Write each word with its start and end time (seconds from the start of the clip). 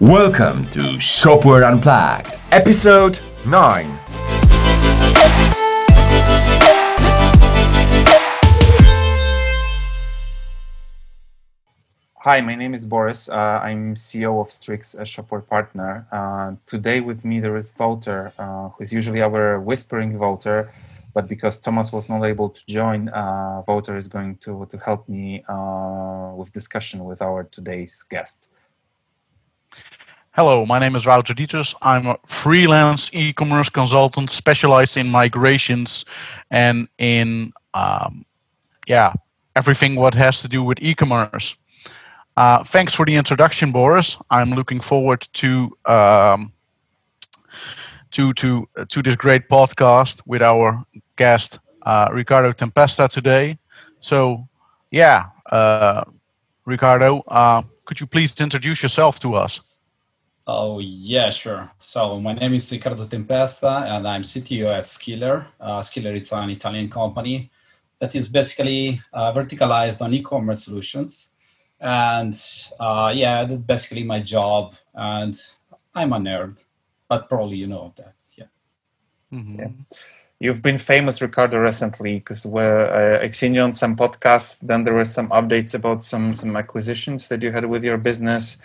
Welcome 0.00 0.66
to 0.72 0.98
Shopware 0.98 1.66
Unplugged, 1.66 2.38
episode 2.52 3.18
9. 3.46 3.86
Hi, 12.18 12.42
my 12.42 12.54
name 12.54 12.74
is 12.74 12.84
Boris. 12.84 13.30
Uh, 13.30 13.36
I'm 13.36 13.94
CEO 13.94 14.38
of 14.38 14.52
Strix, 14.52 14.92
a 14.92 15.04
Shopware 15.04 15.48
partner. 15.48 16.06
Uh, 16.12 16.56
today 16.66 17.00
with 17.00 17.24
me 17.24 17.40
there 17.40 17.56
is 17.56 17.72
Wouter, 17.78 18.34
uh, 18.38 18.68
who 18.68 18.82
is 18.82 18.92
usually 18.92 19.22
our 19.22 19.58
whispering 19.58 20.18
Wouter, 20.18 20.70
but 21.14 21.26
because 21.26 21.58
Thomas 21.58 21.90
was 21.90 22.10
not 22.10 22.22
able 22.22 22.50
to 22.50 22.66
join, 22.66 23.08
uh, 23.08 23.62
Wouter 23.66 23.96
is 23.96 24.08
going 24.08 24.36
to, 24.42 24.68
to 24.70 24.76
help 24.76 25.08
me 25.08 25.42
uh, 25.48 26.34
with 26.36 26.52
discussion 26.52 27.06
with 27.06 27.22
our 27.22 27.44
today's 27.44 28.02
guest. 28.02 28.50
Hello, 30.36 30.66
my 30.66 30.78
name 30.78 30.94
is 30.96 31.06
Wouter 31.06 31.32
Dieters. 31.32 31.74
I'm 31.80 32.08
a 32.08 32.18
freelance 32.26 33.08
e-commerce 33.14 33.70
consultant 33.70 34.30
specialized 34.30 34.98
in 34.98 35.08
migrations 35.08 36.04
and 36.50 36.88
in 36.98 37.54
um, 37.72 38.26
yeah 38.86 39.14
everything 39.54 39.94
what 39.94 40.14
has 40.14 40.42
to 40.42 40.48
do 40.48 40.62
with 40.62 40.76
e-commerce. 40.82 41.54
Uh, 42.36 42.62
thanks 42.64 42.94
for 42.94 43.06
the 43.06 43.14
introduction, 43.14 43.72
Boris. 43.72 44.14
I'm 44.30 44.50
looking 44.50 44.78
forward 44.78 45.26
to 45.32 45.74
um, 45.86 46.52
to 48.10 48.34
to 48.34 48.68
to 48.90 49.02
this 49.02 49.16
great 49.16 49.48
podcast 49.48 50.20
with 50.26 50.42
our 50.42 50.84
guest 51.16 51.60
uh, 51.84 52.08
Riccardo 52.12 52.52
Tempesta 52.52 53.08
today. 53.08 53.56
So, 54.00 54.46
yeah, 54.90 55.30
uh, 55.50 56.04
Riccardo, 56.66 57.24
uh, 57.28 57.62
could 57.86 57.98
you 58.00 58.06
please 58.06 58.34
introduce 58.38 58.82
yourself 58.82 59.18
to 59.20 59.34
us? 59.34 59.62
Oh, 60.48 60.78
yeah, 60.78 61.30
sure. 61.30 61.68
So 61.78 62.20
my 62.20 62.32
name 62.32 62.54
is 62.54 62.70
Riccardo 62.70 63.04
Tempesta 63.04 63.82
and 63.90 64.06
I'm 64.06 64.22
CTO 64.22 64.72
at 64.72 64.84
Skeeller. 64.84 65.44
Uh, 65.60 65.80
Skeeller 65.80 66.14
is 66.14 66.30
an 66.30 66.50
Italian 66.50 66.88
company 66.88 67.50
that 67.98 68.14
is 68.14 68.28
basically 68.28 69.00
uh, 69.12 69.32
verticalized 69.32 70.02
on 70.02 70.14
e-commerce 70.14 70.64
solutions. 70.64 71.32
And 71.80 72.32
uh, 72.78 73.12
yeah, 73.12 73.44
that's 73.44 73.60
basically 73.60 74.04
my 74.04 74.20
job. 74.20 74.76
And 74.94 75.34
I'm 75.96 76.12
a 76.12 76.18
nerd, 76.18 76.64
but 77.08 77.28
probably 77.28 77.56
you 77.56 77.66
know 77.66 77.92
that. 77.96 78.14
Yeah. 78.38 78.44
Mm-hmm. 79.32 79.58
yeah. 79.58 79.68
You've 80.38 80.62
been 80.62 80.78
famous, 80.78 81.20
Riccardo, 81.20 81.58
recently 81.58 82.18
because 82.18 82.46
we 82.46 82.62
uh, 82.62 83.18
I've 83.20 83.34
seen 83.34 83.54
you 83.54 83.62
on 83.62 83.72
some 83.72 83.96
podcasts. 83.96 84.60
Then 84.60 84.84
there 84.84 84.94
were 84.94 85.06
some 85.06 85.28
updates 85.30 85.74
about 85.74 86.04
some 86.04 86.34
some 86.34 86.56
acquisitions 86.56 87.28
that 87.28 87.40
you 87.40 87.52
had 87.52 87.64
with 87.64 87.82
your 87.82 87.96
business 87.96 88.58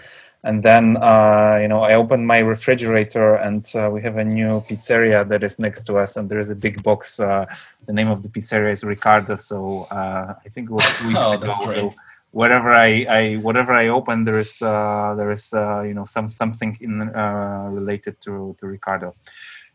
and 0.43 0.63
then 0.63 0.97
uh, 0.97 1.59
you 1.61 1.67
know 1.67 1.81
i 1.81 1.93
opened 1.93 2.25
my 2.25 2.39
refrigerator 2.39 3.35
and 3.35 3.71
uh, 3.75 3.89
we 3.91 4.01
have 4.01 4.17
a 4.17 4.23
new 4.23 4.59
pizzeria 4.61 5.27
that 5.27 5.43
is 5.43 5.59
next 5.59 5.83
to 5.83 5.97
us 5.97 6.17
and 6.17 6.29
there 6.29 6.39
is 6.39 6.49
a 6.49 6.55
big 6.55 6.81
box 6.83 7.19
uh, 7.19 7.45
the 7.85 7.93
name 7.93 8.07
of 8.07 8.23
the 8.23 8.29
pizzeria 8.29 8.71
is 8.71 8.83
ricardo. 8.83 9.37
So 9.37 9.83
uh, 9.91 10.33
i 10.43 10.49
think 10.49 10.69
it 10.69 10.73
was 10.73 10.99
two 10.99 11.09
weeks 11.09 11.19
oh, 11.23 11.33
ago 11.33 11.53
so 11.65 11.91
whatever 12.31 12.71
I, 12.71 13.05
I 13.09 13.35
whatever 13.35 13.73
i 13.73 13.87
open 13.89 14.23
there 14.23 14.39
is 14.39 14.61
uh, 14.61 15.13
there 15.15 15.31
is 15.31 15.53
uh, 15.53 15.81
you 15.81 15.93
know 15.93 16.05
some 16.05 16.31
something 16.31 16.77
in 16.81 16.99
related 17.71 18.19
to 18.21 18.55
to 18.59 18.67
ricardo. 18.67 19.13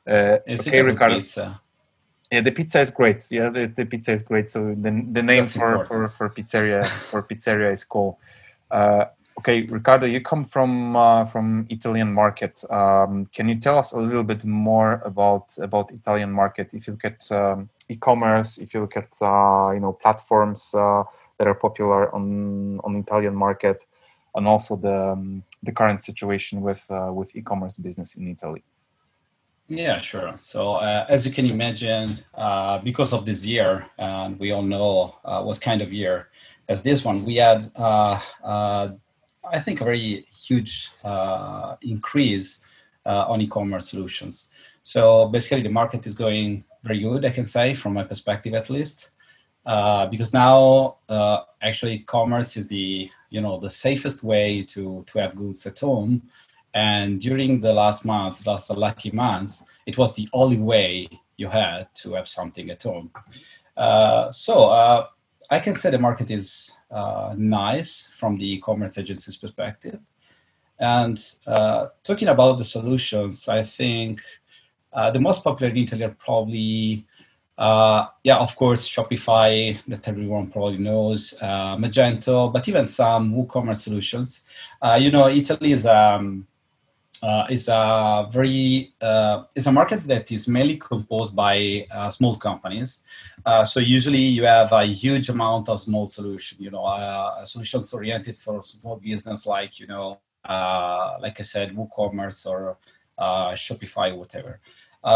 Okay 0.08 0.82
ricardo. 0.82 1.16
pizza? 1.16 1.60
yeah 2.32 2.40
the 2.40 2.50
pizza 2.50 2.80
is 2.80 2.90
great. 2.90 3.24
Yeah 3.30 3.50
the, 3.50 3.66
the 3.66 3.84
pizza 3.84 4.12
is 4.12 4.22
great. 4.24 4.50
So 4.50 4.74
the, 4.74 4.90
the 5.12 5.22
name 5.22 5.46
for, 5.46 5.84
for, 5.84 6.06
for 6.08 6.28
pizzeria 6.30 6.84
for 6.84 7.22
pizzeria 7.22 7.72
is 7.72 7.84
cool 7.84 8.18
Okay, 9.38 9.62
Riccardo, 9.62 10.06
you 10.06 10.22
come 10.22 10.44
from 10.44 10.96
uh, 10.96 11.26
from 11.26 11.66
Italian 11.68 12.12
market. 12.12 12.64
Um, 12.70 13.26
can 13.26 13.48
you 13.50 13.56
tell 13.56 13.78
us 13.78 13.92
a 13.92 14.00
little 14.00 14.24
bit 14.24 14.44
more 14.44 15.02
about 15.04 15.58
about 15.58 15.92
Italian 15.92 16.32
market? 16.32 16.72
If 16.72 16.86
you 16.86 16.94
look 16.94 17.04
at 17.04 17.30
um, 17.30 17.68
e-commerce, 17.88 18.56
if 18.56 18.72
you 18.72 18.80
look 18.80 18.96
at 18.96 19.12
uh, 19.20 19.72
you 19.74 19.80
know 19.80 19.92
platforms 19.92 20.74
uh, 20.74 21.04
that 21.36 21.46
are 21.46 21.54
popular 21.54 22.12
on 22.14 22.80
on 22.82 22.96
Italian 22.96 23.34
market, 23.34 23.84
and 24.34 24.48
also 24.48 24.74
the 24.74 25.12
um, 25.12 25.42
the 25.62 25.72
current 25.72 26.02
situation 26.02 26.62
with 26.62 26.86
uh, 26.90 27.12
with 27.12 27.36
e-commerce 27.36 27.76
business 27.76 28.16
in 28.16 28.28
Italy. 28.28 28.62
Yeah, 29.68 29.98
sure. 29.98 30.32
So 30.36 30.76
uh, 30.76 31.04
as 31.10 31.26
you 31.26 31.32
can 31.32 31.44
imagine, 31.44 32.08
uh, 32.34 32.78
because 32.78 33.12
of 33.12 33.26
this 33.26 33.44
year, 33.44 33.84
and 33.98 34.38
we 34.38 34.50
all 34.50 34.62
know 34.62 35.16
what 35.22 35.60
kind 35.60 35.82
of 35.82 35.92
year 35.92 36.28
as 36.68 36.82
this 36.82 37.04
one, 37.04 37.24
we 37.24 37.36
had 37.36 37.62
I 39.52 39.58
think, 39.58 39.80
a 39.80 39.84
very 39.84 40.26
huge 40.46 40.90
uh, 41.04 41.76
increase 41.82 42.60
uh, 43.04 43.26
on 43.28 43.40
e-commerce 43.40 43.90
solutions. 43.90 44.48
So 44.82 45.28
basically, 45.28 45.62
the 45.62 45.70
market 45.70 46.06
is 46.06 46.14
going 46.14 46.64
very 46.82 47.00
good, 47.00 47.24
I 47.24 47.30
can 47.30 47.46
say, 47.46 47.74
from 47.74 47.94
my 47.94 48.04
perspective 48.04 48.54
at 48.54 48.70
least, 48.70 49.10
uh, 49.64 50.06
because 50.06 50.32
now 50.32 50.98
uh, 51.08 51.40
actually 51.60 52.00
commerce 52.00 52.56
is 52.56 52.68
the 52.68 53.10
you 53.30 53.40
know 53.40 53.58
the 53.58 53.68
safest 53.68 54.22
way 54.22 54.62
to 54.62 55.04
to 55.08 55.18
have 55.18 55.34
goods 55.34 55.66
at 55.66 55.78
home. 55.80 56.22
And 56.74 57.20
during 57.20 57.60
the 57.60 57.72
last 57.72 58.04
month, 58.04 58.46
last 58.46 58.70
lucky 58.70 59.10
months, 59.10 59.64
it 59.86 59.96
was 59.96 60.14
the 60.14 60.28
only 60.32 60.58
way 60.58 61.08
you 61.36 61.48
had 61.48 61.88
to 62.02 62.14
have 62.14 62.28
something 62.28 62.70
at 62.70 62.82
home. 62.82 63.10
Uh, 63.76 64.30
so 64.30 64.70
uh, 64.70 65.06
I 65.50 65.60
can 65.60 65.74
say 65.74 65.90
the 65.90 65.98
market 65.98 66.30
is 66.30 66.76
uh, 66.90 67.34
nice 67.36 68.08
from 68.18 68.36
the 68.36 68.54
e-commerce 68.54 68.98
agency's 68.98 69.36
perspective. 69.36 70.00
And 70.78 71.18
uh, 71.46 71.88
talking 72.02 72.28
about 72.28 72.58
the 72.58 72.64
solutions, 72.64 73.48
I 73.48 73.62
think 73.62 74.20
uh, 74.92 75.10
the 75.10 75.20
most 75.20 75.44
popular 75.44 75.70
in 75.70 75.78
Italy 75.78 76.04
are 76.04 76.16
probably, 76.18 77.06
uh, 77.56 78.06
yeah, 78.24 78.38
of 78.38 78.54
course, 78.56 78.88
Shopify 78.88 79.82
that 79.86 80.08
everyone 80.08 80.50
probably 80.50 80.78
knows, 80.78 81.34
uh, 81.40 81.76
Magento, 81.76 82.52
but 82.52 82.68
even 82.68 82.86
some 82.86 83.34
WooCommerce 83.34 83.84
solutions. 83.84 84.42
Uh, 84.82 84.98
you 85.00 85.10
know, 85.10 85.28
Italy 85.28 85.72
is 85.72 85.86
um, 85.86 86.46
uh, 87.22 87.46
is 87.50 87.68
a 87.68 88.26
very 88.30 88.92
uh, 89.00 89.44
is 89.54 89.66
a 89.66 89.72
market 89.72 90.02
that 90.04 90.30
is 90.30 90.48
mainly 90.48 90.76
composed 90.76 91.34
by 91.34 91.86
uh, 91.90 92.10
small 92.10 92.36
companies. 92.36 93.02
Uh, 93.44 93.64
so 93.64 93.80
usually 93.80 94.18
you 94.18 94.44
have 94.44 94.72
a 94.72 94.84
huge 94.84 95.28
amount 95.28 95.68
of 95.68 95.78
small 95.80 96.06
solution. 96.06 96.58
You 96.60 96.70
know, 96.70 96.84
uh, 96.84 97.44
solutions 97.44 97.92
oriented 97.92 98.36
for 98.36 98.62
small 98.62 98.96
business, 98.96 99.46
like 99.46 99.78
you 99.80 99.86
know, 99.86 100.20
uh, 100.44 101.16
like 101.20 101.40
I 101.40 101.42
said, 101.42 101.74
WooCommerce 101.74 102.46
or 102.46 102.78
Shopify, 103.54 104.16
whatever. 104.16 104.60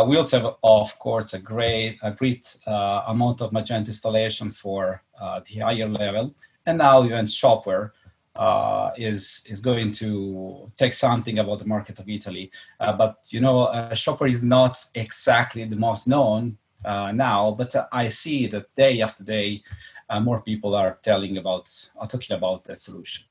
we 0.07 0.17
also 0.17 0.41
have, 0.41 0.55
of 0.63 0.99
course, 0.99 1.35
a 1.35 1.39
great 1.39 1.99
a 2.03 2.13
great 2.13 2.57
amount 2.67 3.41
of 3.43 3.51
Magento 3.51 3.89
installations 3.89 4.59
for 4.59 5.03
the 5.19 5.61
higher 5.61 5.89
level, 5.89 6.35
and 6.67 6.79
now 6.79 7.05
even 7.05 7.25
Shopware 7.25 7.91
uh, 8.37 8.91
is 8.97 9.45
is 9.49 9.61
going 9.61 9.91
to 9.91 10.67
take 10.77 10.95
something 10.95 11.39
about 11.39 11.59
the 11.59 11.67
market 11.67 11.99
of 11.99 12.09
Italy. 12.09 12.51
Uh, 12.79 12.93
but 12.93 13.19
you 13.31 13.41
know, 13.41 13.65
uh, 13.65 13.91
Shopware 13.93 14.31
is 14.31 14.45
not 14.45 14.77
exactly 14.95 15.65
the 15.65 15.77
most 15.77 16.07
known 16.07 16.57
uh, 16.85 17.13
now. 17.13 17.51
But 17.53 17.75
I 17.93 18.09
see 18.09 18.47
that 18.49 18.75
day 18.75 19.03
after 19.03 19.25
day, 19.25 19.63
uh, 20.09 20.21
more 20.21 20.43
people 20.43 20.75
are 20.75 20.99
telling 21.03 21.37
about, 21.39 21.71
are 21.99 22.07
talking 22.07 22.37
about 22.37 22.65
that 22.65 22.79
solution. 22.79 23.25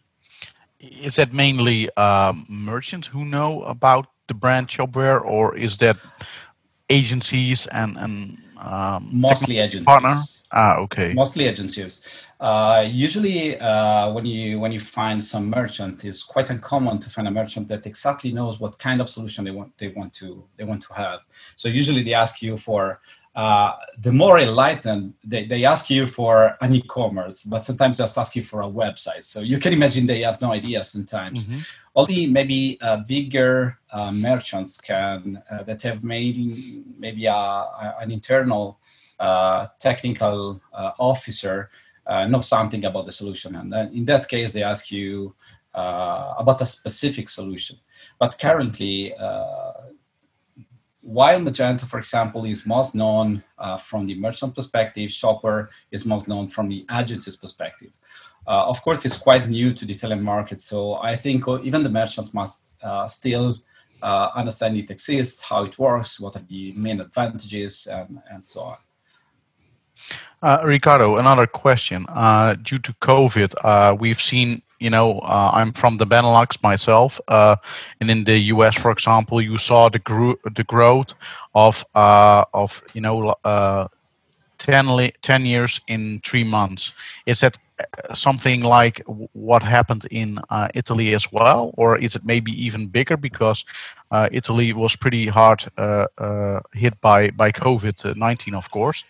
Is 0.79 1.16
that 1.16 1.33
mainly 1.33 1.93
um, 1.95 2.45
merchants 2.47 3.07
who 3.07 3.25
know 3.25 3.63
about 3.63 4.07
the 4.27 4.33
brand 4.33 4.67
Shopware, 4.67 5.21
or 5.21 5.55
is 5.57 5.77
that 5.77 5.97
agencies 6.89 7.67
and 7.67 7.97
and 7.97 8.37
um, 8.57 9.09
mostly 9.11 9.57
agencies? 9.59 9.85
Partner? 9.85 10.21
Ah, 10.51 10.77
okay. 10.77 11.13
Mostly 11.13 11.45
agencies. 11.45 12.01
Uh, 12.39 12.88
usually, 12.89 13.59
uh, 13.59 14.11
when 14.13 14.25
you 14.25 14.59
when 14.59 14.72
you 14.72 14.79
find 14.79 15.22
some 15.22 15.49
merchant, 15.49 16.05
it's 16.05 16.23
quite 16.23 16.49
uncommon 16.49 16.97
to 16.99 17.09
find 17.09 17.28
a 17.28 17.31
merchant 17.31 17.67
that 17.67 17.85
exactly 17.85 18.31
knows 18.31 18.61
what 18.61 18.79
kind 18.79 19.02
of 19.02 19.09
solution 19.09 19.43
they 19.43 19.52
want 19.52 19.78
they 19.78 19.90
want 19.90 20.14
to 20.14 20.43
they 20.55 20.64
want 20.64 20.81
to 20.81 20.93
have. 20.93 21.19
So 21.58 21.67
usually 21.67 22.02
they 22.02 22.14
ask 22.14 22.41
you 22.41 22.55
for 22.55 23.02
uh, 23.35 23.73
the 23.99 24.11
more 24.11 24.40
enlightened, 24.40 25.14
they, 25.23 25.46
they 25.46 25.64
ask 25.64 25.90
you 25.90 26.08
for 26.08 26.58
an 26.61 26.73
e-commerce, 26.73 27.43
but 27.43 27.64
sometimes 27.64 27.97
just 27.97 28.17
ask 28.17 28.35
you 28.35 28.43
for 28.43 28.61
a 28.61 28.66
website. 28.66 29.23
So 29.23 29.41
you 29.41 29.59
can 29.59 29.72
imagine 29.72 30.05
they 30.05 30.22
have 30.22 30.41
no 30.41 30.52
idea 30.52 30.84
sometimes. 30.84 31.47
Mm-hmm. 31.47 31.59
Only 31.96 32.28
maybe 32.28 32.78
uh, 32.81 32.97
bigger 32.97 33.78
uh, 33.91 34.11
merchants 34.11 34.79
can 34.81 35.41
uh, 35.52 35.64
that 35.64 35.81
have 35.84 36.03
made 36.03 36.84
maybe 36.97 37.28
a, 37.28 37.34
a, 37.34 37.96
an 38.02 38.11
internal 38.11 38.79
technical 39.79 40.61
officer 40.97 41.69
uh, 42.09 42.26
know 42.28 42.41
something 42.41 42.84
about 42.85 43.06
the 43.06 43.11
solution. 43.11 43.56
And 43.56 43.72
then 43.73 43.94
in 43.94 44.06
that 44.06 44.28
case, 44.28 44.52
they 44.52 44.64
ask 44.64 44.91
you 44.91 45.35
uh, 45.73 46.34
about 46.38 46.59
a 46.61 46.66
specific 46.66 47.29
solution. 47.29 47.78
But 48.22 48.35
currently, 48.41 49.14
uh, 49.14 49.73
while 51.02 51.40
Magento, 51.40 51.85
for 51.85 52.00
example, 52.00 52.46
is 52.46 52.67
most 52.67 52.96
known 52.96 53.44
uh, 53.58 53.78
from 53.78 54.06
the 54.06 54.16
merchant 54.26 54.53
perspective, 54.56 55.09
Shopware 55.09 55.70
is 55.91 56.06
most 56.06 56.28
known 56.28 56.47
from 56.47 56.70
the 56.70 56.85
agency's 57.00 57.38
perspective. 57.38 57.94
uh, 58.47 58.66
of 58.67 58.82
course, 58.82 59.05
it's 59.05 59.17
quite 59.17 59.47
new 59.47 59.73
to 59.73 59.85
the 59.85 59.94
Italian 59.94 60.23
market. 60.23 60.62
So 60.62 60.96
I 60.96 61.16
think 61.16 61.47
even 61.64 61.84
the 61.84 61.90
merchants 61.90 62.34
must 62.34 62.78
uh, 62.84 63.08
still 63.08 63.55
uh, 64.02 64.29
understand 64.35 64.78
it 64.78 64.90
exists, 64.90 65.41
how 65.41 65.64
it 65.64 65.78
works, 65.78 66.20
what 66.20 66.35
are 66.35 66.46
the 66.47 66.72
main 66.73 67.00
advantages, 67.02 67.88
and, 67.88 68.22
and 68.32 68.44
so 68.44 68.62
on. 68.62 68.78
Uh, 70.41 70.61
Riccardo, 70.64 71.17
another 71.17 71.46
question. 71.46 72.06
Uh, 72.08 72.56
due 72.64 72.78
to 72.78 72.94
COVID, 73.02 73.53
uh, 73.64 73.96
we've 74.00 74.22
seen, 74.22 74.61
you 74.79 74.90
know, 74.90 75.20
uh, 75.20 75.52
I'm 75.53 75.73
from 75.73 75.97
the 75.97 76.08
Benelux 76.08 76.64
myself, 76.64 77.20
uh, 77.28 77.58
and 78.00 78.09
in 78.09 78.23
the 78.23 78.40
US, 78.53 78.78
for 78.78 78.90
example, 78.90 79.41
you 79.41 79.58
saw 79.58 79.90
the, 79.90 80.00
gro- 80.00 80.40
the 80.56 80.64
growth 80.64 81.14
of, 81.56 81.85
uh, 81.94 82.46
of 82.53 82.82
you 82.94 83.02
know, 83.02 83.35
10, 84.59 84.96
li- 84.96 85.14
10 85.22 85.46
years 85.46 85.82
in 85.88 86.22
three 86.23 86.46
months. 86.46 86.94
Is 87.26 87.41
that 87.41 87.58
something 88.14 88.62
like 88.62 89.02
what 89.34 89.62
happened 89.62 90.05
in 90.12 90.40
Italy 90.73 91.14
as 91.16 91.29
well, 91.34 91.73
or 91.76 91.97
is 91.97 92.16
it 92.16 92.23
maybe 92.23 92.52
even 92.52 92.88
bigger 92.88 93.17
because 93.17 93.66
Italy 94.32 94.72
was 94.72 94.96
pretty 94.96 95.28
hard 95.28 95.62
hit 96.73 97.00
by, 97.02 97.29
by 97.32 97.52
COVID 97.52 98.16
19, 98.16 98.55
of 98.55 98.72
course? 98.72 99.03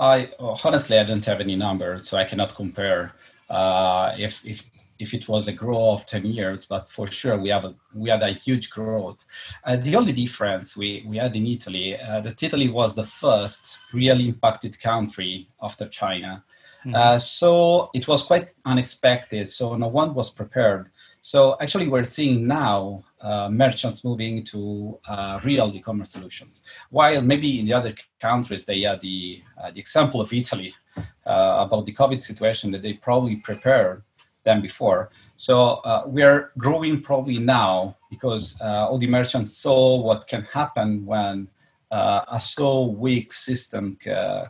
I 0.00 0.30
honestly 0.64 0.98
I 0.98 1.04
don't 1.04 1.24
have 1.26 1.40
any 1.40 1.56
numbers, 1.56 2.08
so 2.08 2.16
I 2.16 2.24
cannot 2.24 2.54
compare 2.54 3.12
uh, 3.50 4.14
if 4.18 4.44
if 4.46 4.64
if 5.00 5.14
it 5.14 5.28
was 5.28 5.48
a 5.48 5.52
growth 5.52 6.00
of 6.00 6.06
10 6.06 6.26
years, 6.26 6.66
but 6.66 6.88
for 6.88 7.06
sure 7.06 7.38
we 7.38 7.48
have 7.48 7.64
a, 7.64 7.74
we 7.94 8.10
had 8.10 8.22
a 8.22 8.32
huge 8.32 8.68
growth. 8.70 9.24
Uh, 9.64 9.76
the 9.76 9.96
only 9.96 10.12
difference 10.12 10.76
we, 10.76 11.02
we 11.06 11.16
had 11.16 11.34
in 11.34 11.46
Italy, 11.46 11.98
uh, 11.98 12.20
that 12.20 12.42
Italy 12.42 12.68
was 12.68 12.94
the 12.94 13.02
first 13.02 13.78
really 13.94 14.28
impacted 14.28 14.78
country 14.78 15.48
after 15.62 15.88
China. 15.88 16.44
Mm-hmm. 16.84 16.94
Uh, 16.94 17.18
so 17.18 17.90
it 17.94 18.06
was 18.06 18.24
quite 18.24 18.52
unexpected. 18.66 19.48
So 19.48 19.74
no 19.76 19.88
one 19.88 20.12
was 20.14 20.28
prepared. 20.30 20.90
So 21.20 21.56
actually, 21.60 21.88
we're 21.88 22.04
seeing 22.04 22.46
now 22.46 23.04
uh, 23.20 23.50
merchants 23.50 24.04
moving 24.04 24.42
to 24.44 24.98
uh, 25.06 25.38
real 25.44 25.70
e-commerce 25.74 26.10
solutions. 26.10 26.62
While 26.88 27.20
maybe 27.20 27.60
in 27.60 27.66
the 27.66 27.74
other 27.74 27.94
countries 28.20 28.64
they 28.64 28.84
are 28.86 28.96
the 28.96 29.42
uh, 29.62 29.70
the 29.70 29.80
example 29.80 30.20
of 30.20 30.32
Italy 30.32 30.74
uh, 31.26 31.66
about 31.66 31.84
the 31.84 31.92
COVID 31.92 32.22
situation 32.22 32.70
that 32.70 32.82
they 32.82 32.94
probably 32.94 33.36
prepared 33.36 34.02
than 34.42 34.62
before. 34.62 35.10
So 35.36 35.82
uh, 35.84 36.04
we 36.06 36.22
are 36.22 36.52
growing 36.56 37.02
probably 37.02 37.38
now 37.38 37.98
because 38.10 38.58
uh, 38.62 38.88
all 38.88 38.96
the 38.96 39.06
merchants 39.06 39.54
saw 39.58 40.00
what 40.00 40.26
can 40.28 40.42
happen 40.44 41.04
when 41.04 41.48
a 41.92 42.40
so 42.40 42.86
weak 42.86 43.32
system 43.32 43.98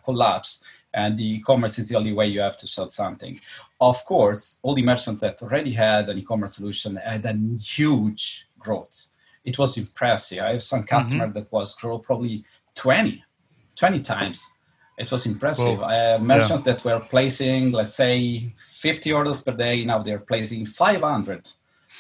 collapse 0.05 0.63
and 0.93 1.17
the 1.17 1.37
e-commerce 1.37 1.79
is 1.79 1.89
the 1.89 1.97
only 1.97 2.13
way 2.13 2.27
you 2.27 2.41
have 2.41 2.57
to 2.59 2.67
sell 2.67 2.89
something. 2.89 3.41
Of 3.81 4.05
course, 4.05 4.59
all 4.63 4.75
the 4.75 4.83
merchants 4.83 5.21
that 5.21 5.43
already 5.43 5.73
had 5.73 6.09
an 6.09 6.19
e-commerce 6.19 6.57
solution 6.57 6.97
had 6.97 7.25
a 7.25 7.35
huge 7.59 8.49
growth. 8.59 9.07
It 9.45 9.59
was 9.59 9.77
impressive. 9.79 10.41
I 10.41 10.53
have 10.53 10.63
some 10.63 10.83
customer 10.83 11.25
mm-hmm. 11.25 11.35
that 11.35 11.53
was 11.53 11.75
grow 11.75 11.99
probably 11.99 12.45
20, 12.75 13.25
20 13.77 14.01
times. 14.01 14.51
It 14.99 15.11
was 15.11 15.25
impressive. 15.25 15.79
Well, 15.79 15.85
I 15.85 15.95
have 15.95 16.23
merchants 16.23 16.67
yeah. 16.67 16.75
that 16.75 16.85
were 16.85 17.01
placing, 17.01 17.73
let's 17.73 17.95
say, 17.95 18.53
50 18.59 19.13
orders 19.13 19.41
per 19.41 19.53
day. 19.53 19.85
Now 19.85 20.01
they're 20.01 20.19
placing 20.19 20.67
500 20.67 21.51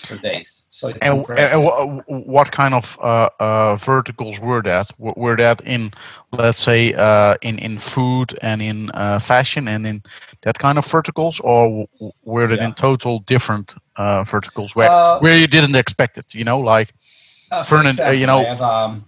per 0.08 0.16
days. 0.16 0.66
So 0.68 0.88
it's 0.88 1.00
and. 1.02 1.24
And 1.28 2.02
what 2.06 2.52
kind 2.52 2.74
of 2.74 2.98
uh, 3.02 3.28
uh, 3.38 3.76
verticals 3.76 4.40
were 4.40 4.62
that? 4.62 4.90
Were 4.98 5.36
that 5.36 5.60
in, 5.62 5.92
let's 6.32 6.62
say, 6.62 6.94
uh, 6.94 7.34
in 7.42 7.58
in 7.58 7.78
food 7.78 8.38
and 8.42 8.62
in 8.62 8.90
uh, 8.90 9.18
fashion 9.18 9.68
and 9.68 9.86
in 9.86 10.02
that 10.42 10.58
kind 10.58 10.78
of 10.78 10.86
verticals, 10.86 11.40
or 11.40 11.86
were 12.22 12.46
they 12.46 12.56
yeah. 12.56 12.66
in 12.66 12.74
total 12.74 13.18
different 13.20 13.74
uh, 13.96 14.24
verticals 14.24 14.74
where 14.74 14.90
uh, 14.90 15.18
where 15.20 15.36
you 15.36 15.46
didn't 15.46 15.74
expect 15.74 16.18
it? 16.18 16.34
You 16.34 16.44
know, 16.44 16.60
like 16.60 16.94
for 17.64 17.80
example, 17.80 18.14
you 18.14 18.26
know. 18.26 18.40
I 18.40 18.44
have, 18.44 18.62
um, 18.62 19.04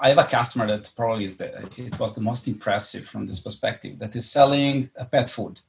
I 0.00 0.08
have 0.08 0.18
a 0.18 0.24
customer 0.24 0.66
that 0.66 0.90
probably 0.96 1.26
is 1.26 1.36
the, 1.36 1.46
it 1.76 1.98
was 2.00 2.14
the 2.14 2.20
most 2.20 2.48
impressive 2.48 3.06
from 3.06 3.26
this 3.26 3.40
perspective 3.40 3.98
that 3.98 4.16
is 4.16 4.28
selling 4.28 4.90
a 4.96 5.04
pet 5.04 5.28
food 5.28 5.60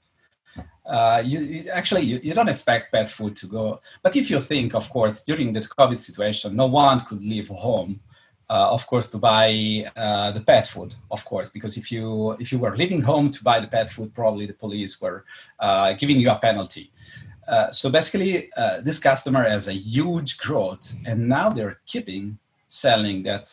uh, 0.86 1.22
you, 1.26 1.40
you, 1.40 1.70
actually 1.70 2.02
you, 2.02 2.20
you, 2.22 2.34
don't 2.34 2.50
expect 2.50 2.92
pet 2.92 3.10
food 3.10 3.36
to 3.38 3.48
go. 3.48 3.80
But 4.02 4.16
if 4.16 4.30
you 4.30 4.40
think 4.40 4.76
of 4.76 4.90
course 4.90 5.24
during 5.24 5.54
the 5.54 5.62
covid 5.62 5.98
situation 5.98 6.56
no 6.56 6.68
one 6.68 7.02
could 7.06 7.22
leave 7.22 7.48
home 7.48 8.02
uh, 8.50 8.70
of 8.70 8.86
course 8.86 9.08
to 9.08 9.18
buy 9.18 9.90
uh, 9.96 10.32
the 10.32 10.42
pet 10.42 10.66
food 10.68 10.94
of 11.10 11.24
course 11.24 11.50
because 11.50 11.78
if 11.78 11.92
you 11.92 12.32
if 12.40 12.52
you 12.52 12.60
were 12.60 12.76
leaving 12.76 13.02
home 13.02 13.32
to 13.32 13.44
buy 13.44 13.60
the 13.60 13.68
pet 13.68 13.90
food 13.90 14.14
probably 14.14 14.46
the 14.46 14.54
police 14.54 15.00
were 15.00 15.24
uh, 15.60 15.94
giving 15.94 16.20
you 16.20 16.30
a 16.30 16.36
penalty. 16.36 16.92
Uh, 17.48 17.72
so 17.72 17.90
basically 17.90 18.50
this 18.84 19.00
customer 19.00 19.44
has 19.44 19.68
a 19.68 19.74
huge 19.74 20.38
growth 20.38 20.94
and 21.06 21.28
now 21.28 21.50
they're 21.50 21.80
keeping 21.86 22.38
selling 22.68 23.22
that 23.24 23.46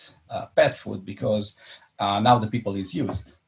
pet 0.55 0.75
food 0.75 1.05
because 1.05 1.57
now 2.01 2.39
the 2.39 2.47
people 2.47 2.75
is 2.77 2.95
used 2.95 3.39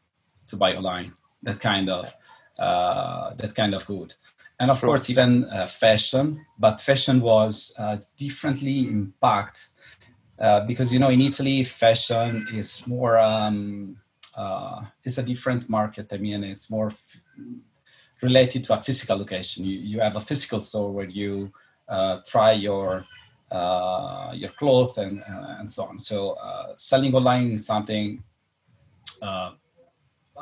to 0.46 0.56
buy 0.56 0.74
online 0.74 1.12
that 1.42 1.60
kind 1.60 1.88
of 1.88 2.14
that 2.58 3.52
kind 3.54 3.74
of 3.74 3.86
good. 3.86 4.14
And 4.60 4.70
of 4.70 4.80
course, 4.80 5.10
even 5.10 5.44
uh, 5.44 5.66
fashion, 5.66 6.38
but 6.58 6.80
fashion 6.80 7.20
was 7.20 7.74
uh, 7.78 7.96
differently 8.16 8.86
impacted 8.86 9.72
because 10.66 10.92
you 10.92 10.98
know 10.98 11.08
in 11.08 11.20
Italy, 11.20 11.64
fashion 11.64 12.46
is 12.52 12.86
more 12.86 13.18
um, 13.18 13.96
it's 15.04 15.18
a 15.18 15.22
different 15.22 15.68
market. 15.68 16.12
I 16.12 16.18
mean, 16.18 16.44
it's 16.44 16.70
more 16.70 16.88
f- 16.88 17.16
related 18.20 18.64
to 18.64 18.74
a 18.74 18.76
physical 18.76 19.16
location. 19.18 19.64
You, 19.64 19.78
you 19.78 20.00
have 20.00 20.16
a 20.16 20.20
physical 20.20 20.60
store 20.60 20.92
where 20.92 21.08
you 21.08 21.52
uh, 21.88 22.20
try 22.26 22.52
your 22.52 23.04
uh, 23.50 24.30
your 24.34 24.50
clothes 24.50 24.96
and 24.98 25.22
uh, 25.22 25.56
and 25.58 25.68
so 25.68 25.84
on. 25.84 25.98
So 25.98 26.36
selling 26.76 27.14
online 27.14 27.52
is 27.52 27.66
something 27.66 28.22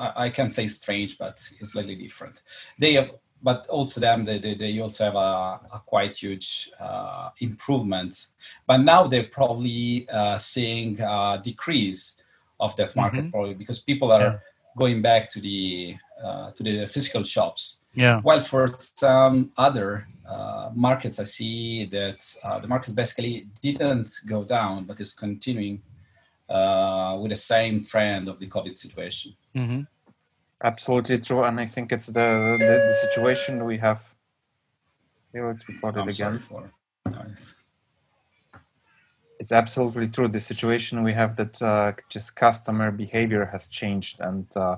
I, 0.00 0.24
I 0.24 0.30
can't 0.30 0.52
say 0.52 0.66
strange, 0.66 1.18
but 1.18 1.34
it's 1.60 1.72
slightly 1.72 1.94
different. 1.94 2.42
They 2.78 2.94
have, 2.94 3.10
but 3.42 3.66
also 3.68 4.00
them, 4.00 4.24
they, 4.24 4.38
they, 4.38 4.54
they 4.54 4.80
also 4.80 5.04
have 5.04 5.14
a, 5.14 5.60
a 5.76 5.82
quite 5.86 6.16
huge 6.16 6.70
uh, 6.80 7.30
improvement. 7.38 8.26
But 8.66 8.78
now 8.78 9.06
they're 9.06 9.24
probably 9.24 10.08
uh, 10.12 10.38
seeing 10.38 11.00
a 11.00 11.40
decrease 11.42 12.22
of 12.58 12.74
that 12.76 12.94
market 12.96 13.20
mm-hmm. 13.20 13.30
probably 13.30 13.54
because 13.54 13.78
people 13.78 14.12
are 14.12 14.20
yeah. 14.20 14.38
going 14.76 15.00
back 15.02 15.30
to 15.30 15.40
the 15.40 15.96
uh, 16.22 16.50
to 16.50 16.62
the 16.62 16.86
physical 16.86 17.24
shops. 17.24 17.80
Yeah. 17.94 18.20
While 18.20 18.40
for 18.40 18.68
some 18.94 19.52
other 19.56 20.06
uh, 20.28 20.70
markets, 20.74 21.18
I 21.18 21.24
see 21.24 21.86
that 21.86 22.20
uh, 22.44 22.58
the 22.60 22.68
market 22.68 22.94
basically 22.94 23.48
didn't 23.62 24.10
go 24.28 24.44
down, 24.44 24.84
but 24.84 25.00
is 25.00 25.12
continuing 25.14 25.82
uh, 26.50 27.16
with 27.20 27.30
the 27.30 27.36
same 27.36 27.84
trend 27.84 28.28
of 28.28 28.38
the 28.38 28.46
COVID 28.48 28.76
situation. 28.76 29.32
Mm-hmm. 29.54 29.82
Absolutely 30.62 31.18
true, 31.18 31.44
and 31.44 31.58
I 31.60 31.66
think 31.66 31.92
it's 31.92 32.06
the 32.06 32.56
the, 32.58 32.66
the 32.88 32.96
situation 33.08 33.64
we 33.64 33.78
have. 33.78 34.14
Here, 35.32 35.46
let's 35.46 35.66
record 35.68 35.96
it 35.96 36.00
I'm 36.00 36.08
again. 36.08 36.38
For 36.40 36.70
nice. 37.08 37.54
It's 39.38 39.52
absolutely 39.52 40.08
true. 40.08 40.28
The 40.28 40.40
situation 40.40 41.02
we 41.02 41.14
have 41.14 41.36
that 41.36 41.62
uh, 41.62 41.92
just 42.10 42.36
customer 42.36 42.90
behavior 42.90 43.46
has 43.46 43.68
changed, 43.68 44.20
and 44.20 44.46
uh, 44.54 44.76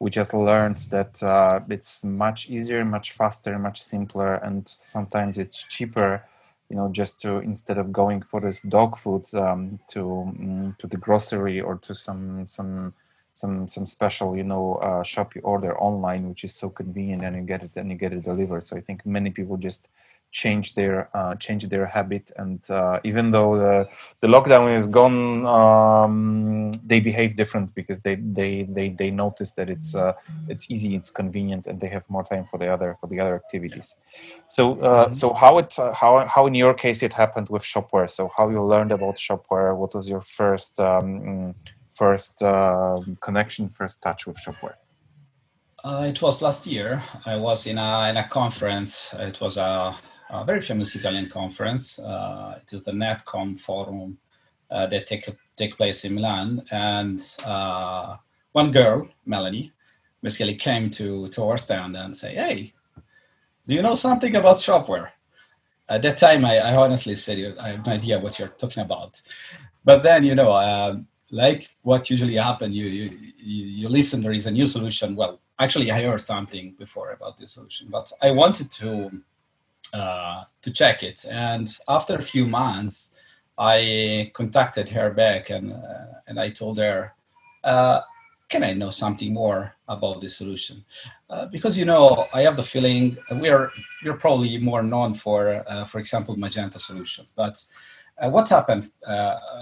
we 0.00 0.10
just 0.10 0.34
learned 0.34 0.78
that 0.90 1.22
uh, 1.22 1.60
it's 1.68 2.02
much 2.02 2.50
easier, 2.50 2.84
much 2.84 3.12
faster, 3.12 3.56
much 3.56 3.80
simpler, 3.80 4.34
and 4.34 4.66
sometimes 4.66 5.38
it's 5.38 5.62
cheaper 5.62 6.24
you 6.70 6.76
know 6.76 6.90
just 6.90 7.20
to 7.22 7.38
instead 7.38 7.78
of 7.78 7.92
going 7.92 8.22
for 8.22 8.40
this 8.40 8.62
dog 8.62 8.98
food 8.98 9.26
um, 9.34 9.80
to 9.88 10.02
um, 10.22 10.76
to 10.80 10.88
the 10.88 10.98
grocery 10.98 11.60
or 11.60 11.76
to 11.78 11.94
some 11.94 12.46
some 12.48 12.94
some 13.34 13.68
some 13.68 13.86
special 13.86 14.36
you 14.36 14.44
know 14.44 14.76
uh, 14.76 15.04
shop 15.04 15.36
you 15.36 15.42
order 15.42 15.78
online 15.80 16.28
which 16.30 16.44
is 16.44 16.54
so 16.54 16.70
convenient 16.70 17.24
and 17.24 17.36
you 17.36 17.42
get 17.42 17.62
it 17.64 17.76
and 17.78 17.90
you 17.92 17.98
get 17.98 18.14
it 18.14 18.24
delivered. 18.24 18.62
So 18.64 18.76
i 18.78 18.82
think 18.82 19.06
many 19.06 19.30
people 19.30 19.58
just 19.58 19.90
change 20.30 20.74
their 20.74 21.08
uh, 21.16 21.34
change 21.34 21.68
their 21.68 21.86
habit 21.86 22.30
and 22.36 22.70
uh, 22.70 23.00
even 23.02 23.30
though 23.30 23.56
the 23.58 23.88
the 24.20 24.28
lockdown 24.28 24.74
is 24.74 24.86
gone 24.86 25.44
um, 25.46 26.72
they 26.84 27.00
behave 27.00 27.34
different 27.34 27.74
because 27.74 28.00
they 28.00 28.14
they 28.14 28.62
they, 28.62 28.90
they 28.90 29.10
notice 29.10 29.52
that 29.52 29.68
it's 29.68 29.94
uh, 29.94 30.12
it's 30.48 30.70
easy 30.70 30.94
it's 30.94 31.10
convenient 31.10 31.66
and 31.66 31.80
they 31.80 31.88
have 31.88 32.08
more 32.08 32.22
time 32.22 32.44
for 32.44 32.58
the 32.58 32.68
other 32.72 32.96
for 33.00 33.08
the 33.08 33.18
other 33.18 33.34
activities 33.34 33.96
so 34.46 34.80
uh, 34.80 35.04
mm-hmm. 35.04 35.12
so 35.12 35.32
how 35.34 35.58
it 35.58 35.76
uh, 35.78 35.92
how 35.92 36.24
how 36.26 36.46
in 36.46 36.54
your 36.54 36.74
case 36.74 37.02
it 37.02 37.12
happened 37.12 37.48
with 37.48 37.62
shopware 37.62 38.08
so 38.08 38.30
how 38.36 38.48
you 38.48 38.62
learned 38.62 38.92
about 38.92 39.16
shopware 39.16 39.76
what 39.76 39.94
was 39.94 40.08
your 40.08 40.20
first 40.20 40.78
um, 40.78 41.54
first 41.88 42.40
uh, 42.42 42.96
connection 43.20 43.68
first 43.68 44.00
touch 44.02 44.26
with 44.26 44.36
shopware 44.36 44.76
it 45.82 46.20
was 46.20 46.42
last 46.42 46.66
year. 46.66 47.02
I 47.24 47.38
was 47.38 47.66
in 47.66 47.78
a 47.78 48.10
in 48.10 48.18
a 48.18 48.28
conference. 48.28 49.14
It 49.18 49.40
was 49.40 49.56
a 49.56 49.96
a 50.30 50.44
very 50.44 50.60
famous 50.60 50.94
Italian 50.94 51.28
conference. 51.28 51.98
Uh, 51.98 52.58
it 52.62 52.72
is 52.72 52.84
the 52.84 52.92
Netcomm 52.92 53.58
Forum 53.58 54.18
uh, 54.70 54.86
that 54.86 55.06
take 55.06 55.28
take 55.56 55.76
place 55.76 56.04
in 56.04 56.14
Milan, 56.14 56.64
and 56.70 57.20
uh, 57.46 58.16
one 58.52 58.70
girl, 58.70 59.08
Melanie, 59.26 59.72
basically 60.22 60.54
came 60.54 60.90
to 60.90 61.28
to 61.28 61.44
our 61.44 61.58
stand 61.58 61.96
and 61.96 62.16
say, 62.16 62.34
"Hey, 62.34 62.72
do 63.66 63.74
you 63.74 63.82
know 63.82 63.94
something 63.94 64.34
about 64.36 64.56
shopware? 64.56 65.10
At 65.88 66.02
that 66.02 66.18
time, 66.18 66.44
I, 66.44 66.58
I 66.58 66.76
honestly 66.76 67.16
said, 67.16 67.56
I 67.60 67.68
have 67.68 67.86
no 67.86 67.92
idea 67.92 68.18
what 68.18 68.38
you're 68.38 68.48
talking 68.48 68.82
about. 68.82 69.20
But 69.84 70.02
then, 70.02 70.24
you 70.24 70.34
know, 70.34 70.52
um, 70.52 71.06
like 71.30 71.68
what 71.82 72.10
usually 72.10 72.34
happens, 72.34 72.76
you, 72.76 72.86
you, 72.86 73.18
you 73.38 73.88
listen, 73.88 74.22
there 74.22 74.32
is 74.32 74.46
a 74.46 74.50
new 74.50 74.66
solution. 74.66 75.16
Well, 75.16 75.40
actually, 75.58 75.90
I 75.90 76.02
heard 76.02 76.20
something 76.20 76.74
before 76.78 77.12
about 77.12 77.36
this 77.38 77.52
solution, 77.52 77.88
but 77.90 78.12
I 78.22 78.30
wanted 78.30 78.70
to 78.72 79.22
uh, 79.92 80.44
to 80.62 80.70
check 80.70 81.02
it. 81.02 81.24
And 81.30 81.68
after 81.88 82.14
a 82.14 82.22
few 82.22 82.46
months, 82.46 83.14
I 83.58 84.30
contacted 84.34 84.88
her 84.90 85.10
back 85.10 85.50
and 85.50 85.72
uh, 85.72 86.20
and 86.26 86.40
I 86.40 86.50
told 86.50 86.78
her, 86.78 87.14
uh, 87.64 88.00
"Can 88.48 88.64
I 88.64 88.72
know 88.72 88.90
something 88.90 89.32
more 89.32 89.74
about 89.88 90.20
this 90.20 90.36
solution?" 90.36 90.84
Uh, 91.28 91.46
because 91.46 91.76
you 91.76 91.84
know, 91.84 92.26
I 92.32 92.42
have 92.42 92.56
the 92.56 92.62
feeling 92.62 93.18
we're 93.30 93.70
we're 94.04 94.16
probably 94.16 94.58
more 94.58 94.82
known 94.82 95.14
for, 95.14 95.64
uh, 95.66 95.84
for 95.84 95.98
example, 95.98 96.36
Magento 96.36 96.78
solutions. 96.78 97.34
But 97.36 97.64
what 98.18 98.48
happened 98.50 98.90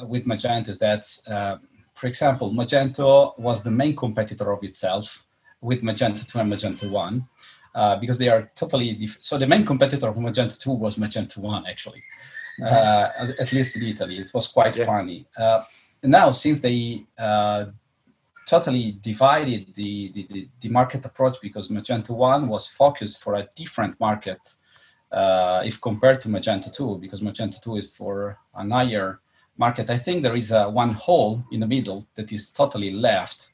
with 0.03 0.25
Magento 0.27 0.69
is 0.69 0.79
that, 0.81 1.05
for 1.95 2.07
example, 2.07 2.51
Magento 2.53 3.39
was 3.39 3.63
the 3.63 3.71
main 3.71 3.95
competitor 3.95 4.51
of 4.53 4.65
itself 4.65 5.25
with 5.61 5.83
Magento 5.83 6.27
2 6.27 6.39
and 6.39 6.53
Magento 6.53 6.91
1 6.91 7.27
uh, 7.79 7.97
because 7.97 8.19
they 8.19 8.29
are 8.29 8.51
totally 8.57 8.91
different. 8.93 9.23
So 9.23 9.39
the 9.39 9.47
main 9.47 9.65
competitor 9.65 10.09
of 10.09 10.17
Magento 10.17 10.61
2 10.61 10.73
was 10.73 10.97
Magento 10.97 11.39
1, 11.39 11.65
actually, 11.69 12.03
uh, 12.61 13.09
at 13.39 13.53
least 13.53 13.77
in 13.77 13.85
Italy. 13.85 14.19
It 14.19 14.35
was 14.35 14.49
quite 14.49 14.77
yes. 14.77 14.85
funny. 14.85 15.27
Uh, 15.37 15.63
now, 16.03 16.33
since 16.33 16.61
they 16.61 17.07
uh, 17.17 17.67
totally 18.49 18.99
divided 19.01 19.73
the, 19.77 20.11
the, 20.13 20.49
the, 20.61 20.69
market 20.69 21.05
approach 21.05 21.37
because 21.41 21.69
Magento 21.69 22.11
1 22.11 22.49
was 22.49 22.67
focused 22.67 23.21
for 23.21 23.37
a 23.37 23.49
different 23.55 23.95
market 24.01 24.41
uh, 25.13 25.63
if 25.65 25.81
compared 25.81 26.21
to 26.23 26.29
Magento 26.29 26.75
2, 26.75 26.99
because 26.99 27.21
Magento 27.21 27.63
2 27.63 27.77
is 27.77 27.97
for 27.97 28.39
an 28.57 28.73
higher 28.73 29.21
market. 29.57 29.89
I 29.89 29.99
think 29.99 30.25
there 30.25 30.35
is 30.35 30.51
a 30.51 30.69
one 30.69 30.95
hole 30.95 31.45
in 31.53 31.61
the 31.61 31.67
middle 31.69 32.09
that 32.17 32.33
is 32.33 32.51
totally 32.51 32.91
left 32.91 33.51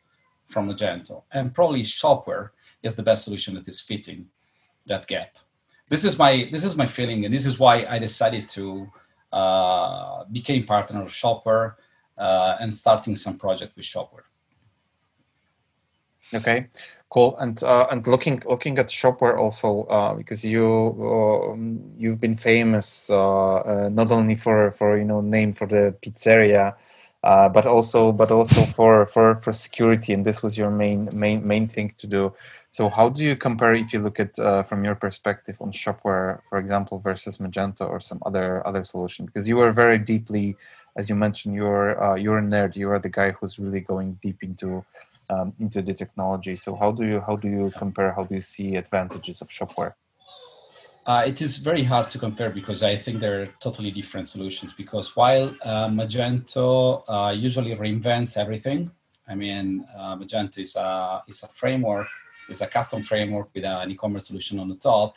from 0.46 0.70
Magento, 0.70 1.24
and 1.30 1.52
probably 1.52 1.82
Shopware 1.82 2.50
is 2.84 2.94
the 2.96 3.02
best 3.02 3.24
solution 3.24 3.54
that 3.54 3.66
is 3.68 3.80
fitting 3.80 4.28
that 4.86 5.06
gap. 5.06 5.36
This 5.88 6.04
is 6.04 6.18
my 6.18 6.48
this 6.52 6.64
is 6.64 6.76
my 6.76 6.86
feeling, 6.86 7.24
and 7.24 7.34
this 7.34 7.46
is 7.46 7.58
why 7.58 7.86
I 7.88 7.98
decided 7.98 8.48
to 8.50 8.88
uh, 9.32 10.24
become 10.30 10.62
partner 10.64 11.02
of 11.02 11.08
Shopware 11.08 11.74
uh, 12.16 12.56
and 12.60 12.72
starting 12.72 13.16
some 13.16 13.36
project 13.36 13.76
with 13.76 13.84
Shopware. 13.84 14.28
Okay, 16.32 16.68
cool. 17.10 17.36
And 17.38 17.62
uh, 17.62 17.86
and 17.90 18.06
looking 18.06 18.42
looking 18.46 18.78
at 18.78 18.88
Shopware 18.88 19.38
also 19.38 19.84
uh, 19.84 20.14
because 20.14 20.44
you 20.44 20.66
um, 21.52 21.80
you've 21.98 22.20
been 22.20 22.36
famous 22.36 23.10
uh, 23.10 23.56
uh, 23.56 23.88
not 23.90 24.10
only 24.10 24.36
for 24.36 24.72
for 24.72 24.96
you 24.98 25.04
know 25.04 25.20
name 25.20 25.52
for 25.52 25.66
the 25.66 25.94
pizzeria 26.02 26.74
uh, 27.24 27.48
but 27.48 27.66
also 27.66 28.12
but 28.12 28.30
also 28.30 28.64
for, 28.66 29.06
for 29.06 29.36
for 29.36 29.52
security 29.52 30.12
and 30.12 30.24
this 30.24 30.42
was 30.42 30.58
your 30.58 30.70
main 30.70 31.08
main 31.12 31.46
main 31.46 31.66
thing 31.66 31.92
to 31.96 32.06
do 32.06 32.32
so 32.76 32.88
how 32.88 33.08
do 33.08 33.22
you 33.22 33.36
compare 33.36 33.72
if 33.72 33.92
you 33.92 34.00
look 34.00 34.18
at 34.18 34.36
uh, 34.36 34.64
from 34.64 34.82
your 34.82 34.96
perspective 34.96 35.56
on 35.60 35.70
shopware 35.70 36.42
for 36.48 36.58
example 36.58 36.98
versus 36.98 37.38
magento 37.38 37.88
or 37.88 38.00
some 38.00 38.20
other 38.26 38.66
other 38.66 38.84
solution? 38.84 39.26
Because 39.26 39.48
you 39.48 39.60
are 39.60 39.70
very 39.70 39.96
deeply 40.12 40.56
as 40.98 41.08
you 41.08 41.14
mentioned 41.14 41.54
you're 41.54 41.90
uh, 42.04 42.16
you're 42.16 42.38
a 42.38 42.42
nerd. 42.42 42.74
You 42.74 42.90
are 42.90 42.98
the 42.98 43.14
guy 43.20 43.30
who's 43.30 43.60
really 43.60 43.78
going 43.92 44.18
deep 44.26 44.42
into 44.42 44.84
um, 45.30 45.52
into 45.60 45.82
the 45.82 45.94
technology. 45.94 46.56
So 46.56 46.74
how 46.74 46.90
do 46.90 47.04
you 47.06 47.20
how 47.20 47.36
do 47.36 47.48
you 47.48 47.70
compare? 47.82 48.10
How 48.12 48.24
do 48.24 48.34
you 48.34 48.44
see 48.54 48.74
advantages 48.74 49.40
of 49.40 49.48
shopware? 49.50 49.94
Uh, 51.06 51.22
it 51.30 51.40
is 51.40 51.58
very 51.58 51.84
hard 51.84 52.10
to 52.10 52.18
compare 52.18 52.50
because 52.50 52.82
I 52.82 52.96
think 52.96 53.20
they're 53.20 53.46
totally 53.66 53.92
different 53.92 54.26
solutions. 54.26 54.72
Because 54.72 55.14
while 55.14 55.46
uh, 55.62 55.88
Magento 56.00 57.04
uh, 57.06 57.32
usually 57.48 57.72
reinvents 57.76 58.36
everything, 58.36 58.90
I 59.28 59.34
mean, 59.36 59.86
uh, 59.96 60.16
Magento 60.16 60.58
is 60.58 60.74
a, 60.76 61.22
is 61.28 61.42
a 61.44 61.48
framework, 61.48 62.08
is 62.48 62.62
a 62.62 62.66
custom 62.66 63.02
framework 63.02 63.48
with 63.54 63.64
an 63.64 63.90
e-commerce 63.90 64.28
solution 64.28 64.58
on 64.58 64.68
the 64.68 64.76
top. 64.76 65.16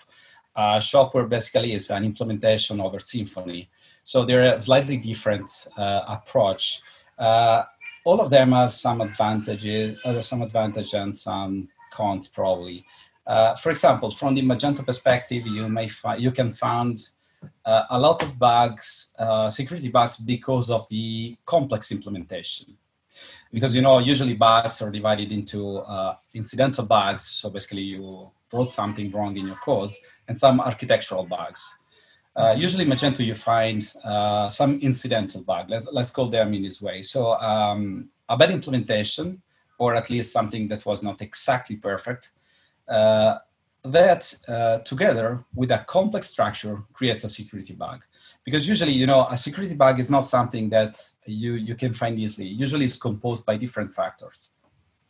Uh, 0.56 0.80
Shopware 0.80 1.30
basically 1.30 1.74
is 1.74 1.90
an 1.92 2.04
implementation 2.04 2.80
over 2.80 2.98
Symfony. 2.98 3.68
So 4.04 4.24
they're 4.24 4.56
a 4.56 4.60
slightly 4.60 4.98
different 4.98 5.50
uh, 5.78 6.02
approach. 6.08 6.82
all 7.20 8.22
of 8.22 8.30
them 8.30 8.54
have 8.54 8.72
some 8.72 9.02
advantages, 9.02 10.00
some 10.22 10.42
advantage 10.42 10.94
and 10.94 11.16
some 11.16 11.68
cons 11.92 12.28
probably. 12.28 12.86
Uh, 13.28 13.56
for 13.56 13.72
example, 13.72 14.10
from 14.10 14.34
the 14.34 14.42
Magento 14.42 14.86
perspective, 14.86 15.46
you 15.46 15.68
may 15.68 15.90
find 15.90 16.22
you 16.22 16.32
can 16.32 16.54
find 16.54 16.98
uh, 17.66 17.84
a 17.90 18.00
lot 18.00 18.24
of 18.24 18.40
bugs, 18.40 19.14
uh, 19.20 19.50
security 19.50 19.90
bugs, 19.90 20.18
because 20.18 20.70
of 20.70 20.88
the 20.90 21.36
complex 21.46 21.92
implementation. 21.92 22.78
Because 23.52 23.76
you 23.76 23.82
know, 23.82 24.00
usually 24.00 24.34
bugs 24.34 24.82
are 24.82 24.92
divided 24.92 25.32
into 25.32 25.78
uh, 25.80 26.16
incidental 26.34 26.86
bugs. 26.86 27.24
So 27.24 27.50
basically, 27.50 27.84
you 27.84 28.32
wrote 28.52 28.70
something 28.70 29.10
wrong 29.12 29.36
in 29.38 29.48
your 29.48 29.58
code, 29.58 29.92
and 30.28 30.38
some 30.38 30.60
architectural 30.60 31.26
bugs. 31.26 31.78
Uh, 32.36 32.56
usually, 32.56 32.86
Magento, 32.86 33.26
you 33.26 33.34
find 33.34 33.94
uh, 34.04 34.48
some 34.48 34.80
incidental 34.80 35.42
bug. 35.42 35.70
Let's, 35.70 35.88
let's 35.92 36.12
call 36.12 36.28
them 36.28 36.54
in 36.54 36.62
this 36.62 36.82
way. 36.82 37.02
So, 37.02 37.34
um, 37.40 38.10
a 38.30 38.38
bad 38.38 38.52
implementation, 38.52 39.42
or 39.80 39.96
at 39.96 40.10
least 40.10 40.34
something 40.34 40.68
that 40.68 40.86
was 40.86 41.02
not 41.02 41.22
exactly 41.22 41.78
perfect, 41.78 42.32
uh, 42.88 43.38
that 43.84 44.36
uh, 44.48 44.80
together 44.80 45.46
with 45.56 45.72
a 45.72 45.80
complex 45.88 46.28
structure 46.28 46.84
creates 46.94 47.24
a 47.24 47.30
security 47.30 47.74
bug 47.74 48.04
because 48.48 48.66
usually 48.66 48.94
you 48.94 49.06
know 49.06 49.28
a 49.30 49.36
security 49.36 49.76
bug 49.76 50.00
is 50.00 50.10
not 50.10 50.22
something 50.22 50.70
that 50.70 50.94
you 51.26 51.52
you 51.56 51.76
can 51.76 51.94
find 51.94 52.18
easily. 52.18 52.48
Usually 52.48 52.86
it's 52.86 52.98
composed 52.98 53.46
by 53.46 53.58
different 53.58 53.92
factors. 53.94 54.40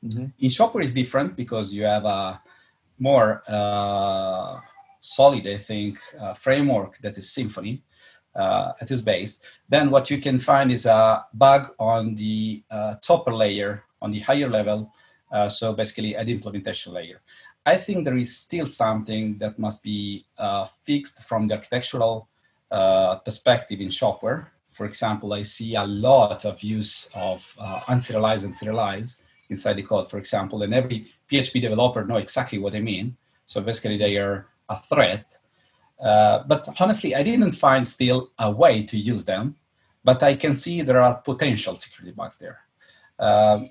Mm-hmm. 0.05 0.25
in 0.45 0.49
shopware 0.57 0.83
is 0.83 0.93
different 0.93 1.35
because 1.35 1.73
you 1.73 1.83
have 1.83 2.05
a 2.05 2.39
more 2.99 3.41
uh, 3.47 4.59
solid 5.01 5.47
i 5.47 5.57
think 5.57 5.97
uh, 6.21 6.35
framework 6.35 6.91
that 6.99 7.17
is 7.17 7.25
symfony 7.37 7.81
uh, 8.35 8.73
at 8.79 8.91
its 8.91 9.01
base. 9.01 9.41
Then 9.67 9.89
what 9.89 10.11
you 10.11 10.19
can 10.27 10.37
find 10.37 10.71
is 10.71 10.85
a 10.85 11.25
bug 11.33 11.63
on 11.79 12.13
the 12.13 12.63
uh, 12.69 12.93
topper 13.07 13.33
layer 13.33 13.83
on 14.03 14.11
the 14.11 14.19
higher 14.19 14.49
level 14.49 14.91
so 15.49 15.73
basically 15.73 16.15
at 16.15 16.25
the 16.27 16.33
implementation 16.37 16.93
layer. 16.93 17.19
I 17.65 17.75
think 17.75 18.05
there 18.05 18.15
is 18.15 18.37
still 18.37 18.67
something 18.67 19.37
that 19.39 19.59
must 19.59 19.83
be 19.83 20.25
uh, 20.37 20.65
fixed 20.83 21.27
from 21.27 21.47
the 21.47 21.55
architectural 21.55 22.29
uh, 22.71 23.15
perspective 23.17 23.79
in 23.81 23.89
shopware. 23.89 24.47
For 24.71 24.85
example, 24.85 25.33
I 25.33 25.43
see 25.43 25.75
a 25.75 25.85
lot 25.85 26.45
of 26.45 26.61
use 26.61 27.09
of 27.15 27.55
uh, 27.59 27.79
unserialized 27.87 28.43
and 28.43 28.53
serialized 28.53 29.23
inside 29.49 29.77
the 29.77 29.83
code, 29.83 30.09
for 30.09 30.17
example, 30.17 30.61
and 30.63 30.73
every 30.73 31.07
PHP 31.31 31.61
developer 31.61 32.03
know 32.05 32.17
exactly 32.17 32.59
what 32.59 32.75
I 32.75 32.79
mean. 32.79 33.15
So 33.45 33.61
basically, 33.61 33.97
they 33.97 34.17
are 34.17 34.47
a 34.69 34.77
threat. 34.77 35.37
Uh, 35.99 36.43
but 36.45 36.67
honestly, 36.79 37.15
I 37.15 37.23
didn't 37.23 37.53
find 37.53 37.87
still 37.87 38.31
a 38.37 38.51
way 38.51 38.83
to 38.83 38.97
use 38.97 39.25
them. 39.25 39.55
But 40.03 40.23
I 40.23 40.35
can 40.35 40.55
see 40.55 40.81
there 40.81 41.01
are 41.01 41.15
potential 41.15 41.75
security 41.75 42.13
bugs 42.15 42.37
there. 42.37 42.59
Um, 43.19 43.69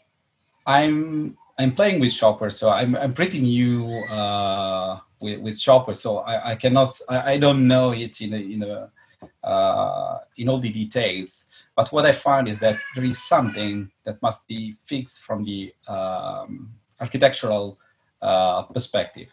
I'm 0.66 1.36
I'm 1.58 1.72
playing 1.72 2.00
with 2.00 2.10
Shopware, 2.10 2.52
so 2.52 2.68
I'm 2.68 2.94
I'm 2.96 3.14
pretty 3.14 3.40
new 3.40 3.86
uh, 4.10 4.98
with, 5.20 5.40
with 5.40 5.54
Shopware, 5.54 5.96
so 5.96 6.18
I, 6.18 6.52
I 6.52 6.54
cannot 6.56 6.88
I, 7.08 7.32
I 7.32 7.38
don't 7.38 7.66
know 7.66 7.92
it 7.92 8.20
in 8.20 8.34
a, 8.34 8.36
in 8.36 8.62
a, 8.62 8.90
uh, 9.46 10.18
in 10.36 10.48
all 10.48 10.58
the 10.58 10.70
details. 10.70 11.46
But 11.74 11.92
what 11.92 12.06
I 12.06 12.12
found 12.12 12.48
is 12.48 12.58
that 12.60 12.78
there 12.94 13.04
is 13.04 13.22
something 13.22 13.90
that 14.04 14.20
must 14.22 14.46
be 14.46 14.72
fixed 14.84 15.20
from 15.20 15.44
the 15.44 15.72
um, 15.88 16.72
architectural 17.00 17.78
uh, 18.22 18.62
perspective. 18.62 19.32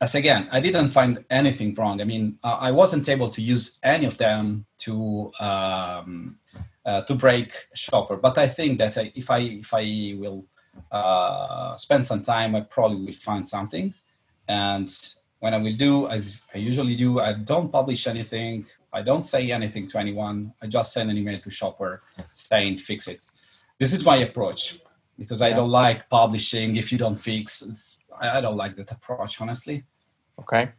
As 0.00 0.16
again, 0.16 0.48
I 0.50 0.58
didn't 0.58 0.90
find 0.90 1.24
anything 1.30 1.74
wrong. 1.74 2.00
I 2.00 2.04
mean, 2.04 2.38
I 2.42 2.72
wasn't 2.72 3.08
able 3.08 3.30
to 3.30 3.40
use 3.40 3.78
any 3.84 4.04
of 4.06 4.18
them 4.18 4.66
to 4.78 5.30
um, 5.38 6.38
uh, 6.84 7.02
to 7.02 7.14
break 7.14 7.52
Shopware. 7.76 8.20
But 8.20 8.36
I 8.36 8.48
think 8.48 8.78
that 8.78 8.96
if 9.14 9.30
I 9.30 9.38
if 9.38 9.72
I 9.72 10.16
will 10.18 10.44
uh, 10.90 11.76
spend 11.76 12.04
some 12.04 12.22
time, 12.22 12.56
I 12.56 12.62
probably 12.62 13.06
will 13.06 13.12
find 13.12 13.46
something. 13.46 13.94
And 14.48 14.88
when 15.40 15.54
I 15.54 15.58
will 15.58 15.76
do, 15.76 16.08
as 16.08 16.42
I 16.54 16.58
usually 16.58 16.96
do, 16.96 17.20
I 17.20 17.32
don't 17.32 17.70
publish 17.70 18.06
anything. 18.06 18.64
I 18.92 19.02
don't 19.02 19.22
say 19.22 19.50
anything 19.50 19.88
to 19.88 19.98
anyone. 19.98 20.52
I 20.62 20.66
just 20.66 20.92
send 20.92 21.10
an 21.10 21.16
email 21.16 21.38
to 21.38 21.48
Shopware 21.48 22.00
saying 22.32 22.78
fix 22.78 23.08
it. 23.08 23.24
This 23.78 23.92
is 23.92 24.04
my 24.04 24.16
approach 24.16 24.78
because 25.18 25.42
I 25.42 25.52
don't 25.52 25.70
like 25.70 26.08
publishing 26.08 26.76
if 26.76 26.92
you 26.92 26.98
don't 26.98 27.16
fix. 27.16 27.98
I 28.20 28.40
don't 28.40 28.56
like 28.56 28.76
that 28.76 28.92
approach, 28.92 29.40
honestly. 29.40 29.84
Okay 30.38 30.70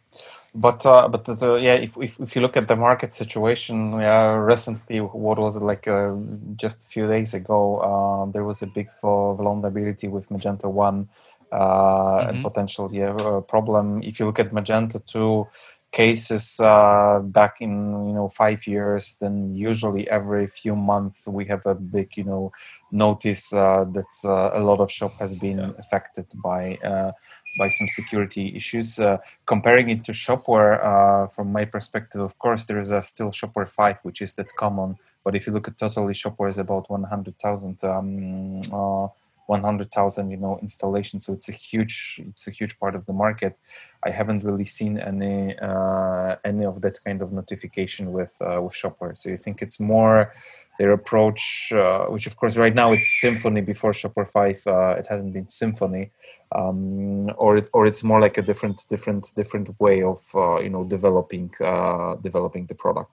but 0.55 0.85
uh, 0.85 1.07
but 1.07 1.27
uh, 1.41 1.55
yeah, 1.55 1.73
if, 1.73 1.97
if 1.97 2.19
if 2.19 2.35
you 2.35 2.41
look 2.41 2.55
at 2.55 2.67
the 2.67 2.75
market 2.75 3.13
situation, 3.13 3.91
yeah, 3.93 4.33
recently, 4.35 4.99
what 4.99 5.39
was 5.39 5.55
it 5.55 5.63
like? 5.63 5.87
Uh, 5.87 6.13
just 6.55 6.85
a 6.85 6.87
few 6.87 7.07
days 7.07 7.33
ago, 7.33 7.77
uh, 7.77 8.31
there 8.31 8.43
was 8.43 8.61
a 8.61 8.67
big 8.67 8.87
vulnerability 9.01 10.07
with 10.07 10.29
Magento 10.29 10.65
One 10.65 11.09
mm-hmm. 11.53 12.29
and 12.29 12.43
potential 12.43 12.89
yeah, 12.93 13.41
problem. 13.47 14.01
If 14.03 14.19
you 14.19 14.25
look 14.25 14.39
at 14.39 14.51
Magento 14.51 15.05
2 15.05 15.47
cases 15.93 16.59
uh, 16.59 17.19
back 17.19 17.61
in 17.61 17.71
you 18.07 18.13
know 18.13 18.27
five 18.27 18.65
years, 18.67 19.15
then 19.21 19.55
usually 19.55 20.09
every 20.09 20.47
few 20.47 20.75
months 20.75 21.27
we 21.27 21.45
have 21.45 21.65
a 21.65 21.75
big 21.75 22.17
you 22.17 22.23
know 22.23 22.51
notice 22.91 23.53
uh, 23.53 23.85
that 23.93 24.13
uh, 24.25 24.59
a 24.59 24.61
lot 24.61 24.79
of 24.79 24.91
shop 24.91 25.13
has 25.19 25.35
been 25.35 25.59
yeah. 25.59 25.71
affected 25.77 26.25
by 26.43 26.75
uh, 26.83 27.11
by 27.59 27.67
some 27.69 27.87
security 27.87 28.53
issues. 28.55 28.99
Uh, 28.99 29.17
comparing 29.45 29.89
it 29.89 30.03
to 30.03 30.11
Shopware, 30.11 30.83
uh, 30.83 31.27
from 31.27 31.51
my 31.51 31.65
perspective, 31.65 32.21
of 32.21 32.37
course, 32.39 32.65
there 32.65 32.79
is 32.79 32.91
still 33.05 33.29
Shopware 33.29 33.69
5, 33.69 33.97
which 34.01 34.21
is 34.21 34.33
that 34.33 34.55
common. 34.55 34.97
But 35.23 35.35
if 35.35 35.47
you 35.47 35.53
look 35.53 35.67
at 35.67 35.77
totally, 35.77 36.13
Shopware 36.13 36.49
is 36.49 36.57
about 36.57 36.89
100,000 36.89 37.83
um, 37.83 38.61
uh, 38.73 39.07
100,000 39.47 40.31
you 40.31 40.37
know 40.37 40.57
installations 40.61 41.25
so 41.25 41.33
it's 41.33 41.49
a 41.49 41.51
huge 41.51 42.21
it's 42.29 42.47
a 42.47 42.51
huge 42.51 42.77
part 42.79 42.95
of 42.95 43.05
the 43.05 43.13
market 43.13 43.57
i 44.03 44.09
haven't 44.09 44.43
really 44.43 44.65
seen 44.65 44.97
any 44.97 45.57
uh, 45.59 46.35
any 46.43 46.65
of 46.65 46.81
that 46.81 46.97
kind 47.03 47.21
of 47.21 47.31
notification 47.31 48.11
with 48.11 48.35
uh, 48.41 48.61
with 48.61 48.73
shopware 48.73 49.15
so 49.17 49.29
you 49.29 49.37
think 49.37 49.61
it's 49.61 49.79
more 49.79 50.33
their 50.79 50.91
approach 50.91 51.71
uh, 51.73 52.05
which 52.05 52.25
of 52.25 52.35
course 52.35 52.57
right 52.57 52.73
now 52.73 52.91
it's 52.91 53.21
Symfony 53.23 53.63
before 53.63 53.91
shopware 53.91 54.29
5 54.29 54.63
uh, 54.65 54.95
it 54.99 55.05
hasn't 55.07 55.33
been 55.33 55.45
Symfony 55.45 56.09
um, 56.55 57.31
or 57.37 57.57
it, 57.57 57.69
or 57.73 57.85
it's 57.85 58.03
more 58.03 58.21
like 58.21 58.37
a 58.37 58.41
different 58.41 58.81
different 58.89 59.33
different 59.35 59.69
way 59.79 60.03
of 60.03 60.19
uh, 60.35 60.59
you 60.59 60.69
know 60.69 60.83
developing 60.83 61.51
uh, 61.59 62.15
developing 62.15 62.65
the 62.67 62.75
product. 62.75 63.11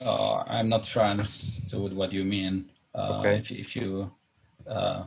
Uh, 0.00 0.42
I'm 0.46 0.68
not 0.68 0.84
sure 0.84 1.02
I 1.02 1.10
understood 1.10 1.92
what 1.92 2.12
you 2.12 2.24
mean. 2.24 2.70
Uh, 2.94 3.20
okay. 3.20 3.36
If, 3.36 3.50
if 3.50 3.76
you. 3.76 4.12
Uh, 4.68 5.04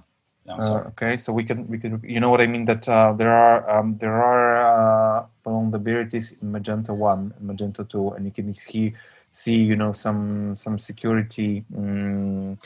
uh, 0.47 0.83
okay, 0.87 1.15
so 1.15 1.31
we 1.31 1.43
can 1.43 1.67
we 1.67 1.77
can 1.77 2.01
you 2.03 2.19
know 2.19 2.29
what 2.29 2.41
I 2.41 2.47
mean 2.47 2.65
that 2.65 2.83
there 3.17 3.31
are 3.31 3.69
um, 3.69 3.97
there 3.99 4.21
are 4.21 5.21
uh, 5.21 5.25
vulnerabilities 5.45 6.41
in 6.41 6.51
Magento 6.51 6.95
one, 6.95 7.33
Magento 7.43 7.87
two, 7.87 8.11
and 8.11 8.25
you 8.25 8.31
can 8.31 8.55
see 8.55 8.93
see 9.31 9.57
you 9.57 9.75
know 9.75 9.91
some 9.91 10.55
some 10.55 10.79
security. 10.79 11.65
Um, 11.75 12.57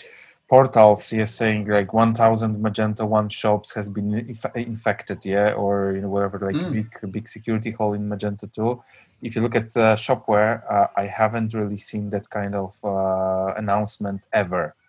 portals 0.54 1.12
yes 1.14 1.34
saying 1.34 1.66
like 1.68 1.94
1000 1.94 2.58
magento 2.58 3.08
1 3.08 3.30
shops 3.30 3.74
has 3.74 3.90
been 3.90 4.14
inf- 4.14 4.56
infected 4.56 5.26
yeah 5.26 5.54
or 5.54 5.94
you 5.96 6.02
know 6.02 6.10
whatever 6.10 6.38
like 6.40 6.56
mm. 6.56 6.72
big 6.74 7.12
big 7.12 7.28
security 7.28 7.72
hole 7.72 7.94
in 7.94 8.08
magento 8.08 8.46
2 8.54 8.84
if 9.22 9.36
you 9.36 9.42
look 9.42 9.56
at 9.56 9.76
uh, 9.78 9.96
shopware 9.96 10.62
uh, 10.70 10.88
i 10.96 11.06
haven't 11.06 11.54
really 11.54 11.78
seen 11.78 12.10
that 12.10 12.30
kind 12.30 12.54
of 12.54 12.76
uh, 12.84 13.54
announcement 13.56 14.28
ever 14.34 14.66
uh, 14.66 14.83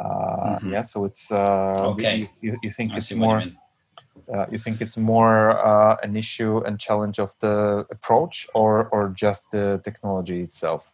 mm-hmm. 0.00 0.72
yeah 0.72 0.82
so 0.82 1.04
it's 1.04 1.30
uh, 1.30 1.90
okay 1.92 2.30
you, 2.40 2.56
you 2.62 2.70
think 2.70 2.92
I 2.92 2.96
it's 2.96 3.12
more 3.12 3.40
you, 3.40 3.52
uh, 4.34 4.46
you, 4.50 4.58
think 4.58 4.80
it's 4.80 4.96
more 4.96 5.50
an 6.02 6.16
issue 6.16 6.58
and 6.66 6.80
challenge 6.80 7.18
of 7.18 7.34
the 7.40 7.86
approach 7.90 8.48
or 8.54 8.88
or 8.88 9.08
just 9.08 9.50
the 9.50 9.80
technology 9.84 10.40
itself 10.42 10.90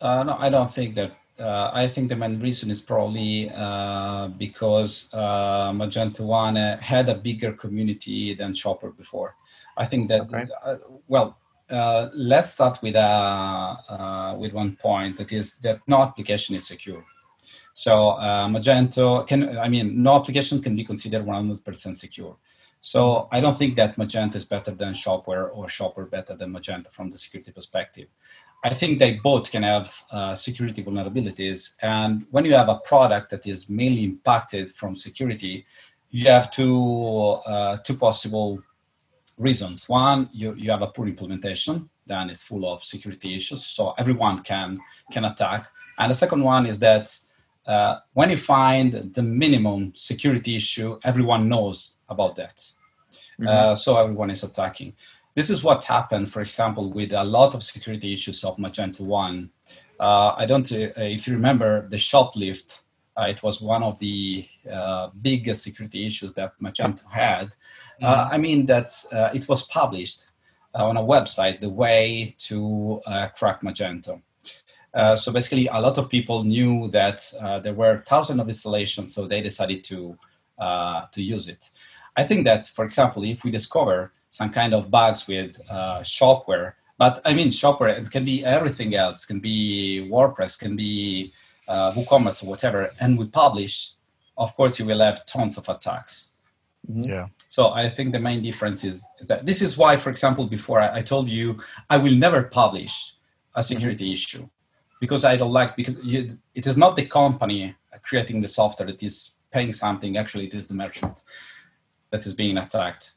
no 0.00 0.36
i 0.38 0.48
don't 0.48 0.72
think 0.72 0.94
that 0.94 1.12
uh, 1.38 1.70
I 1.72 1.86
think 1.86 2.08
the 2.08 2.16
main 2.16 2.40
reason 2.40 2.70
is 2.70 2.80
probably 2.80 3.50
uh, 3.54 4.28
because 4.28 5.10
uh, 5.12 5.70
Magento 5.72 6.20
One 6.20 6.56
uh, 6.56 6.80
had 6.80 7.08
a 7.08 7.14
bigger 7.14 7.52
community 7.52 8.34
than 8.34 8.52
Shopware 8.52 8.96
before. 8.96 9.36
I 9.76 9.84
think 9.84 10.08
that 10.08 10.22
okay. 10.22 10.46
Uh, 10.64 10.76
well, 11.06 11.38
uh, 11.70 12.08
let's 12.12 12.50
start 12.50 12.78
with 12.82 12.96
with 14.36 14.52
one 14.52 14.76
point 14.76 15.16
that 15.18 15.32
is 15.32 15.58
that 15.58 15.80
no 15.86 16.02
application 16.02 16.56
is 16.56 16.66
secure. 16.66 17.04
So 17.78 18.16
Magento 18.54 19.24
can 19.24 19.56
I 19.56 19.68
mean 19.68 20.02
no 20.02 20.16
application 20.16 20.60
can 20.60 20.74
be 20.74 20.84
considered 20.84 21.24
100% 21.24 21.94
secure. 21.94 22.36
So 22.80 23.28
I 23.30 23.38
don't 23.40 23.56
think 23.56 23.76
that 23.76 23.96
Magento 23.96 24.34
is 24.34 24.44
better 24.44 24.72
than 24.72 24.94
Shopware 24.94 25.48
or 25.52 25.66
Shopware 25.66 26.10
better 26.10 26.34
than 26.34 26.52
Magento 26.52 26.90
from 26.90 27.08
the 27.08 27.16
security 27.16 27.52
perspective. 27.52 28.08
I 28.64 28.70
think 28.70 28.98
they 28.98 29.20
both 29.22 29.52
can 29.52 29.62
have 29.62 29.86
uh, 30.10 30.34
security 30.34 30.82
vulnerabilities. 30.82 31.76
And 31.80 32.26
when 32.32 32.44
you 32.44 32.54
have 32.54 32.68
a 32.68 32.80
product 32.80 33.30
that 33.30 33.46
is 33.46 33.68
mainly 33.68 34.02
impacted 34.02 34.70
from 34.70 34.96
security, 34.96 35.64
you 36.10 36.28
have 36.28 36.50
two, 36.50 36.82
uh, 37.46 37.76
two 37.84 37.94
possible 37.94 38.60
reasons. 39.36 39.88
One, 39.88 40.28
you, 40.32 40.52
you 40.54 40.72
have 40.72 40.82
a 40.82 40.88
poor 40.88 41.06
implementation, 41.06 41.88
then 42.06 42.28
it's 42.28 42.42
full 42.42 42.68
of 42.68 42.82
security 42.82 43.36
issues, 43.36 43.64
so 43.64 43.94
everyone 43.98 44.42
can, 44.42 44.80
can 45.12 45.26
attack. 45.26 45.68
And 45.98 46.10
the 46.10 46.16
second 46.16 46.42
one 46.42 46.66
is 46.66 46.80
that 46.80 47.08
uh, 47.68 47.98
when 48.14 48.30
you 48.30 48.36
find 48.36 48.92
the 49.14 49.22
minimum 49.22 49.92
security 49.94 50.56
issue, 50.56 50.98
everyone 51.04 51.48
knows 51.48 51.98
about 52.08 52.34
that. 52.36 52.56
Mm-hmm. 53.38 53.46
Uh, 53.46 53.76
so 53.76 53.96
everyone 53.98 54.30
is 54.30 54.42
attacking. 54.42 54.94
This 55.34 55.50
is 55.50 55.62
what 55.62 55.84
happened, 55.84 56.32
for 56.32 56.40
example, 56.40 56.90
with 56.92 57.12
a 57.12 57.22
lot 57.22 57.54
of 57.54 57.62
security 57.62 58.12
issues 58.12 58.42
of 58.42 58.56
Magento 58.56 59.02
1. 59.02 59.50
Uh, 60.00 60.34
I 60.36 60.46
don't, 60.46 60.70
uh, 60.72 60.88
if 60.96 61.28
you 61.28 61.34
remember 61.34 61.88
the 61.88 61.96
shoplift, 61.96 62.82
uh, 63.16 63.26
it 63.28 63.42
was 63.42 63.60
one 63.60 63.82
of 63.82 63.98
the 63.98 64.46
uh, 64.72 65.10
biggest 65.20 65.62
security 65.62 66.06
issues 66.06 66.32
that 66.34 66.52
Magento 66.62 67.04
had. 67.10 67.54
Uh, 68.00 68.14
mm-hmm. 68.14 68.34
I 68.34 68.38
mean, 68.38 68.66
that 68.66 68.90
uh, 69.12 69.30
it 69.34 69.48
was 69.48 69.64
published 69.66 70.30
on 70.74 70.96
a 70.96 71.02
website, 71.02 71.60
the 71.60 71.68
way 71.68 72.34
to 72.38 73.00
crack 73.36 73.62
Magento. 73.62 74.22
So 75.16 75.32
basically, 75.32 75.66
a 75.68 75.80
lot 75.80 75.98
of 75.98 76.08
people 76.08 76.44
knew 76.44 76.88
that 76.88 77.20
there 77.62 77.74
were 77.74 78.02
thousands 78.06 78.40
of 78.40 78.48
installations, 78.48 79.14
so 79.14 79.26
they 79.26 79.40
decided 79.40 79.84
to 79.84 80.16
to 81.12 81.22
use 81.22 81.48
it. 81.48 81.70
I 82.16 82.24
think 82.24 82.44
that, 82.46 82.66
for 82.66 82.84
example, 82.84 83.22
if 83.24 83.44
we 83.44 83.50
discover 83.50 84.12
some 84.28 84.50
kind 84.50 84.74
of 84.74 84.90
bugs 84.90 85.26
with 85.26 85.60
uh, 85.70 86.00
shopware. 86.00 86.74
But 86.98 87.20
I 87.24 87.34
mean, 87.34 87.48
shopware 87.48 87.98
it 87.98 88.10
can 88.10 88.24
be 88.24 88.44
everything 88.44 88.94
else. 88.94 89.24
Can 89.24 89.40
be 89.40 90.08
WordPress, 90.10 90.58
can 90.58 90.76
be 90.76 91.32
uh, 91.66 91.92
WooCommerce 91.92 92.42
or 92.42 92.48
whatever. 92.48 92.90
And 93.00 93.18
we 93.18 93.26
publish, 93.26 93.92
of 94.36 94.54
course, 94.56 94.78
you 94.78 94.84
will 94.84 95.00
have 95.00 95.24
tons 95.26 95.56
of 95.58 95.68
attacks. 95.68 96.32
Mm-hmm. 96.90 97.04
Yeah. 97.04 97.26
So 97.48 97.70
I 97.70 97.88
think 97.88 98.12
the 98.12 98.20
main 98.20 98.42
difference 98.42 98.84
is, 98.84 99.08
is 99.20 99.26
that 99.26 99.46
this 99.46 99.62
is 99.62 99.76
why, 99.76 99.96
for 99.96 100.10
example, 100.10 100.46
before 100.46 100.80
I, 100.80 100.98
I 100.98 101.02
told 101.02 101.28
you 101.28 101.58
I 101.90 101.98
will 101.98 102.14
never 102.14 102.44
publish 102.44 103.14
a 103.54 103.62
security 103.62 104.06
mm-hmm. 104.06 104.12
issue 104.12 104.48
because 105.00 105.24
I 105.24 105.36
don't 105.36 105.52
like 105.52 105.76
because 105.76 106.02
you, 106.02 106.28
it 106.54 106.66
is 106.66 106.76
not 106.76 106.96
the 106.96 107.06
company 107.06 107.74
creating 108.02 108.40
the 108.40 108.48
software 108.48 108.86
that 108.86 109.02
is 109.02 109.32
paying 109.50 109.72
something. 109.72 110.16
Actually, 110.16 110.46
it 110.46 110.54
is 110.54 110.68
the 110.68 110.74
merchant 110.74 111.22
that 112.10 112.24
is 112.26 112.32
being 112.32 112.58
attacked. 112.58 113.14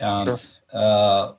And 0.00 0.36
sure. 0.36 0.60
uh, 0.72 1.32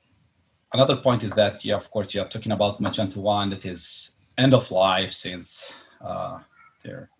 another 0.72 0.96
point 0.96 1.22
is 1.24 1.34
that, 1.34 1.64
yeah, 1.64 1.76
of 1.76 1.90
course, 1.90 2.14
you're 2.14 2.24
talking 2.24 2.52
about 2.52 2.80
Magento 2.80 3.18
1 3.18 3.50
that 3.50 3.66
is 3.66 4.16
end 4.38 4.54
of 4.54 4.70
life 4.70 5.12
since 5.12 5.84
uh, 6.00 6.38
there 6.82 7.10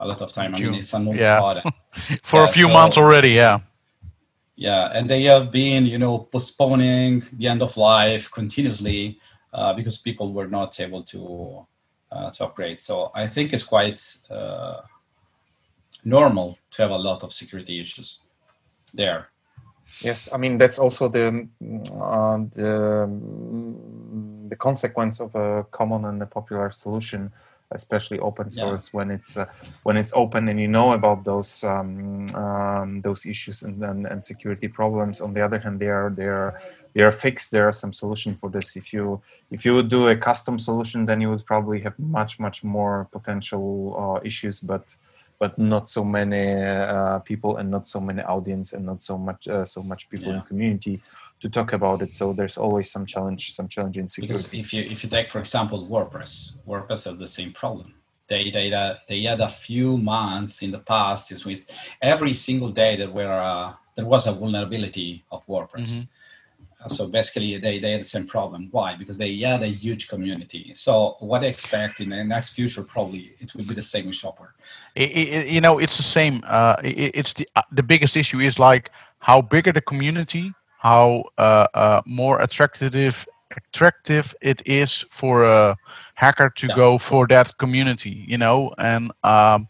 a 0.00 0.06
lot 0.06 0.20
of 0.20 0.32
time. 0.32 0.54
I 0.54 0.60
mean, 0.60 0.74
it's 0.74 0.92
an 0.92 1.08
old 1.08 1.16
yeah. 1.16 1.38
product. 1.38 1.68
For 2.22 2.40
yeah, 2.40 2.44
a 2.44 2.48
few 2.48 2.66
so, 2.66 2.72
months 2.72 2.98
already, 2.98 3.30
yeah. 3.30 3.60
Yeah, 4.56 4.90
and 4.94 5.08
they 5.08 5.24
have 5.24 5.50
been, 5.50 5.86
you 5.86 5.98
know, 5.98 6.18
postponing 6.18 7.24
the 7.32 7.48
end 7.48 7.62
of 7.62 7.76
life 7.76 8.30
continuously 8.30 9.18
uh, 9.56 9.72
because 9.72 9.96
people 9.96 10.32
were 10.34 10.46
not 10.46 10.78
able 10.80 11.02
to 11.02 11.66
uh, 12.12 12.30
to 12.30 12.44
upgrade. 12.44 12.78
So 12.78 13.10
I 13.14 13.26
think 13.26 13.52
it's 13.52 13.64
quite 13.64 14.00
uh, 14.30 14.82
normal 16.04 16.58
to 16.72 16.82
have 16.82 16.90
a 16.90 16.98
lot 16.98 17.24
of 17.24 17.32
security 17.32 17.80
issues 17.80 18.20
there. 18.92 19.28
Yes, 20.02 20.28
I 20.32 20.36
mean 20.36 20.58
that's 20.58 20.78
also 20.78 21.08
the 21.08 21.48
uh, 21.62 22.38
the 22.52 23.08
the 24.50 24.56
consequence 24.56 25.20
of 25.20 25.34
a 25.34 25.64
common 25.70 26.04
and 26.04 26.20
a 26.20 26.26
popular 26.26 26.70
solution, 26.70 27.32
especially 27.70 28.18
open 28.18 28.50
source 28.50 28.90
yeah. 28.92 28.98
when 28.98 29.10
it's 29.10 29.38
uh, 29.38 29.46
when 29.84 29.96
it's 29.96 30.12
open 30.12 30.48
and 30.48 30.60
you 30.60 30.68
know 30.68 30.92
about 30.92 31.24
those 31.24 31.64
um, 31.64 32.26
um, 32.34 33.00
those 33.00 33.24
issues 33.24 33.62
and, 33.62 33.82
and, 33.82 34.06
and 34.06 34.22
security 34.22 34.68
problems. 34.68 35.22
On 35.22 35.32
the 35.32 35.40
other 35.40 35.58
hand, 35.58 35.80
they 35.80 35.88
are 35.88 36.10
they 36.10 36.26
are 36.26 36.60
they 36.96 37.02
are 37.02 37.12
fixed. 37.12 37.52
There 37.52 37.68
are 37.68 37.72
some 37.72 37.92
solution 37.92 38.34
for 38.34 38.48
this. 38.48 38.74
If 38.74 38.90
you 38.94 39.20
if 39.50 39.66
you 39.66 39.74
would 39.74 39.88
do 39.88 40.08
a 40.08 40.16
custom 40.16 40.58
solution, 40.58 41.04
then 41.04 41.20
you 41.20 41.28
would 41.28 41.44
probably 41.44 41.80
have 41.80 41.96
much 41.98 42.40
much 42.40 42.64
more 42.64 43.06
potential 43.12 43.64
uh, 44.02 44.26
issues, 44.26 44.60
but 44.60 44.96
but 45.38 45.58
not 45.58 45.90
so 45.90 46.02
many 46.02 46.54
uh, 46.64 47.18
people 47.18 47.58
and 47.58 47.70
not 47.70 47.86
so 47.86 48.00
many 48.00 48.22
audience 48.22 48.72
and 48.72 48.86
not 48.86 49.02
so 49.02 49.18
much 49.18 49.46
uh, 49.46 49.66
so 49.66 49.82
much 49.82 50.08
people 50.08 50.28
yeah. 50.28 50.36
in 50.36 50.42
community 50.50 50.98
to 51.42 51.50
talk 51.50 51.74
about 51.74 52.00
it 52.00 52.14
so 52.14 52.32
there's 52.32 52.56
always 52.56 52.90
some 52.90 53.04
challenge 53.04 53.52
some 53.52 53.68
challenge 53.68 53.98
in 53.98 54.08
security 54.08 54.32
because 54.32 54.58
if 54.58 54.72
you 54.72 54.82
if 54.94 55.04
you 55.04 55.10
take 55.10 55.28
for 55.28 55.38
example 55.38 55.86
wordpress 55.86 56.52
wordpress 56.66 57.04
has 57.04 57.18
the 57.18 57.26
same 57.26 57.52
problem 57.52 57.92
they 58.28 58.50
they 58.50 58.72
uh, 58.72 58.94
they 59.08 59.20
had 59.20 59.42
a 59.42 59.48
few 59.66 59.98
months 59.98 60.62
in 60.62 60.70
the 60.70 60.78
past 60.94 61.30
is 61.30 61.44
with 61.44 61.70
every 62.00 62.32
single 62.32 62.70
day 62.70 62.96
that 62.96 63.12
were 63.12 63.38
uh, 63.52 63.74
there 63.96 64.06
was 64.06 64.26
a 64.26 64.32
vulnerability 64.32 65.22
of 65.30 65.46
wordpress 65.46 65.90
mm-hmm. 65.92 66.15
So 66.88 67.08
basically 67.08 67.58
they, 67.58 67.78
they 67.78 67.92
had 67.92 68.00
the 68.00 68.04
same 68.04 68.26
problem. 68.26 68.68
Why? 68.70 68.94
Because 68.94 69.18
they 69.18 69.34
had 69.36 69.62
a 69.62 69.66
huge 69.66 70.08
community. 70.08 70.72
So 70.74 71.16
what 71.20 71.42
i 71.42 71.46
expect 71.46 72.00
in 72.00 72.10
the 72.10 72.24
next 72.24 72.50
future 72.54 72.82
probably 72.82 73.32
it 73.40 73.54
will 73.54 73.64
be 73.64 73.74
the 73.74 73.82
same 73.82 74.06
with 74.06 74.16
shopware 74.16 74.52
it, 74.94 75.10
it, 75.10 75.46
you 75.48 75.60
know 75.60 75.78
it's 75.78 75.96
the 75.96 76.02
same 76.02 76.42
uh, 76.46 76.76
it, 76.82 77.12
it's 77.20 77.32
the 77.34 77.48
uh, 77.56 77.62
the 77.72 77.82
biggest 77.82 78.16
issue 78.16 78.40
is 78.40 78.58
like 78.58 78.90
how 79.18 79.40
bigger 79.40 79.72
the 79.72 79.80
community 79.80 80.52
how 80.78 81.24
uh, 81.38 81.66
uh 81.74 82.00
more 82.06 82.40
attractive 82.40 83.26
attractive 83.56 84.34
it 84.40 84.60
is 84.66 85.04
for 85.10 85.44
a 85.44 85.76
hacker 86.14 86.50
to 86.50 86.66
yeah. 86.66 86.76
go 86.76 86.98
for 86.98 87.26
that 87.26 87.56
community 87.58 88.24
you 88.26 88.38
know? 88.38 88.72
And 88.78 89.12
um, 89.22 89.68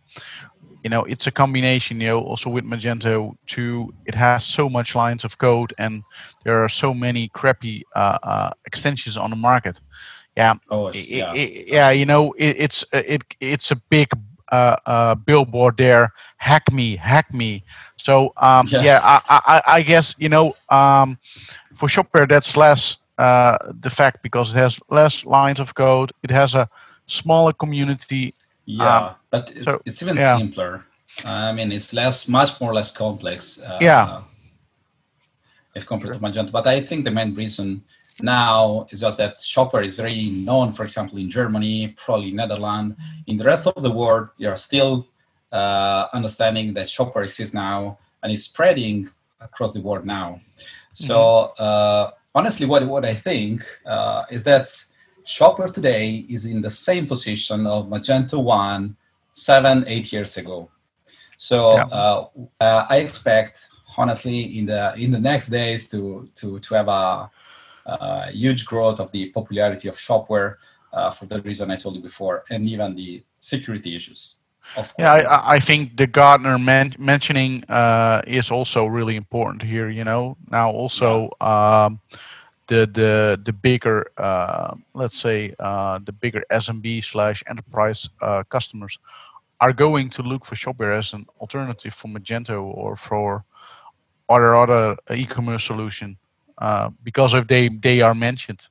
you 0.87 0.91
know 0.91 1.03
it's 1.03 1.27
a 1.27 1.33
combination 1.33 2.01
you 2.01 2.07
know 2.07 2.21
also 2.21 2.49
with 2.49 2.65
magento 2.65 3.37
2 3.49 3.93
it 4.05 4.15
has 4.15 4.47
so 4.47 4.69
much 4.69 4.95
lines 4.95 5.25
of 5.25 5.37
code 5.39 5.75
and 5.79 6.05
there 6.45 6.63
are 6.63 6.69
so 6.69 6.95
many 6.95 7.27
crappy 7.31 7.85
uh, 7.97 8.19
uh, 8.23 8.51
extensions 8.67 9.17
on 9.17 9.31
the 9.31 9.37
market. 9.51 9.81
Yeah. 10.37 10.55
Oh, 10.71 10.93
yeah. 10.93 11.33
It, 11.33 11.39
it, 11.39 11.69
yeah 11.77 11.91
you 11.91 12.07
know 12.07 12.23
it, 12.35 12.55
it's 12.65 12.85
uh, 12.93 13.03
it 13.15 13.23
it's 13.41 13.73
a 13.73 13.77
big 13.97 14.09
uh, 14.53 14.77
uh, 14.87 15.15
billboard 15.17 15.77
there. 15.77 16.13
Hack 16.37 16.73
me 16.73 16.95
hack 16.95 17.35
me. 17.35 17.65
So 17.97 18.33
um, 18.37 18.67
yeah, 18.71 18.83
yeah 18.83 19.01
I, 19.03 19.41
I, 19.55 19.63
I, 19.79 19.83
guess 19.83 20.15
you 20.19 20.29
know 20.29 20.55
um, 20.69 21.19
for 21.75 21.89
shopware 21.89 22.29
that's 22.29 22.57
less 22.57 22.99
uh, 23.19 23.59
the 23.81 23.91
fact 23.91 24.23
because 24.23 24.55
it 24.55 24.59
has 24.59 24.79
less 24.89 25.25
lines 25.25 25.59
of 25.59 25.75
code. 25.75 26.13
It 26.23 26.31
has 26.31 26.55
a 26.55 26.69
smaller 27.09 27.53
community 27.53 28.35
yeah, 28.67 28.99
um, 28.99 29.15
but 29.31 29.51
it's, 29.51 29.65
so, 29.65 29.81
it's 29.87 30.03
even 30.03 30.17
yeah. 30.17 30.37
simpler. 30.37 30.85
I 31.25 31.53
mean, 31.53 31.73
it's 31.73 31.95
less, 31.95 32.29
much 32.29 32.61
more 32.61 32.75
less 32.75 32.91
complex. 32.91 33.61
Uh, 33.63 33.79
yeah. 33.81 34.23
if 35.75 35.87
compared 35.87 36.15
sure. 36.15 36.21
to 36.21 36.27
Magento, 36.27 36.53
but 36.53 36.67
I 36.67 36.81
think 36.81 37.05
the 37.05 37.11
main 37.11 37.33
reason 37.35 37.83
now 38.21 38.87
is 38.91 39.01
just 39.01 39.19
that 39.19 39.37
Shopware 39.37 39.85
is 39.85 39.97
very 39.97 40.31
known. 40.31 40.73
For 40.73 40.85
example, 40.85 41.19
in 41.19 41.29
Germany, 41.29 41.95
probably 41.97 42.33
Netherlands. 42.33 42.97
In 43.27 43.37
the 43.37 43.45
rest 43.45 43.67
of 43.67 43.83
the 43.83 43.91
world, 43.91 44.29
you 44.39 44.49
are 44.49 44.57
still 44.57 45.07
uh, 45.53 46.07
understanding 46.13 46.75
that 46.75 46.89
Shopware 46.89 47.25
exists 47.25 47.55
now 47.55 47.99
and 48.23 48.33
is 48.33 48.45
spreading 48.45 49.09
across 49.41 49.73
the 49.73 49.81
world 49.81 50.05
now. 50.07 50.41
So 50.93 51.17
mm-hmm. 51.17 51.63
uh, 51.63 52.11
honestly, 52.35 52.67
what 52.67 52.87
what 52.87 53.05
I 53.05 53.15
think 53.15 53.63
uh, 53.85 54.25
is 54.31 54.45
that 54.45 54.69
Shopware 55.27 55.73
today 55.73 56.25
is 56.29 56.47
in 56.47 56.61
the 56.61 56.71
same 56.71 57.05
position 57.05 57.67
of 57.67 57.89
Magento 57.89 58.43
1 58.43 58.97
seven, 59.33 59.85
eight 59.87 60.13
years 60.13 60.37
ago. 60.37 60.71
So 61.37 61.75
yeah. 61.75 61.85
uh, 61.85 62.27
uh, 62.61 62.87
I 62.89 62.99
expect, 62.99 63.69
honestly, 63.99 64.59
in 64.59 64.67
the 64.67 64.95
in 64.97 65.11
the 65.11 65.21
next 65.21 65.49
days 65.49 65.89
to 65.91 66.29
to 66.37 66.59
to 66.61 66.75
have 66.75 66.89
a, 66.89 67.31
a 67.87 68.31
huge 68.31 68.65
growth 68.65 69.01
of 69.01 69.13
the 69.13 69.31
popularity 69.31 69.89
of 69.89 69.97
Shopware 69.97 70.57
uh, 70.93 71.11
for 71.11 71.27
the 71.27 71.43
reason 71.43 71.71
I 71.71 71.77
told 71.77 71.97
you 71.97 72.03
before, 72.03 72.45
and 72.51 72.67
even 72.69 72.95
the 72.95 73.23
security 73.41 73.95
issues. 73.95 74.37
Yeah, 74.99 75.13
I, 75.13 75.55
I, 75.55 75.61
think 75.61 75.97
the 75.97 76.09
Gartner 76.09 76.59
man- 76.59 76.97
mentioning 76.99 77.63
uh, 77.69 78.23
is 78.27 78.51
also 78.51 78.87
really 78.87 79.15
important 79.15 79.63
here. 79.63 79.91
You 79.91 80.05
know, 80.05 80.37
now 80.51 80.71
also. 80.71 81.31
Um, 81.41 82.01
the 82.69 82.87
the 82.93 83.41
the 83.45 83.53
bigger 83.53 84.11
uh, 84.17 84.75
let's 84.95 85.19
say 85.19 85.55
uh, 85.59 85.99
the 86.05 86.13
bigger 86.13 86.43
SMB 86.51 87.05
slash 87.05 87.43
enterprise 87.49 88.09
uh, 88.23 88.43
customers 88.49 88.99
are 89.61 89.73
going 89.73 90.11
to 90.11 90.23
look 90.23 90.45
for 90.45 90.55
Shopware 90.55 90.99
as 90.99 91.13
an 91.13 91.27
alternative 91.41 91.95
for 91.95 92.09
Magento 92.09 92.63
or 92.63 92.97
for 92.97 93.45
other 94.29 94.57
other 94.57 94.97
e-commerce 95.15 95.65
solution 95.65 96.17
uh, 96.59 96.91
because 97.03 97.35
of 97.35 97.49
they 97.49 97.69
they 97.69 98.01
are 98.01 98.15
mentioned. 98.15 98.69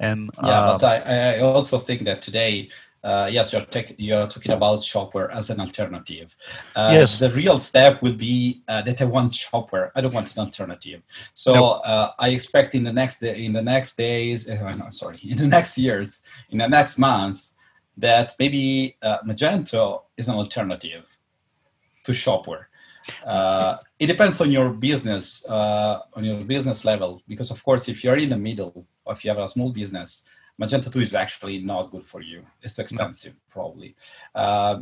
And 0.00 0.30
yeah, 0.42 0.60
but 0.60 0.82
uh, 0.82 1.02
I, 1.06 1.36
I 1.36 1.40
also 1.40 1.78
think 1.78 2.04
that 2.04 2.22
today 2.22 2.68
uh, 3.04 3.28
yes, 3.30 3.52
you're, 3.52 3.62
tech, 3.62 3.94
you're 3.96 4.26
talking 4.26 4.52
about 4.52 4.80
Shopware 4.80 5.32
as 5.32 5.50
an 5.50 5.60
alternative. 5.60 6.34
Uh, 6.74 6.90
yes. 6.92 7.18
The 7.18 7.30
real 7.30 7.58
step 7.58 8.02
would 8.02 8.18
be 8.18 8.62
uh, 8.66 8.82
that 8.82 9.00
I 9.00 9.04
want 9.04 9.32
Shopware. 9.32 9.90
I 9.94 10.00
don't 10.00 10.12
want 10.12 10.34
an 10.34 10.40
alternative. 10.44 11.02
So 11.32 11.54
nope. 11.54 11.80
Uh, 11.84 12.10
I 12.18 12.30
expect 12.30 12.74
in 12.74 12.84
the 12.84 12.92
next 12.92 13.20
day, 13.20 13.44
in 13.44 13.52
the 13.52 13.62
next 13.62 13.96
days, 13.96 14.48
uh, 14.50 14.74
no, 14.74 14.90
sorry, 14.90 15.18
in 15.22 15.36
the 15.36 15.46
next 15.46 15.78
years, 15.78 16.22
in 16.50 16.58
the 16.58 16.68
next 16.68 16.98
months, 16.98 17.54
that 17.96 18.34
maybe 18.38 18.96
uh, 19.02 19.18
Magento 19.26 20.02
is 20.16 20.28
an 20.28 20.34
alternative 20.34 21.06
to 22.04 22.12
Shopware. 22.12 22.66
it 23.98 24.06
depends 24.06 24.40
on 24.40 24.50
your 24.50 24.72
business, 24.72 25.44
on 25.46 26.24
your 26.24 26.44
business 26.44 26.84
level, 26.84 27.22
because 27.28 27.50
of 27.50 27.62
course, 27.64 27.88
if 27.88 28.02
you're 28.02 28.16
in 28.16 28.30
the 28.30 28.36
middle, 28.36 28.86
or 29.04 29.12
if 29.12 29.24
you 29.24 29.30
have 29.30 29.38
a 29.38 29.48
small 29.48 29.70
business, 29.70 30.28
Magento 30.60 30.92
2 30.92 31.00
is 31.00 31.14
actually 31.14 31.58
not 31.58 31.90
good 31.90 32.02
for 32.02 32.20
you. 32.20 32.42
It's 32.62 32.74
too 32.74 32.82
expensive, 32.82 33.32
no. 33.32 33.38
probably. 33.48 33.94
Uh, 34.34 34.80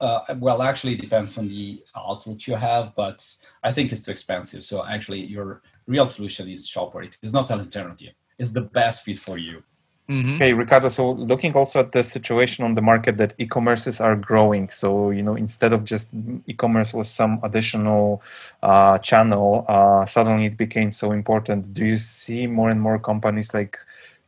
uh, 0.00 0.20
well, 0.38 0.62
actually, 0.62 0.92
it 0.92 1.00
depends 1.00 1.36
on 1.38 1.48
the 1.48 1.82
outlook 1.96 2.46
you 2.46 2.54
have, 2.54 2.94
but 2.94 3.24
I 3.62 3.72
think 3.72 3.90
it's 3.92 4.02
too 4.02 4.10
expensive. 4.10 4.62
So 4.62 4.86
actually, 4.86 5.24
your 5.24 5.62
real 5.86 6.06
solution 6.06 6.48
is 6.48 6.68
Shopware. 6.68 7.04
It 7.04 7.18
is 7.22 7.32
not 7.32 7.50
an 7.50 7.60
alternative. 7.60 8.12
It's 8.38 8.50
the 8.50 8.62
best 8.62 9.04
fit 9.04 9.18
for 9.18 9.38
you. 9.38 9.62
Mm-hmm. 10.08 10.36
Okay, 10.36 10.54
Riccardo. 10.54 10.88
So 10.88 11.10
looking 11.12 11.52
also 11.52 11.80
at 11.80 11.92
the 11.92 12.02
situation 12.02 12.64
on 12.64 12.72
the 12.72 12.80
market 12.80 13.18
that 13.18 13.34
e-commerces 13.36 14.02
are 14.02 14.16
growing. 14.16 14.70
So 14.70 15.10
you 15.10 15.22
know, 15.22 15.34
instead 15.34 15.74
of 15.74 15.84
just 15.84 16.14
e-commerce 16.46 16.94
was 16.94 17.10
some 17.10 17.40
additional 17.42 18.22
uh, 18.62 18.98
channel, 18.98 19.66
uh, 19.68 20.06
suddenly 20.06 20.46
it 20.46 20.56
became 20.56 20.92
so 20.92 21.12
important. 21.12 21.74
Do 21.74 21.84
you 21.84 21.98
see 21.98 22.46
more 22.46 22.70
and 22.70 22.80
more 22.80 22.98
companies 22.98 23.52
like 23.52 23.78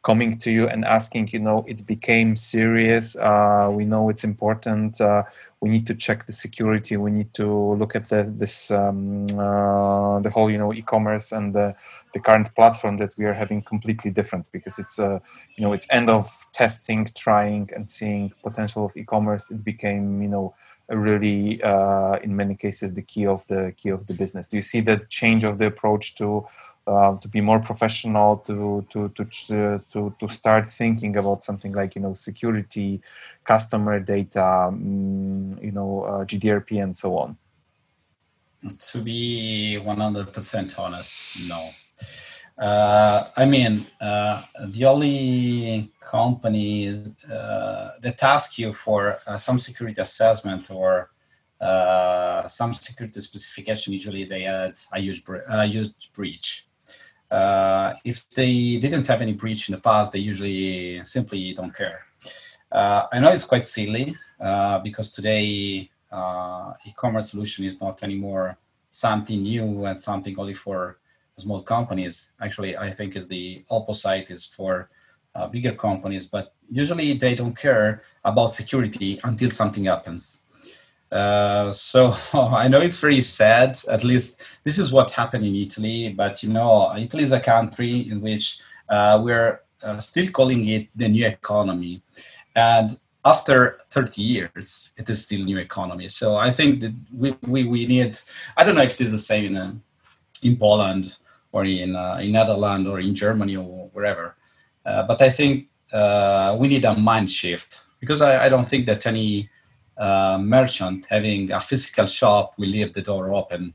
coming 0.02 0.38
to 0.38 0.50
you 0.50 0.66
and 0.68 0.84
asking, 0.84 1.28
you 1.28 1.38
know, 1.38 1.64
it 1.68 1.86
became 1.86 2.36
serious. 2.36 3.16
Uh, 3.16 3.70
we 3.72 3.84
know 3.84 4.08
it's 4.08 4.24
important. 4.24 5.00
Uh, 5.00 5.24
we 5.60 5.68
need 5.68 5.86
to 5.86 5.94
check 5.94 6.24
the 6.26 6.32
security. 6.32 6.96
We 6.96 7.10
need 7.10 7.34
to 7.34 7.74
look 7.74 7.94
at 7.94 8.08
the, 8.08 8.22
this 8.24 8.70
um, 8.70 9.26
uh, 9.38 10.20
the 10.20 10.30
whole, 10.30 10.50
you 10.50 10.56
know, 10.56 10.72
e-commerce 10.72 11.32
and 11.32 11.54
the, 11.54 11.74
the 12.14 12.20
current 12.20 12.54
platform 12.54 12.96
that 12.96 13.16
we 13.18 13.26
are 13.26 13.34
having 13.34 13.62
completely 13.62 14.10
different 14.10 14.50
because 14.52 14.78
it's 14.78 14.98
uh, 14.98 15.18
you 15.56 15.64
know 15.64 15.72
it's 15.72 15.86
end 15.90 16.08
of 16.08 16.46
testing, 16.52 17.06
trying, 17.14 17.68
and 17.74 17.88
seeing 17.88 18.32
potential 18.42 18.86
of 18.86 18.96
e-commerce. 18.96 19.50
It 19.50 19.62
became 19.62 20.22
you 20.22 20.28
know 20.28 20.54
really 20.88 21.62
uh, 21.62 22.16
in 22.16 22.34
many 22.34 22.54
cases 22.56 22.94
the 22.94 23.02
key 23.02 23.26
of 23.26 23.46
the 23.48 23.72
key 23.76 23.90
of 23.90 24.06
the 24.06 24.14
business. 24.14 24.48
Do 24.48 24.56
you 24.56 24.62
see 24.62 24.80
the 24.80 25.02
change 25.08 25.44
of 25.44 25.58
the 25.58 25.66
approach 25.66 26.16
to 26.16 26.46
uh, 26.86 27.16
to 27.18 27.28
be 27.28 27.40
more 27.40 27.60
professional, 27.60 28.38
to 28.38 28.86
to 28.90 29.08
to 29.08 29.82
to 29.92 30.14
to 30.18 30.28
start 30.28 30.66
thinking 30.66 31.16
about 31.16 31.42
something 31.42 31.72
like 31.72 31.94
you 31.94 32.02
know 32.02 32.14
security, 32.14 33.00
customer 33.44 34.00
data, 34.00 34.44
um, 34.68 35.58
you 35.62 35.72
know 35.72 36.02
uh, 36.02 36.24
GDPR 36.24 36.82
and 36.82 36.96
so 36.96 37.16
on. 37.18 37.36
To 38.92 38.98
be 38.98 39.78
one 39.78 40.00
hundred 40.00 40.32
percent 40.32 40.78
honest, 40.78 41.26
no. 41.48 41.70
Uh, 42.60 43.30
I 43.36 43.46
mean, 43.46 43.86
uh, 44.00 44.42
the 44.66 44.84
only 44.84 45.90
company 46.00 47.14
uh, 47.24 47.90
that 48.02 48.22
asks 48.22 48.58
you 48.58 48.74
for 48.74 49.16
uh, 49.26 49.38
some 49.38 49.58
security 49.58 49.98
assessment 50.00 50.70
or 50.70 51.10
some 52.46 52.74
security 52.74 53.20
specification, 53.20 53.94
usually 53.94 54.24
they 54.24 54.42
had 54.42 54.78
a 54.92 55.00
huge, 55.00 55.22
a 55.48 55.64
huge 55.64 56.12
breach. 56.12 56.66
Uh, 57.30 57.94
if 58.04 58.28
they 58.30 58.78
didn't 58.78 59.06
have 59.06 59.22
any 59.22 59.32
breach 59.32 59.68
in 59.68 59.74
the 59.74 59.80
past, 59.80 60.12
they 60.12 60.18
usually 60.18 61.02
simply 61.04 61.52
don't 61.52 61.74
care. 61.74 62.06
Uh, 62.72 63.06
I 63.12 63.18
know 63.20 63.30
it's 63.30 63.44
quite 63.44 63.66
silly 63.66 64.16
uh, 64.40 64.78
because 64.80 65.12
today 65.12 65.90
uh, 66.10 66.72
e-commerce 66.86 67.30
solution 67.30 67.64
is 67.64 67.80
not 67.80 68.02
anymore 68.02 68.58
something 68.90 69.42
new 69.42 69.84
and 69.84 69.98
something 69.98 70.36
only 70.38 70.54
for 70.54 70.98
small 71.36 71.62
companies. 71.62 72.32
Actually, 72.40 72.76
I 72.76 72.90
think 72.90 73.16
is 73.16 73.28
the 73.28 73.64
opposite 73.70 74.30
is 74.30 74.44
for 74.44 74.90
uh, 75.34 75.46
bigger 75.46 75.72
companies, 75.72 76.26
but 76.26 76.54
usually 76.68 77.14
they 77.14 77.34
don't 77.34 77.56
care 77.56 78.02
about 78.24 78.48
security 78.48 79.18
until 79.24 79.50
something 79.50 79.84
happens. 79.84 80.44
Uh, 81.10 81.72
so 81.72 82.14
I 82.34 82.68
know 82.68 82.80
it's 82.80 82.98
very 82.98 83.20
sad. 83.20 83.78
At 83.88 84.04
least 84.04 84.42
this 84.64 84.78
is 84.78 84.92
what 84.92 85.10
happened 85.10 85.44
in 85.44 85.56
Italy. 85.56 86.12
But 86.12 86.42
you 86.42 86.50
know, 86.50 86.94
Italy 86.96 87.24
is 87.24 87.32
a 87.32 87.40
country 87.40 88.10
in 88.10 88.20
which 88.20 88.60
uh, 88.88 89.20
we're 89.22 89.60
uh, 89.82 89.98
still 89.98 90.30
calling 90.30 90.68
it 90.68 90.88
the 90.94 91.08
new 91.08 91.26
economy, 91.26 92.02
and 92.54 92.98
after 93.24 93.80
30 93.90 94.22
years, 94.22 94.92
it 94.96 95.08
is 95.10 95.24
still 95.24 95.44
new 95.44 95.58
economy. 95.58 96.08
So 96.08 96.36
I 96.36 96.50
think 96.50 96.80
that 96.80 96.94
we, 97.14 97.36
we, 97.46 97.64
we 97.64 97.86
need. 97.86 98.16
I 98.56 98.64
don't 98.64 98.74
know 98.74 98.82
if 98.82 98.94
it 98.94 99.00
is 99.00 99.12
the 99.12 99.18
same 99.18 99.44
in 99.46 99.56
uh, 99.56 99.72
in 100.42 100.56
Poland 100.56 101.18
or 101.52 101.64
in 101.64 101.96
uh, 101.96 102.18
in 102.22 102.32
Netherlands 102.32 102.88
or 102.88 103.00
in 103.00 103.14
Germany 103.14 103.56
or 103.56 103.90
wherever. 103.92 104.36
but 104.84 105.20
I 105.20 105.30
think 105.30 105.68
we 106.60 106.68
need 106.68 106.84
a 106.84 106.94
mind 106.94 107.30
shift 107.30 107.84
because 107.98 108.22
I, 108.22 108.46
I 108.46 108.48
don't 108.48 108.66
think 108.66 108.86
that 108.86 109.06
any 109.06 109.50
uh, 110.00 110.38
merchant 110.40 111.06
having 111.10 111.52
a 111.52 111.60
physical 111.60 112.06
shop 112.06 112.54
will 112.58 112.68
leave 112.68 112.92
the 112.92 113.02
door 113.02 113.32
open 113.40 113.74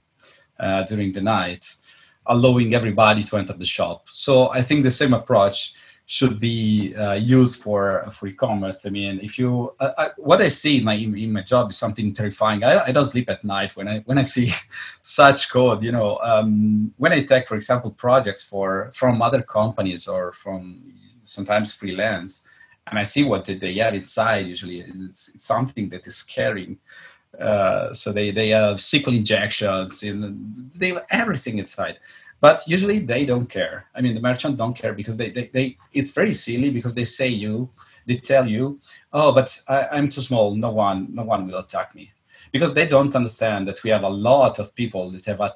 uh, 0.60 0.84
during 0.84 1.14
the 1.14 1.22
night. 1.22 1.66
allowing 2.28 2.74
everybody 2.74 3.24
to 3.24 3.38
enter 3.38 3.54
the 3.54 3.66
shop. 3.66 4.08
So 4.10 4.50
I 4.52 4.62
think 4.62 4.84
the 4.84 4.92
same 4.92 5.14
approach 5.14 5.76
should 6.08 6.40
be 6.40 6.94
uh, 6.96 7.14
used 7.14 7.62
for 7.64 8.06
for 8.12 8.28
e-commerce. 8.28 8.86
I 8.86 8.90
mean, 8.90 9.20
if 9.22 9.40
you 9.40 9.74
uh, 9.80 9.92
I, 9.98 10.10
what 10.18 10.42
I 10.42 10.50
see 10.50 10.78
in 10.80 10.84
my 10.84 10.94
in 10.94 11.32
my 11.32 11.42
job 11.42 11.72
is 11.72 11.78
something 11.78 12.14
terrifying. 12.14 12.64
I, 12.64 12.86
I 12.88 12.92
don't 12.92 13.06
sleep 13.14 13.30
at 13.30 13.44
night 13.44 13.76
when 13.76 13.88
I 13.88 14.00
when 14.08 14.18
I 14.20 14.24
see 14.24 14.50
such 15.02 15.52
code. 15.52 15.82
You 15.82 15.92
know, 15.92 16.20
um, 16.22 16.94
when 16.98 17.12
I 17.12 17.22
take, 17.24 17.48
for 17.48 17.56
example, 17.56 17.92
projects 17.92 18.44
for 18.44 18.92
from 18.94 19.22
other 19.22 19.42
companies 19.42 20.08
or 20.08 20.32
from 20.32 20.94
sometimes 21.24 21.74
freelance, 21.74 22.48
and 22.88 23.00
I 23.00 23.04
see 23.04 23.24
what 23.24 23.46
they 23.46 23.74
have 23.74 23.96
inside. 23.96 24.46
Usually, 24.48 24.82
it's, 24.82 25.30
it's 25.30 25.46
something 25.46 25.90
that 25.90 26.06
is 26.08 26.18
scaring. 26.18 26.78
Uh, 27.40 27.92
so 27.94 28.12
they 28.12 28.32
they 28.32 28.50
have 28.50 28.78
SQL 28.78 29.18
injections 29.18 30.04
and 30.04 30.72
they 30.74 30.90
have 30.90 31.06
everything 31.10 31.58
inside. 31.58 32.00
But 32.40 32.62
usually 32.68 33.00
they 33.00 33.26
don't 33.26 33.48
care. 33.48 33.88
I 33.96 34.02
mean 34.02 34.14
the 34.14 34.22
merchant 34.22 34.58
don't 34.58 34.76
care 34.76 34.94
because 34.94 35.18
they, 35.18 35.32
they, 35.32 35.48
they 35.48 35.78
it's 35.94 36.12
very 36.12 36.34
silly 36.34 36.70
because 36.70 36.94
they 36.96 37.04
say 37.04 37.28
you 37.28 37.70
they 38.06 38.16
tell 38.16 38.48
you 38.48 38.80
oh 39.14 39.34
but 39.34 39.58
I, 39.68 39.88
i'm 39.94 40.10
too 40.10 40.22
small. 40.22 40.56
No 40.56 40.72
one 40.72 41.08
no 41.14 41.24
one 41.24 41.48
will 41.48 41.60
attack 41.60 41.96
me. 41.96 42.12
Because 42.52 42.74
they 42.74 42.88
don't 42.88 43.16
understand 43.16 43.68
that 43.68 43.84
we 43.84 43.90
have 43.90 44.04
a 44.04 44.10
lot 44.10 44.60
of 44.60 44.74
people 44.76 45.10
that 45.12 45.26
have 45.26 45.42
a 45.42 45.56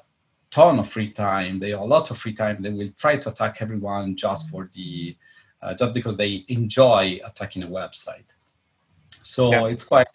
ton 0.50 0.78
of 0.78 0.88
free 0.88 1.10
time. 1.10 1.60
They 1.60 1.70
have 1.70 1.80
a 1.80 1.84
lot 1.84 2.10
of 2.10 2.18
free 2.18 2.34
time. 2.34 2.60
They 2.60 2.70
will 2.70 2.90
try 2.98 3.16
to 3.16 3.30
attack 3.30 3.62
everyone 3.62 4.16
just 4.16 4.50
for 4.50 4.68
the 4.74 5.16
uh, 5.62 5.74
just 5.74 5.92
because 5.94 6.16
they 6.16 6.44
enjoy 6.48 7.20
attacking 7.24 7.62
a 7.62 7.68
website 7.68 8.34
so 9.22 9.52
yeah. 9.52 9.66
it's 9.66 9.84
quite 9.84 10.06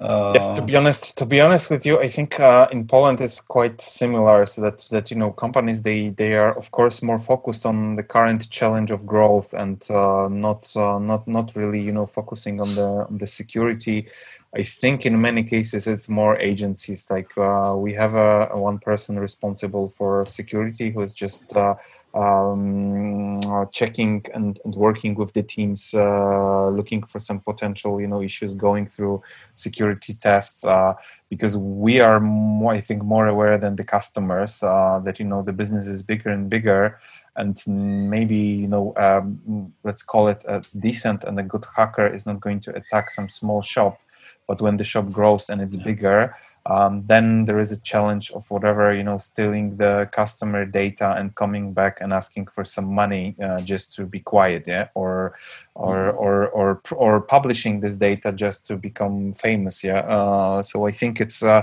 yes, 0.00 0.54
to 0.56 0.62
be 0.62 0.76
honest, 0.76 1.16
to 1.18 1.26
be 1.26 1.40
honest 1.40 1.70
with 1.70 1.86
you, 1.86 1.98
I 1.98 2.08
think 2.08 2.38
uh, 2.38 2.68
in 2.70 2.86
Poland 2.86 3.20
is 3.20 3.40
quite 3.40 3.80
similar. 3.80 4.46
So 4.46 4.60
that 4.62 4.78
that 4.90 5.10
you 5.10 5.16
know, 5.16 5.30
companies 5.30 5.82
they 5.82 6.10
they 6.10 6.34
are 6.34 6.56
of 6.56 6.70
course 6.70 7.02
more 7.02 7.18
focused 7.18 7.64
on 7.66 7.96
the 7.96 8.02
current 8.02 8.50
challenge 8.50 8.90
of 8.90 9.06
growth 9.06 9.54
and 9.54 9.84
uh, 9.90 10.28
not 10.30 10.70
uh, 10.76 10.98
not 10.98 11.26
not 11.26 11.56
really 11.56 11.80
you 11.80 11.92
know 11.92 12.06
focusing 12.06 12.60
on 12.60 12.74
the 12.74 13.06
on 13.08 13.18
the 13.18 13.26
security. 13.26 14.08
I 14.54 14.62
think 14.62 15.04
in 15.04 15.20
many 15.20 15.42
cases 15.42 15.86
it's 15.86 16.08
more 16.08 16.38
agencies. 16.38 17.10
Like 17.10 17.36
uh, 17.36 17.74
we 17.76 17.92
have 17.94 18.14
a, 18.14 18.48
a, 18.52 18.60
one 18.60 18.78
person 18.78 19.18
responsible 19.18 19.88
for 19.88 20.24
security 20.26 20.90
who 20.90 21.02
is 21.02 21.12
just 21.12 21.54
uh, 21.54 21.74
um, 22.14 23.40
uh, 23.40 23.66
checking 23.66 24.24
and, 24.32 24.58
and, 24.64 24.74
working 24.74 25.14
with 25.14 25.34
the 25.34 25.42
teams, 25.42 25.92
uh, 25.92 26.68
looking 26.68 27.02
for 27.02 27.18
some 27.18 27.40
potential, 27.40 28.00
you 28.00 28.06
know, 28.06 28.22
issues, 28.22 28.54
going 28.54 28.86
through 28.86 29.22
security 29.54 30.14
tests. 30.14 30.64
Uh, 30.64 30.94
because 31.28 31.56
we 31.56 32.00
are 32.00 32.20
more, 32.20 32.72
I 32.72 32.80
think, 32.80 33.02
more 33.02 33.26
aware 33.26 33.58
than 33.58 33.76
the 33.76 33.84
customers 33.84 34.62
uh, 34.62 35.00
that 35.04 35.18
you 35.18 35.24
know 35.24 35.42
the 35.42 35.52
business 35.52 35.86
is 35.86 36.02
bigger 36.02 36.30
and 36.30 36.48
bigger, 36.48 37.00
and 37.34 37.60
maybe 37.66 38.36
you 38.36 38.68
know, 38.68 38.94
um, 38.96 39.72
let's 39.82 40.02
call 40.02 40.28
it 40.28 40.44
a 40.46 40.62
decent 40.78 41.24
and 41.24 41.38
a 41.38 41.42
good 41.42 41.66
hacker 41.74 42.06
is 42.06 42.26
not 42.26 42.40
going 42.40 42.60
to 42.60 42.74
attack 42.76 43.10
some 43.10 43.28
small 43.28 43.60
shop, 43.60 44.00
but 44.46 44.60
when 44.60 44.76
the 44.76 44.84
shop 44.84 45.10
grows 45.10 45.48
and 45.48 45.60
it's 45.60 45.76
bigger 45.76 46.34
um, 46.68 47.04
then 47.06 47.44
there 47.44 47.60
is 47.60 47.70
a 47.70 47.78
challenge 47.78 48.30
of 48.32 48.50
whatever 48.50 48.92
you 48.92 49.04
know 49.04 49.18
stealing 49.18 49.76
the 49.76 50.08
customer 50.12 50.64
data 50.64 51.14
and 51.16 51.34
coming 51.34 51.72
back 51.72 51.98
and 52.00 52.12
asking 52.12 52.46
for 52.46 52.64
some 52.64 52.92
money 52.92 53.36
uh, 53.42 53.58
just 53.58 53.92
to 53.94 54.04
be 54.04 54.20
quiet 54.20 54.66
yeah? 54.66 54.88
Or 54.94 55.38
or 55.74 55.96
mm-hmm. 55.96 56.18
or 56.18 56.48
or 56.48 56.80
or 56.92 57.20
publishing 57.20 57.80
this 57.80 57.96
data 57.96 58.32
just 58.32 58.66
to 58.66 58.76
become 58.76 59.32
famous 59.34 59.84
yeah? 59.84 60.00
Uh, 60.00 60.62
so 60.62 60.86
i 60.86 60.90
think 60.90 61.20
it's 61.20 61.42
uh, 61.42 61.62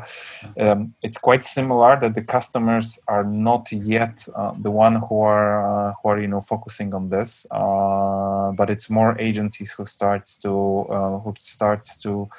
um, 0.57 0.93
it's 1.01 1.17
quite 1.17 1.43
similar 1.43 1.99
that 1.99 2.15
the 2.15 2.23
customers 2.23 2.99
are 3.07 3.23
not 3.23 3.71
yet 3.71 4.25
uh, 4.35 4.53
the 4.59 4.71
one 4.71 4.95
who 5.07 5.21
are 5.21 5.89
uh, 5.89 5.93
who 6.01 6.09
are 6.09 6.21
you 6.21 6.27
know 6.27 6.41
focusing 6.41 6.93
on 6.93 7.09
this 7.09 7.45
uh, 7.51 8.51
but 8.51 8.69
it's 8.69 8.89
more 8.89 9.17
agencies 9.19 9.73
who 9.73 9.85
starts 9.85 10.37
to 10.37 10.49
who 11.23 11.33
starts 11.37 11.97
to 11.97 12.29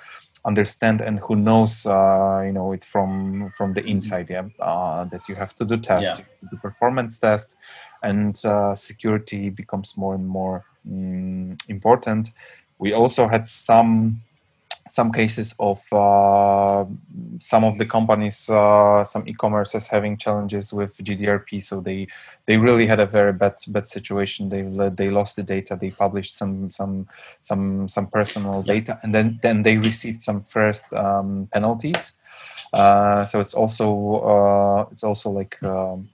understand 0.45 1.01
and 1.01 1.19
who 1.21 1.37
knows 1.37 1.87
uh, 1.87 2.43
you 2.45 2.53
know 2.53 2.73
it 2.73 2.85
from 2.85 3.51
from 3.51 3.73
the 3.73 3.85
inside 3.85 4.29
yeah 4.29 4.47
uh, 4.61 5.05
that 5.07 5.29
you 5.29 5.35
have 5.35 5.55
to 5.55 5.65
do 5.65 5.77
tests 5.77 6.19
yeah. 6.19 6.49
do 6.51 6.57
performance 6.59 7.19
tests 7.19 7.57
and 8.03 8.45
uh, 8.45 8.75
security 8.75 9.49
becomes 9.49 9.97
more 9.97 10.15
and 10.15 10.27
more 10.27 10.65
mm, 10.87 11.59
important 11.69 12.31
we 12.79 12.93
also 12.93 13.27
had 13.27 13.49
some 13.49 14.21
some 14.89 15.13
cases 15.13 15.55
of 15.59 15.81
uh, 15.93 16.85
some 17.41 17.65
of 17.65 17.79
the 17.79 17.87
companies, 17.87 18.51
uh, 18.51 19.03
some 19.05 19.27
e-commerces 19.27 19.89
having 19.89 20.17
challenges 20.17 20.73
with 20.73 20.97
GDPR. 20.99 21.63
So 21.63 21.81
they 21.81 22.07
they 22.47 22.59
really 22.59 22.87
had 22.87 23.01
a 23.01 23.07
very 23.07 23.33
bad 23.33 23.57
bad 23.69 23.89
situation. 23.89 24.49
They 24.49 24.63
they 24.91 25.11
lost 25.11 25.37
the 25.37 25.43
data. 25.43 25.77
They 25.77 25.91
published 25.91 26.37
some 26.37 26.71
some 26.71 27.09
some 27.41 27.89
some 27.89 28.07
personal 28.09 28.63
data, 28.63 28.99
and 29.03 29.15
then 29.15 29.39
then 29.43 29.63
they 29.63 29.79
received 29.79 30.23
some 30.23 30.43
first 30.43 30.93
um, 30.93 31.49
penalties. 31.53 32.19
Uh, 32.73 33.25
so 33.25 33.41
it's 33.41 33.55
also 33.55 33.87
uh, 34.17 34.87
it's 34.91 35.05
also 35.05 35.31
like 35.31 35.63
um, 35.63 36.09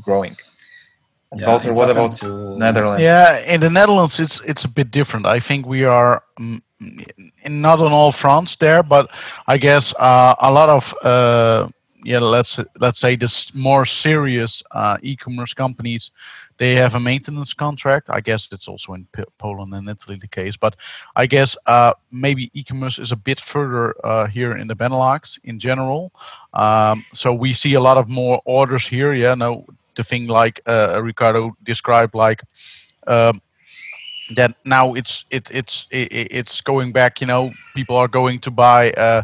growing. 0.00 0.36
Yeah, 1.36 1.46
Wouter, 1.46 1.72
what 1.74 1.90
about 1.90 2.12
to... 2.12 2.58
Netherlands? 2.58 3.02
Yeah, 3.02 3.38
in 3.40 3.60
the 3.60 3.68
Netherlands, 3.68 4.18
it's 4.18 4.40
it's 4.40 4.64
a 4.64 4.68
bit 4.68 4.90
different. 4.90 5.26
I 5.26 5.40
think 5.40 5.66
we 5.66 5.84
are 5.84 6.22
um, 6.38 6.62
in, 7.44 7.60
not 7.60 7.80
on 7.80 7.92
all 7.92 8.12
fronts 8.12 8.56
there, 8.56 8.82
but 8.82 9.10
I 9.46 9.58
guess 9.58 9.94
uh, 9.98 10.34
a 10.40 10.50
lot 10.50 10.68
of 10.70 10.94
uh, 11.04 11.68
yeah, 12.04 12.20
let's 12.20 12.58
let's 12.80 13.00
say 13.00 13.16
this 13.16 13.52
more 13.54 13.84
serious 13.84 14.62
uh, 14.70 14.96
e-commerce 15.02 15.54
companies, 15.54 16.12
they 16.56 16.74
have 16.74 16.94
a 16.94 17.00
maintenance 17.00 17.52
contract. 17.52 18.08
I 18.08 18.20
guess 18.20 18.48
it's 18.52 18.68
also 18.68 18.94
in 18.94 19.06
P- 19.12 19.24
Poland 19.38 19.74
and 19.74 19.88
Italy 19.88 20.16
the 20.16 20.28
case, 20.28 20.56
but 20.56 20.76
I 21.16 21.26
guess 21.26 21.56
uh, 21.66 21.92
maybe 22.10 22.50
e-commerce 22.54 22.98
is 22.98 23.12
a 23.12 23.16
bit 23.16 23.40
further 23.40 23.94
uh, 24.06 24.26
here 24.26 24.52
in 24.56 24.68
the 24.68 24.76
Benelux 24.76 25.38
in 25.44 25.58
general. 25.58 26.12
Um, 26.54 27.04
so 27.12 27.34
we 27.34 27.52
see 27.52 27.74
a 27.74 27.80
lot 27.80 27.96
of 27.96 28.08
more 28.08 28.40
orders 28.44 28.86
here. 28.86 29.12
Yeah, 29.12 29.34
no, 29.34 29.66
the 29.98 30.04
thing 30.04 30.28
like 30.28 30.62
uh, 30.66 31.02
Riccardo 31.02 31.56
described, 31.64 32.14
like 32.14 32.42
um, 33.08 33.42
that 34.36 34.54
now 34.64 34.94
it's 34.94 35.24
it, 35.30 35.50
it's 35.52 35.86
it, 35.90 36.08
it's 36.12 36.60
going 36.62 36.92
back. 36.92 37.20
You 37.20 37.26
know, 37.28 37.52
people 37.74 37.96
are 37.96 38.08
going 38.08 38.40
to 38.40 38.50
buy 38.50 38.92
uh, 38.92 39.22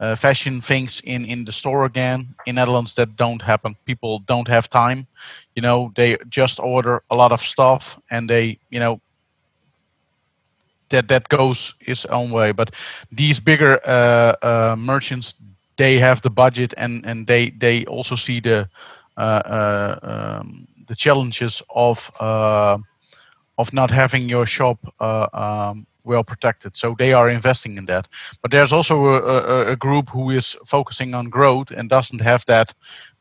uh, 0.00 0.16
fashion 0.16 0.60
things 0.62 1.00
in 1.04 1.24
in 1.26 1.44
the 1.44 1.52
store 1.52 1.84
again. 1.86 2.34
In 2.46 2.56
Netherlands, 2.56 2.94
that 2.94 3.16
don't 3.16 3.42
happen. 3.42 3.76
People 3.86 4.20
don't 4.26 4.48
have 4.48 4.68
time. 4.68 5.06
You 5.54 5.62
know, 5.62 5.92
they 5.96 6.16
just 6.28 6.60
order 6.60 7.02
a 7.10 7.16
lot 7.16 7.32
of 7.32 7.40
stuff 7.40 7.98
and 8.10 8.28
they 8.30 8.58
you 8.70 8.80
know 8.80 9.00
that 10.90 11.08
that 11.08 11.28
goes 11.28 11.74
its 11.80 12.04
own 12.06 12.30
way. 12.30 12.52
But 12.52 12.70
these 13.10 13.40
bigger 13.40 13.80
uh, 13.86 14.34
uh, 14.42 14.76
merchants, 14.78 15.34
they 15.76 15.98
have 15.98 16.22
the 16.22 16.30
budget 16.30 16.74
and 16.76 17.04
and 17.06 17.26
they 17.26 17.50
they 17.50 17.84
also 17.86 18.16
see 18.16 18.40
the 18.40 18.58
uh, 18.58 18.64
uh, 18.64 18.68
um, 19.16 20.66
the 20.86 20.94
challenges 20.96 21.62
of 21.74 22.10
uh, 22.20 22.78
of 23.58 23.72
not 23.72 23.90
having 23.90 24.28
your 24.28 24.46
shop 24.46 24.78
um, 25.00 25.86
well 26.04 26.24
protected. 26.24 26.76
So 26.76 26.94
they 26.98 27.12
are 27.12 27.28
investing 27.28 27.76
in 27.76 27.86
that. 27.86 28.08
But 28.42 28.50
there's 28.50 28.72
also 28.72 29.06
a, 29.06 29.20
a, 29.22 29.72
a, 29.72 29.76
group 29.76 30.10
who 30.10 30.30
is 30.30 30.56
focusing 30.66 31.14
on 31.14 31.30
growth 31.30 31.70
and 31.70 31.88
doesn't 31.88 32.20
have 32.20 32.44
that 32.46 32.74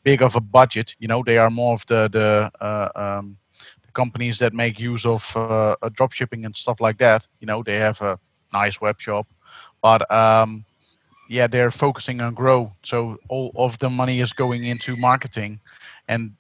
big 0.04 0.22
of 0.22 0.36
a 0.36 0.42
budget. 0.42 0.96
You 1.00 1.08
know, 1.08 1.24
they 1.24 1.38
are 1.38 1.50
more 1.50 1.74
of 1.74 1.86
the 1.88 2.10
the, 2.12 2.52
uh, 2.64 2.90
um, 2.96 3.38
the 3.86 3.92
companies 3.94 4.38
that 4.40 4.54
make 4.54 4.80
use 4.80 5.06
of 5.06 5.36
uh, 5.36 5.76
drop 5.94 6.12
shipping 6.12 6.46
and 6.46 6.56
stuff 6.56 6.82
like 6.82 6.98
that. 6.98 7.28
You 7.40 7.48
know, 7.48 7.64
they 7.64 7.78
have 7.78 8.02
a 8.02 8.20
nice 8.52 8.82
web 8.82 9.00
shop, 9.00 9.28
but 9.82 10.10
um, 10.12 10.66
yeah, 11.30 11.48
they're 11.48 11.72
focusing 11.72 12.22
on 12.22 12.34
grow. 12.34 12.72
So 12.84 13.18
all 13.30 13.52
of 13.56 13.80
the 13.80 13.90
money 13.90 14.20
is 14.20 14.34
going 14.34 14.66
into 14.66 14.98
marketing, 14.98 15.60
and 16.08 16.32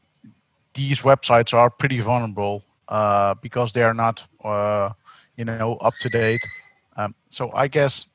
these 0.73 1.02
websites 1.02 1.54
are 1.54 1.69
pretty 1.69 1.99
vulnerable 1.99 2.63
uh, 2.89 3.36
because 3.41 3.71
they 3.73 3.84
are 3.84 3.93
not, 3.93 4.23
uh, 4.43 4.89
you 5.38 5.45
know, 5.45 5.76
up 5.82 5.93
to 5.99 6.10
date. 6.10 6.45
Um, 6.97 7.15
so 7.30 7.52
I 7.54 7.67
guess, 7.67 8.08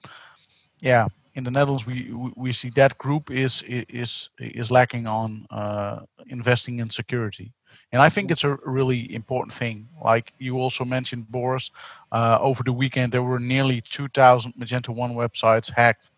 yeah, 0.80 1.08
in 1.34 1.44
the 1.44 1.50
Netherlands 1.50 1.86
we 1.86 2.12
we 2.36 2.52
see 2.52 2.70
that 2.70 2.98
group 2.98 3.30
is 3.30 3.62
is 3.68 4.30
is 4.38 4.70
lacking 4.70 5.06
on 5.06 5.46
uh, 5.50 6.00
investing 6.28 6.80
in 6.80 6.90
security. 6.90 7.52
And 7.92 8.02
I 8.02 8.10
think 8.10 8.30
it's 8.30 8.44
a 8.44 8.58
really 8.66 9.14
important 9.14 9.54
thing. 9.54 9.88
Like 10.04 10.32
you 10.38 10.58
also 10.58 10.84
mentioned, 10.84 11.30
Boris, 11.30 11.70
uh, 12.12 12.38
over 12.40 12.62
the 12.62 12.72
weekend 12.72 13.12
there 13.12 13.22
were 13.22 13.38
nearly 13.38 13.80
2,000 13.80 14.52
Magento 14.54 14.90
1 14.90 15.14
websites 15.14 15.70
hacked. 15.70 16.10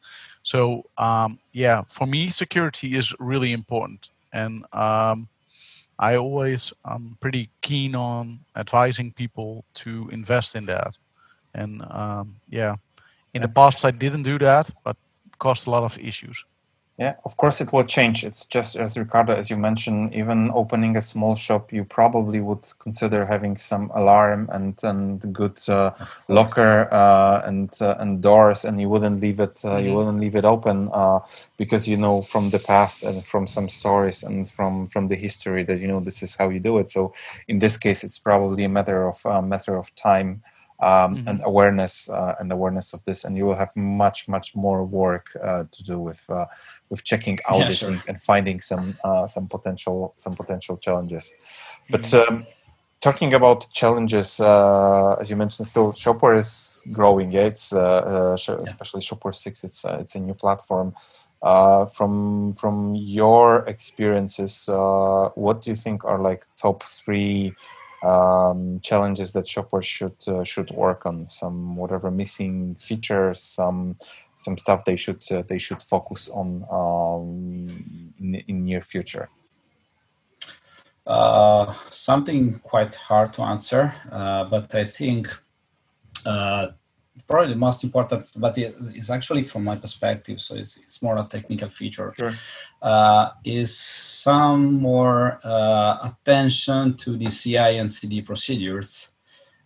So 0.43 0.85
um, 0.99 1.39
yeah, 1.53 1.83
for 1.89 2.07
me, 2.07 2.31
security 2.31 2.97
is 2.97 3.15
really 3.21 3.53
important, 3.53 4.09
and 4.33 4.65
um, 4.73 5.29
I 5.99 6.17
always 6.17 6.73
am 6.85 7.17
pretty 7.21 7.51
keen 7.63 7.95
on 7.95 8.41
advising 8.57 9.13
people 9.13 9.65
to 9.75 10.09
invest 10.13 10.55
in 10.57 10.67
that. 10.67 10.97
And 11.55 11.83
um, 11.91 12.37
yeah, 12.49 12.77
in 13.35 13.43
the 13.43 13.49
past 13.49 13.85
I 13.85 13.91
didn't 13.91 14.23
do 14.25 14.39
that, 14.39 14.71
but 14.85 14.97
caused 15.39 15.67
a 15.67 15.71
lot 15.71 15.83
of 15.85 15.99
issues. 15.99 16.45
Yeah, 17.01 17.15
of 17.25 17.35
course 17.39 17.63
it 17.63 17.73
will 17.73 17.85
change. 17.85 18.25
It's 18.25 18.45
just 18.45 18.77
as 18.77 18.99
Riccardo, 18.99 19.35
as 19.35 19.49
you 19.49 19.57
mentioned, 19.57 20.15
even 20.15 20.51
opening 20.53 20.99
a 20.99 21.01
small 21.01 21.35
shop, 21.35 21.73
you 21.73 21.83
probably 21.83 22.41
would 22.41 22.69
consider 22.79 23.25
having 23.25 23.57
some 23.57 23.91
alarm 23.95 24.51
and 24.53 24.79
and 24.83 25.33
good 25.33 25.59
uh, 25.67 25.93
locker 26.29 26.93
uh, 26.93 27.41
and 27.47 27.71
uh, 27.81 27.97
and 28.01 28.21
doors, 28.21 28.67
and 28.67 28.79
you 28.79 28.91
wouldn't 28.91 29.19
leave 29.19 29.41
it 29.41 29.55
mm-hmm. 29.55 29.87
you 29.87 29.95
wouldn't 29.95 30.21
leave 30.21 30.37
it 30.37 30.45
open 30.45 30.91
uh, 30.93 31.21
because 31.57 31.89
you 31.89 31.97
know 31.97 32.21
from 32.21 32.51
the 32.51 32.59
past 32.59 33.03
and 33.03 33.27
from 33.27 33.47
some 33.47 33.71
stories 33.71 34.23
and 34.23 34.51
from 34.51 34.87
from 34.89 35.09
the 35.09 35.17
history 35.17 35.65
that 35.65 35.81
you 35.81 35.89
know 35.89 36.01
this 36.01 36.23
is 36.23 36.35
how 36.35 36.51
you 36.51 36.61
do 36.61 36.77
it. 36.77 36.91
So 36.91 37.15
in 37.49 37.61
this 37.61 37.79
case, 37.79 38.05
it's 38.05 38.19
probably 38.19 38.65
a 38.65 38.69
matter 38.69 39.09
of 39.09 39.25
a 39.25 39.41
matter 39.41 39.75
of 39.75 39.89
time 39.95 40.43
um, 40.81 41.17
mm-hmm. 41.17 41.29
and 41.29 41.41
awareness 41.45 42.09
uh, 42.09 42.35
and 42.39 42.51
awareness 42.53 42.93
of 42.93 43.05
this, 43.05 43.25
and 43.25 43.37
you 43.37 43.45
will 43.45 43.57
have 43.57 43.75
much 43.77 44.29
much 44.29 44.55
more 44.55 44.85
work 44.85 45.29
uh, 45.43 45.65
to 45.71 45.83
do 45.83 45.99
with 45.99 46.25
uh, 46.29 46.47
with 46.91 47.05
checking 47.05 47.39
out 47.49 47.59
yeah, 47.59 47.71
sure. 47.71 47.95
and, 48.09 48.21
finding 48.21 48.61
some 48.61 48.95
uh, 49.05 49.27
some 49.27 49.47
potential 49.47 50.13
some 50.17 50.35
potential 50.35 50.77
challenges. 50.77 51.37
But 51.89 52.03
mm-hmm. 52.03 52.35
um, 52.35 52.47
talking 53.01 53.33
about 53.33 53.67
challenges, 53.73 54.41
uh, 54.41 55.17
as 55.21 55.31
you 55.31 55.37
mentioned, 55.37 55.69
still 55.69 55.93
Shopware 55.93 56.37
is 56.37 56.83
growing. 56.93 57.31
Yeah, 57.31 57.47
it's 57.47 57.73
uh, 57.73 58.37
yeah. 58.49 58.55
especially 58.57 59.01
Shopware 59.01 59.35
six. 59.35 59.65
It's 59.65 59.85
it's 59.85 60.15
a 60.15 60.21
new 60.21 60.35
platform. 60.35 60.95
from 61.97 62.53
from 62.53 62.95
your 62.95 63.65
experiences, 63.67 64.69
what 64.69 65.63
do 65.63 65.71
you 65.71 65.77
think 65.77 66.05
are 66.05 66.21
like 66.21 66.45
top 66.57 66.83
three 66.85 67.55
um, 68.03 68.81
challenges 68.81 69.33
that 69.33 69.47
Shopware 69.47 69.83
should 69.83 70.17
uh, 70.27 70.45
should 70.45 70.71
work 70.71 71.07
on. 71.07 71.27
Some 71.27 71.77
whatever 71.77 72.11
missing 72.11 72.77
features, 72.77 73.41
some 73.41 73.97
some 74.41 74.57
stuff 74.57 74.85
they 74.85 74.97
should 74.97 75.23
uh, 75.31 75.43
they 75.51 75.59
should 75.59 75.83
focus 75.83 76.31
on 76.31 76.65
um, 76.71 78.15
in, 78.19 78.35
in 78.49 78.65
near 78.65 78.83
future. 78.83 79.29
Uh, 81.07 81.73
something 81.91 82.59
quite 82.61 82.95
hard 82.95 83.33
to 83.33 83.43
answer, 83.43 83.93
uh, 84.13 84.45
but 84.45 84.75
I 84.75 84.85
think 84.85 85.29
uh, 86.25 86.69
probably 87.27 87.53
the 87.55 87.59
most 87.59 87.85
important, 87.85 88.27
but 88.37 88.57
it's 88.57 89.11
actually 89.11 89.43
from 89.43 89.65
my 89.65 89.77
perspective, 89.77 90.41
so 90.41 90.55
it's, 90.57 90.77
it's 90.77 91.03
more 91.03 91.17
a 91.19 91.25
technical 91.25 91.69
feature, 91.69 92.15
sure. 92.17 92.33
uh, 92.83 93.31
is 93.45 93.77
some 93.77 94.75
more 94.75 95.41
uh, 95.45 96.11
attention 96.11 96.97
to 96.97 97.17
the 97.17 97.27
CI 97.27 97.79
and 97.79 97.91
CD 97.91 98.23
procedures. 98.23 99.13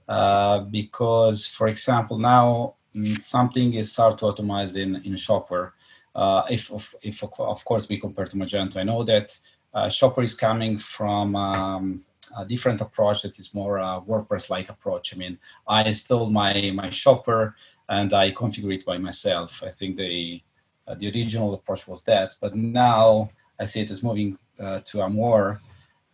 Uh, 0.06 0.60
because, 0.60 1.46
for 1.46 1.66
example, 1.66 2.18
now 2.18 2.74
something 3.18 3.74
is 3.74 3.92
start 3.92 4.18
to 4.18 4.26
automate 4.26 4.76
in, 4.76 4.96
in 4.96 5.14
Shopware. 5.14 5.72
Uh, 6.14 6.42
if, 6.48 6.70
if, 6.70 6.94
if, 7.02 7.22
of 7.22 7.64
course, 7.64 7.88
we 7.88 7.98
compare 7.98 8.26
to 8.26 8.36
Magento, 8.36 8.76
I 8.76 8.84
know 8.84 9.02
that 9.02 9.36
uh, 9.72 9.86
Shopware 9.86 10.24
is 10.24 10.34
coming 10.34 10.78
from 10.78 11.34
um, 11.34 12.04
a 12.38 12.44
different 12.44 12.80
approach 12.80 13.22
that 13.22 13.38
is 13.38 13.54
more 13.54 13.78
a 13.78 14.00
WordPress-like 14.06 14.70
approach. 14.70 15.14
I 15.14 15.18
mean, 15.18 15.38
I 15.66 15.84
install 15.84 16.30
my 16.30 16.72
my 16.74 16.88
Shopware 16.88 17.54
and 17.88 18.12
I 18.12 18.30
configure 18.30 18.74
it 18.74 18.86
by 18.86 18.98
myself. 18.98 19.62
I 19.64 19.70
think 19.70 19.96
the 19.96 20.40
uh, 20.86 20.94
the 20.94 21.08
original 21.08 21.54
approach 21.54 21.88
was 21.88 22.04
that, 22.04 22.34
but 22.40 22.54
now 22.54 23.30
I 23.58 23.64
see 23.64 23.80
it 23.80 23.90
as 23.90 24.02
moving 24.02 24.38
uh, 24.60 24.80
to 24.80 25.00
a 25.00 25.08
more 25.08 25.60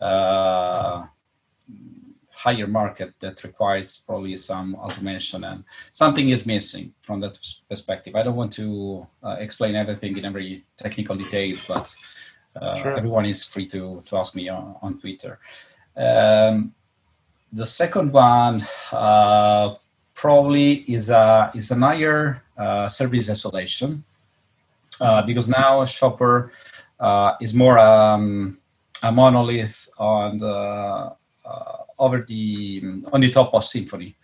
uh, 0.00 1.06
higher 2.44 2.66
market 2.66 3.12
that 3.20 3.44
requires 3.44 3.98
probably 4.06 4.36
some 4.36 4.74
automation 4.76 5.44
and 5.44 5.62
something 5.92 6.30
is 6.30 6.46
missing 6.46 6.92
from 7.02 7.20
that 7.20 7.38
perspective. 7.68 8.16
I 8.16 8.22
don't 8.22 8.36
want 8.36 8.52
to 8.52 9.06
uh, 9.22 9.36
explain 9.38 9.74
everything 9.74 10.16
in 10.16 10.24
every 10.24 10.64
technical 10.78 11.16
details, 11.16 11.66
but 11.66 11.94
uh, 12.56 12.74
sure. 12.80 12.96
everyone 12.96 13.26
is 13.26 13.44
free 13.44 13.66
to, 13.66 14.00
to 14.06 14.16
ask 14.16 14.34
me 14.34 14.48
on, 14.48 14.74
on 14.80 14.98
Twitter. 14.98 15.38
Um, 15.96 16.74
the 17.52 17.66
second 17.66 18.10
one 18.12 18.64
uh, 18.92 19.74
probably 20.14 20.84
is 20.96 21.10
a 21.10 21.50
is 21.54 21.70
an 21.70 21.82
higher 21.82 22.42
uh, 22.56 22.88
service 22.88 23.28
isolation 23.28 24.02
uh, 25.00 25.22
because 25.22 25.48
now 25.48 25.82
Shopware 25.84 26.50
uh, 27.00 27.32
is 27.40 27.52
more 27.52 27.78
um, 27.78 28.58
a 29.02 29.12
monolith 29.12 29.90
on 29.98 30.38
the 30.38 31.12
uh, 31.44 31.79
over 32.00 32.22
the 32.22 32.82
on 33.12 33.20
the 33.20 33.30
top 33.30 33.54
of 33.54 33.62
Symfony 33.62 34.14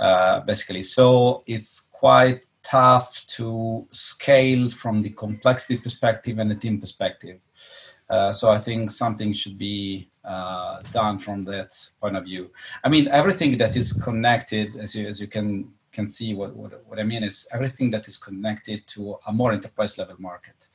uh, 0.00 0.40
basically. 0.40 0.82
So 0.82 1.44
it's 1.46 1.90
quite 1.92 2.46
tough 2.62 3.26
to 3.26 3.86
scale 3.90 4.70
from 4.70 5.00
the 5.00 5.10
complexity 5.10 5.78
perspective 5.78 6.38
and 6.38 6.50
the 6.50 6.54
team 6.54 6.80
perspective. 6.80 7.40
Uh, 8.08 8.32
so 8.32 8.48
I 8.48 8.58
think 8.58 8.90
something 8.90 9.32
should 9.32 9.56
be 9.56 10.08
uh, 10.24 10.82
done 10.90 11.18
from 11.18 11.44
that 11.44 11.72
point 12.00 12.16
of 12.16 12.24
view. 12.24 12.50
I 12.82 12.88
mean, 12.88 13.06
everything 13.08 13.56
that 13.58 13.76
is 13.76 13.92
connected, 13.92 14.76
as 14.76 14.96
you 14.96 15.06
as 15.06 15.20
you 15.20 15.28
can 15.28 15.70
can 15.92 16.06
see, 16.06 16.34
what 16.34 16.56
what, 16.56 16.72
what 16.88 16.98
I 16.98 17.04
mean 17.04 17.22
is 17.22 17.46
everything 17.52 17.90
that 17.92 18.08
is 18.08 18.16
connected 18.16 18.86
to 18.88 19.18
a 19.26 19.32
more 19.32 19.52
enterprise 19.52 19.96
level 19.98 20.16
market. 20.18 20.68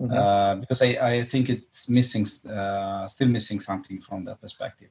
Mm-hmm. 0.00 0.16
Uh, 0.16 0.54
because 0.56 0.80
I, 0.80 0.96
I 1.00 1.24
think 1.24 1.48
it's 1.48 1.88
missing, 1.88 2.24
uh, 2.48 3.08
still 3.08 3.26
missing 3.26 3.58
something 3.58 4.00
from 4.00 4.24
that 4.26 4.40
perspective. 4.40 4.90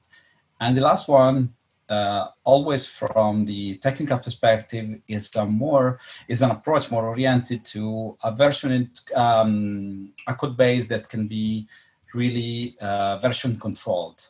And 0.59 0.75
the 0.75 0.81
last 0.81 1.07
one 1.07 1.53
uh, 1.89 2.27
always 2.43 2.85
from 2.85 3.45
the 3.45 3.75
technical 3.77 4.19
perspective 4.19 4.99
is 5.07 5.33
a 5.35 5.45
more 5.45 5.99
is 6.27 6.41
an 6.41 6.51
approach 6.51 6.91
more 6.91 7.07
oriented 7.07 7.63
to 7.63 8.17
a 8.23 8.35
version 8.35 8.91
um, 9.15 10.11
a 10.27 10.33
code 10.33 10.57
base 10.57 10.87
that 10.87 11.07
can 11.07 11.27
be 11.27 11.65
really 12.13 12.75
uh, 12.81 13.17
version 13.19 13.57
controlled. 13.57 14.29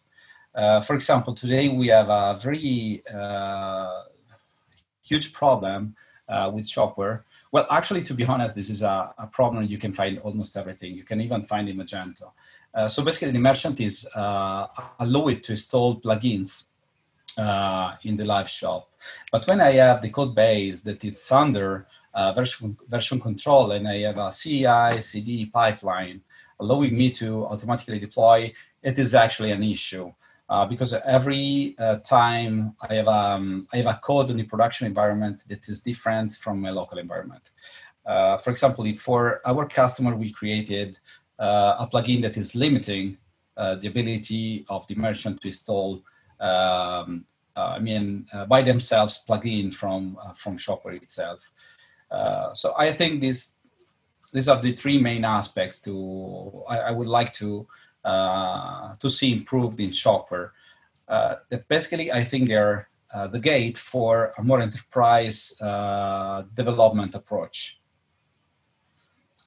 Uh, 0.53 0.81
for 0.81 0.95
example, 0.95 1.33
today 1.33 1.69
we 1.69 1.87
have 1.87 2.09
a 2.09 2.37
very 2.41 3.01
uh, 3.13 4.03
huge 5.03 5.31
problem 5.33 5.95
uh, 6.27 6.51
with 6.53 6.65
Shopware. 6.65 7.23
Well, 7.51 7.65
actually, 7.69 8.03
to 8.03 8.13
be 8.13 8.25
honest, 8.25 8.55
this 8.55 8.69
is 8.69 8.81
a, 8.81 9.13
a, 9.17 9.27
problem 9.27 9.65
you 9.65 9.77
can 9.77 9.93
find 9.93 10.19
almost 10.19 10.57
everything. 10.57 10.93
You 10.93 11.03
can 11.03 11.21
even 11.21 11.43
find 11.43 11.69
in 11.69 11.77
Magento. 11.77 12.31
Uh, 12.77 12.87
so 12.87 13.03
basically, 13.03 13.31
the 13.31 13.39
merchant 13.39 13.79
is 13.79 14.07
allow 14.15 15.27
it 15.27 15.41
to 15.41 15.53
install 15.53 15.99
plugins 15.99 16.65
uh, 17.37 17.95
in 18.03 18.15
the 18.15 18.25
live 18.25 18.49
shop. 18.49 18.89
But 19.31 19.47
when 19.47 19.61
I 19.61 19.71
have 19.73 20.01
the 20.01 20.09
code 20.09 20.35
base 20.35 20.81
that 20.81 21.03
it's 21.03 21.31
under 21.31 21.87
uh, 22.13 22.33
version, 22.33 22.77
version 22.87 23.19
control 23.19 23.71
and 23.71 23.87
I 23.87 23.97
have 23.99 24.17
a 24.17 24.31
CI, 24.31 25.01
CD 25.01 25.45
pipeline 25.45 26.21
allowing 26.59 26.97
me 26.97 27.11
to 27.11 27.45
automatically 27.45 27.99
deploy, 27.99 28.51
it 28.81 28.97
is 28.97 29.13
actually 29.13 29.51
an 29.51 29.63
issue. 29.63 30.11
Uh, 30.49 30.65
because 30.65 30.93
every 30.93 31.75
uh, 31.77 31.97
time 31.97 32.73
I 32.89 32.93
have, 32.95 33.07
um, 33.07 33.67
I 33.73 33.77
have 33.77 33.87
a 33.87 33.99
code 34.01 34.29
in 34.31 34.37
the 34.37 34.43
production 34.43 34.87
environment 34.87 35.43
that 35.49 35.67
is 35.67 35.81
different 35.81 36.33
from 36.33 36.61
my 36.61 36.69
local 36.69 36.97
environment. 36.99 37.51
Uh, 38.05 38.37
for 38.37 38.51
example, 38.51 38.85
for 38.95 39.41
our 39.45 39.67
customer, 39.67 40.15
we 40.15 40.31
created 40.31 40.97
uh, 40.97 40.99
a 41.39 41.87
plugin 41.91 42.21
that 42.21 42.37
is 42.37 42.55
limiting 42.55 43.17
the 43.55 43.87
ability 43.87 44.65
of 44.69 44.87
the 44.87 44.95
merchant 44.95 45.41
to 45.41 45.47
install 45.47 46.01
um, 46.39 47.25
uh, 47.57 47.73
I 47.75 47.79
mean, 47.79 48.27
uh, 48.31 48.45
by 48.45 48.61
themselves 48.61 49.17
plug 49.17 49.47
in 49.47 49.71
from 49.71 50.17
uh, 50.23 50.31
from 50.33 50.57
Shopware 50.57 50.95
itself. 50.95 51.51
so 52.53 52.73
I 52.77 52.91
think 52.91 53.19
these 53.19 53.55
these 54.31 54.47
are 54.47 54.61
the 54.61 54.73
three 54.73 54.99
main 55.01 55.25
aspects 55.25 55.81
to 55.81 56.63
I, 56.69 56.77
I 56.79 56.91
would 56.91 57.07
like 57.07 57.33
to 57.33 57.67
to 58.05 59.09
see 59.09 59.31
improved 59.31 59.79
in 59.79 59.89
Shopware. 59.89 60.51
that 61.07 61.67
basically 61.67 62.11
I 62.11 62.23
think 62.23 62.47
they're 62.47 62.89
the 63.31 63.39
gate 63.39 63.77
for 63.79 64.33
a 64.37 64.43
more 64.43 64.61
enterprise 64.61 65.55
development 66.53 67.15
approach. 67.15 67.81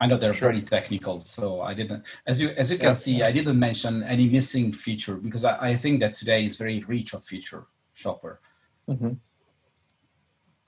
I 0.01 0.07
know 0.07 0.17
they're 0.17 0.33
sure. 0.33 0.49
very 0.49 0.63
technical, 0.63 1.21
so 1.21 1.61
I 1.61 1.75
didn't. 1.75 2.05
As 2.27 2.41
you 2.41 2.51
as 2.57 2.73
you 2.73 2.79
can 2.79 2.89
yeah. 2.89 2.95
see, 2.95 3.23
I 3.23 3.33
didn't 3.33 3.59
mention 3.59 4.03
any 4.05 4.29
missing 4.29 4.73
feature 4.73 5.17
because 5.17 5.45
I, 5.45 5.59
I, 5.61 5.75
think 5.75 6.01
that 6.01 6.15
today 6.15 6.47
is 6.47 6.57
very 6.57 6.83
rich 6.89 7.13
of 7.13 7.23
feature 7.23 7.67
Shopware. 7.95 8.39
Mm-hmm. 8.89 9.13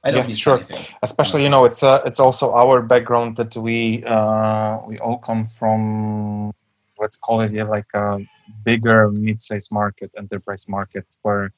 I 0.04 0.10
don't 0.10 0.28
yes, 0.28 0.36
sure. 0.36 0.56
Anything, 0.56 0.84
Especially, 1.02 1.30
honestly. 1.30 1.42
you 1.44 1.48
know, 1.48 1.64
it's 1.64 1.82
uh, 1.82 2.02
it's 2.04 2.20
also 2.20 2.52
our 2.52 2.82
background 2.82 3.36
that 3.36 3.56
we 3.56 4.04
uh, 4.04 4.78
we 4.86 4.98
all 4.98 5.18
come 5.18 5.44
from. 5.44 6.52
Let's 6.98 7.16
call 7.16 7.40
it 7.40 7.52
yeah, 7.52 7.64
like 7.64 7.86
a 7.94 8.18
bigger 8.64 9.10
mid-sized 9.10 9.72
market, 9.72 10.10
enterprise 10.16 10.68
market, 10.68 11.06
where 11.22 11.52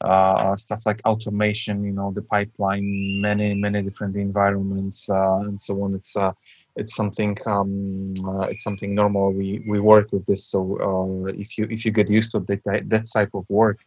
uh, 0.00 0.56
stuff 0.56 0.84
like 0.84 1.00
automation, 1.04 1.84
you 1.84 1.92
know, 1.92 2.10
the 2.10 2.22
pipeline, 2.22 3.20
many 3.20 3.54
many 3.54 3.82
different 3.82 4.16
environments, 4.16 5.08
uh, 5.08 5.40
and 5.44 5.60
so 5.60 5.82
on. 5.82 5.94
It's 5.94 6.16
uh, 6.16 6.32
it's 6.76 6.94
something 6.94 7.36
um, 7.46 8.14
uh, 8.24 8.46
it's 8.52 8.62
something 8.62 8.94
normal. 8.94 9.32
We 9.32 9.64
we 9.68 9.80
work 9.80 10.12
with 10.12 10.26
this, 10.26 10.44
so 10.44 10.58
uh, 10.80 11.32
if 11.38 11.58
you 11.58 11.66
if 11.70 11.84
you 11.84 11.92
get 11.92 12.08
used 12.08 12.32
to 12.32 12.40
that 12.40 12.88
that 12.88 13.06
type 13.12 13.30
of 13.34 13.48
work, 13.50 13.78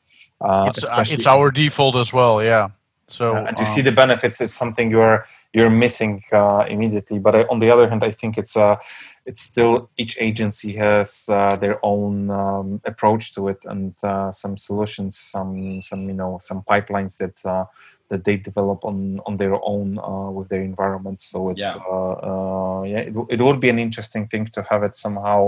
uh, 0.41 0.65
it's, 0.69 0.83
uh, 0.87 1.03
it's 1.05 1.27
our 1.27 1.51
default 1.51 1.95
as 1.95 2.13
well, 2.13 2.43
yeah. 2.43 2.69
So 3.07 3.35
and 3.35 3.57
you 3.57 3.65
um, 3.65 3.73
see 3.73 3.81
the 3.81 3.91
benefits. 3.91 4.41
It's 4.41 4.55
something 4.55 4.89
you're 4.89 5.25
you're 5.53 5.69
missing 5.69 6.23
uh, 6.31 6.65
immediately. 6.67 7.19
But 7.19 7.35
I, 7.35 7.43
on 7.43 7.59
the 7.59 7.69
other 7.69 7.87
hand, 7.89 8.03
I 8.03 8.11
think 8.11 8.37
it's 8.37 8.57
uh, 8.57 8.77
it's 9.25 9.41
still 9.41 9.89
each 9.97 10.17
agency 10.19 10.73
has 10.77 11.29
uh, 11.29 11.55
their 11.55 11.79
own 11.83 12.29
um, 12.29 12.81
approach 12.85 13.33
to 13.35 13.49
it 13.49 13.63
and 13.65 13.93
uh, 14.03 14.31
some 14.31 14.57
solutions, 14.57 15.17
some 15.17 15.81
some 15.81 16.07
you 16.07 16.13
know 16.13 16.37
some 16.41 16.63
pipelines 16.63 17.17
that 17.17 17.37
uh, 17.45 17.65
that 18.13 18.23
they 18.27 18.37
develop 18.49 18.79
on 18.91 18.97
on 19.27 19.33
their 19.41 19.55
own 19.73 19.87
uh, 20.09 20.29
with 20.37 20.47
their 20.51 20.63
environments. 20.71 21.21
So 21.31 21.37
it's 21.51 21.59
Yeah. 21.61 21.75
uh, 21.95 22.15
uh, 22.29 22.81
yeah, 22.91 23.03
it, 23.09 23.13
it 23.35 23.39
would 23.45 23.59
be 23.65 23.69
an 23.75 23.79
interesting 23.87 24.23
thing 24.31 24.45
to 24.55 24.61
have 24.69 24.81
it 24.87 24.95
somehow 25.05 25.41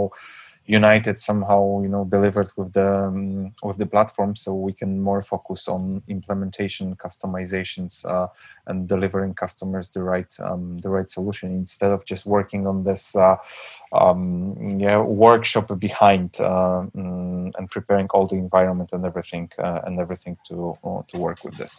united 0.67 1.15
somehow 1.29 1.61
you 1.83 1.87
know 1.93 2.03
delivered 2.05 2.49
with 2.57 2.73
the 2.73 2.89
um, 3.07 3.53
with 3.67 3.77
the 3.77 3.85
platform 3.85 4.35
so 4.35 4.49
we 4.67 4.73
can 4.73 4.91
more 5.09 5.21
focus 5.21 5.67
on 5.67 6.01
implementation 6.07 6.95
customizations 6.95 7.93
uh, 8.13 8.27
and 8.69 8.87
delivering 8.87 9.33
customers 9.33 9.91
the 9.91 10.01
right 10.01 10.31
um, 10.39 10.79
the 10.79 10.89
right 10.89 11.09
solution 11.17 11.51
instead 11.63 11.91
of 11.91 12.03
just 12.11 12.25
working 12.25 12.65
on 12.65 12.83
this 12.83 13.15
uh, 13.15 13.37
um, 13.91 14.77
yeah 14.79 14.97
workshop 14.99 15.67
behind 15.79 16.29
uh, 16.39 16.81
mm, 16.97 17.51
and 17.57 17.69
preparing 17.69 18.07
all 18.13 18.25
the 18.27 18.35
environment 18.47 18.89
and 18.95 19.05
everything 19.05 19.45
uh, 19.59 19.81
and 19.85 19.99
everything 19.99 20.35
to 20.47 20.73
uh, 20.83 21.01
to 21.09 21.15
work 21.19 21.39
with 21.45 21.55
this 21.57 21.73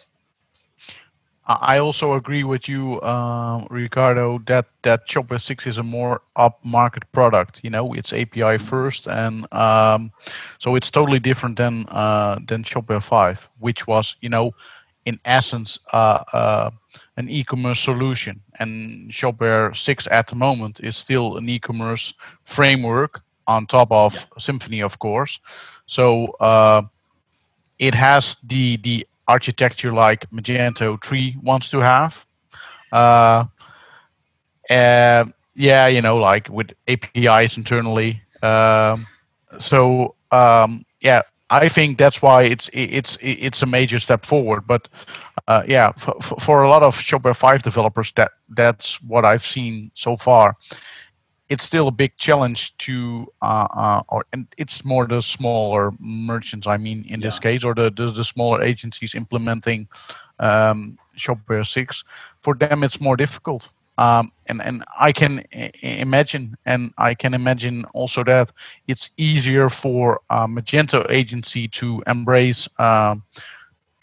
I 1.46 1.78
also 1.78 2.14
agree 2.14 2.44
with 2.44 2.68
you, 2.68 3.00
um, 3.02 3.66
Riccardo, 3.70 4.38
that 4.46 4.66
that 4.82 5.08
Shopware 5.08 5.40
6 5.40 5.66
is 5.66 5.78
a 5.78 5.82
more 5.82 6.22
upmarket 6.36 7.04
product. 7.12 7.60
You 7.62 7.70
know, 7.70 7.92
it's 7.94 8.12
API 8.12 8.58
first, 8.58 9.06
and 9.08 9.52
um, 9.52 10.10
so 10.58 10.74
it's 10.74 10.90
totally 10.90 11.20
different 11.20 11.56
than 11.56 11.86
uh, 11.88 12.38
than 12.46 12.64
Shopware 12.64 13.02
5, 13.02 13.48
which 13.60 13.86
was, 13.86 14.16
you 14.20 14.28
know, 14.28 14.52
in 15.04 15.20
essence, 15.24 15.78
uh, 15.92 16.18
uh, 16.32 16.70
an 17.16 17.28
e-commerce 17.28 17.80
solution. 17.80 18.40
And 18.58 19.10
Shopware 19.10 19.76
6 19.76 20.08
at 20.10 20.26
the 20.28 20.36
moment 20.36 20.80
is 20.82 20.96
still 20.96 21.36
an 21.36 21.48
e-commerce 21.48 22.14
framework 22.44 23.22
on 23.46 23.66
top 23.66 23.92
of 23.92 24.26
Symfony, 24.38 24.84
of 24.84 24.98
course. 24.98 25.38
So 25.86 26.26
uh, 26.40 26.82
it 27.78 27.94
has 27.94 28.36
the 28.42 28.76
the 28.78 29.06
architecture 29.28 29.92
like 29.92 30.28
Magento 30.30 31.02
3 31.04 31.36
wants 31.42 31.70
to 31.70 31.78
have. 31.78 32.24
Uh, 32.92 33.44
uh, 34.70 35.24
yeah, 35.54 35.86
you 35.86 36.02
know, 36.02 36.16
like 36.16 36.48
with 36.48 36.72
APIs 36.88 37.56
internally. 37.56 38.22
Um, 38.42 39.06
so 39.58 40.14
um, 40.30 40.84
yeah, 41.00 41.22
I 41.50 41.68
think 41.68 41.98
that's 41.98 42.20
why 42.20 42.42
it's 42.42 42.68
it's 42.72 43.16
it's 43.20 43.62
a 43.62 43.66
major 43.66 43.98
step 43.98 44.24
forward. 44.24 44.66
But 44.66 44.88
uh, 45.48 45.62
yeah, 45.66 45.92
for, 45.92 46.14
for 46.40 46.62
a 46.62 46.68
lot 46.68 46.82
of 46.82 46.96
Shopware 46.96 47.36
5 47.36 47.62
developers, 47.62 48.12
that 48.16 48.32
that's 48.50 49.00
what 49.02 49.24
I've 49.24 49.44
seen 49.44 49.90
so 49.94 50.16
far. 50.16 50.56
It's 51.48 51.64
still 51.64 51.88
a 51.88 51.92
big 51.92 52.16
challenge 52.16 52.76
to, 52.78 53.32
uh, 53.40 53.68
uh, 53.70 54.02
or 54.08 54.26
and 54.32 54.46
it's 54.58 54.84
more 54.84 55.06
the 55.06 55.22
smaller 55.22 55.92
merchants. 56.00 56.66
I 56.66 56.76
mean, 56.76 57.04
in 57.08 57.20
this 57.20 57.38
case, 57.38 57.64
or 57.64 57.74
the, 57.74 57.90
the 57.90 58.10
the 58.10 58.24
smaller 58.24 58.62
agencies 58.62 59.14
implementing 59.14 59.88
um, 60.40 60.98
Shopware 61.16 61.66
6. 61.66 62.04
For 62.40 62.54
them, 62.54 62.82
it's 62.82 63.00
more 63.00 63.16
difficult. 63.16 63.70
Um, 63.98 64.32
and 64.46 64.60
and 64.60 64.84
I 64.98 65.12
can 65.12 65.44
imagine, 65.82 66.56
and 66.66 66.92
I 66.98 67.14
can 67.14 67.32
imagine 67.32 67.84
also 67.94 68.24
that 68.24 68.52
it's 68.88 69.10
easier 69.16 69.70
for 69.70 70.20
a 70.28 70.46
Magento 70.46 71.10
agency 71.10 71.66
to 71.68 72.02
embrace 72.06 72.68
um, 72.78 73.22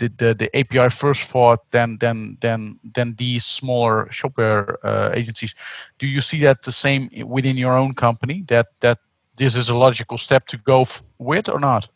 the, 0.08 0.12
the 0.18 0.34
the 0.34 0.58
API 0.58 0.90
first 0.90 1.30
thought 1.30 1.60
than 1.72 1.98
than 2.00 2.38
than 2.42 2.80
than 2.94 3.16
these 3.16 3.46
smaller 3.46 4.08
shopware 4.12 4.76
uh, 4.84 5.12
agencies. 5.14 5.56
Do 6.00 6.08
you 6.08 6.22
see 6.22 6.40
that 6.42 6.64
the 6.64 6.72
same 6.72 7.10
within 7.26 7.58
your 7.58 7.78
own 7.78 7.94
company? 7.94 8.44
That 8.48 8.68
that 8.82 9.00
this 9.38 9.56
is 9.56 9.70
a 9.70 9.76
logical 9.76 10.18
step 10.18 10.48
to 10.48 10.58
go 10.58 10.82
f- 10.82 11.04
with 11.18 11.50
or 11.50 11.60
not? 11.60 11.88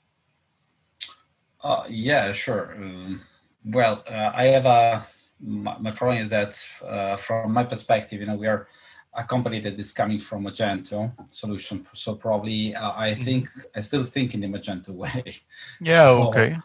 Uh, 1.63 1.83
yeah, 1.89 2.31
sure. 2.31 2.75
Um, 2.75 3.21
well, 3.65 4.03
uh, 4.09 4.31
I 4.33 4.45
have 4.45 4.65
a 4.65 5.03
my, 5.39 5.77
my 5.79 5.91
problem 5.91 6.21
is 6.21 6.29
that 6.29 6.67
uh, 6.85 7.15
from 7.15 7.53
my 7.53 7.63
perspective, 7.63 8.19
you 8.19 8.25
know, 8.27 8.35
we 8.35 8.47
are 8.47 8.67
a 9.13 9.23
company 9.23 9.59
that 9.59 9.79
is 9.79 9.91
coming 9.91 10.19
from 10.19 10.45
Magento 10.45 11.11
solution, 11.29 11.85
so 11.93 12.15
probably 12.15 12.75
uh, 12.75 12.93
I 12.95 13.13
think 13.13 13.49
I 13.75 13.79
still 13.79 14.03
think 14.03 14.33
in 14.33 14.41
the 14.41 14.47
Magento 14.47 14.89
way. 14.89 15.23
Yeah. 15.81 16.03
So, 16.03 16.27
okay. 16.29 16.57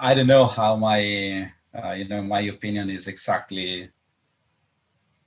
I 0.00 0.14
don't 0.14 0.26
know 0.26 0.46
how 0.46 0.76
my 0.76 1.52
uh, 1.74 1.92
you 1.92 2.08
know 2.08 2.22
my 2.22 2.40
opinion 2.40 2.90
is 2.90 3.06
exactly. 3.06 3.90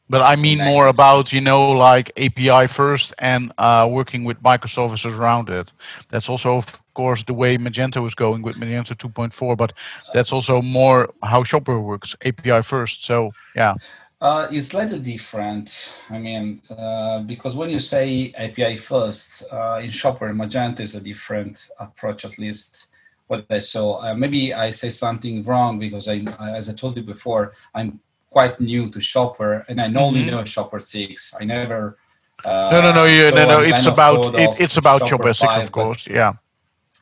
But 0.09 0.21
I 0.21 0.35
mean 0.35 0.57
more 0.57 0.87
about 0.87 1.31
you 1.31 1.41
know 1.41 1.71
like 1.71 2.11
API 2.17 2.67
first 2.67 3.13
and 3.19 3.53
uh, 3.57 3.87
working 3.89 4.23
with 4.23 4.41
microservices 4.41 5.17
around 5.17 5.49
it. 5.49 5.71
That's 6.09 6.27
also 6.27 6.57
of 6.57 6.65
course 6.95 7.23
the 7.23 7.33
way 7.33 7.57
Magento 7.57 8.05
is 8.05 8.15
going 8.15 8.41
with 8.41 8.57
Magento 8.57 8.95
2.4. 8.95 9.55
But 9.55 9.73
that's 10.13 10.33
also 10.33 10.61
more 10.61 11.13
how 11.23 11.43
Shopware 11.43 11.81
works, 11.81 12.15
API 12.25 12.61
first. 12.63 13.05
So 13.05 13.31
yeah. 13.55 13.75
Uh, 14.19 14.47
it's 14.51 14.67
slightly 14.67 14.99
different. 14.99 15.93
I 16.09 16.17
mean, 16.17 16.61
uh, 16.69 17.19
because 17.23 17.57
when 17.57 17.69
you 17.69 17.79
say 17.79 18.33
API 18.37 18.77
first 18.77 19.43
uh, 19.51 19.81
in 19.83 19.89
Shopware, 19.89 20.33
Magento 20.33 20.79
is 20.79 20.95
a 20.95 21.01
different 21.01 21.67
approach, 21.77 22.23
at 22.23 22.39
least 22.39 22.87
what 23.27 23.45
I 23.49 23.59
saw. 23.59 23.99
Uh, 24.01 24.13
maybe 24.13 24.53
I 24.53 24.69
say 24.69 24.89
something 24.89 25.43
wrong 25.43 25.79
because 25.79 26.07
I, 26.07 26.23
as 26.59 26.69
I 26.69 26.73
told 26.73 26.97
you 26.97 27.03
before, 27.03 27.53
I'm 27.73 27.99
quite 28.29 28.59
new 28.59 28.89
to 28.89 28.99
Shopware, 28.99 29.63
and 29.67 29.79
I 29.79 29.85
only 29.93 30.23
Mhm. 30.23 30.31
know 30.31 30.41
Shopware 30.43 30.81
six. 30.81 31.33
I 31.39 31.45
never. 31.45 31.97
Uh, 32.43 32.69
No, 32.73 32.81
no, 32.81 32.91
no. 32.93 33.05
You, 33.05 33.31
no, 33.31 33.45
no. 33.47 33.59
It's 33.61 33.85
about 33.85 34.35
it, 34.35 34.59
it's 34.59 34.77
about 34.77 35.01
Shopware 35.01 35.33
Shopware 35.33 35.35
6, 35.35 35.53
5, 35.53 35.63
of 35.63 35.71
but- 35.71 35.83
course. 35.83 36.07
Yeah. 36.07 36.33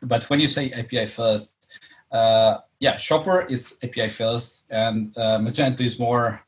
but 0.04 0.24
when 0.30 0.40
you 0.40 0.48
say 0.48 0.72
API 0.72 1.06
first, 1.06 1.56
uh, 2.12 2.58
yeah, 2.80 2.96
Shopware 2.96 3.50
is 3.50 3.78
API 3.84 4.10
first, 4.10 4.66
and 4.70 5.16
uh, 5.18 5.38
Magento 5.40 5.82
is 5.82 6.00
more 6.00 6.42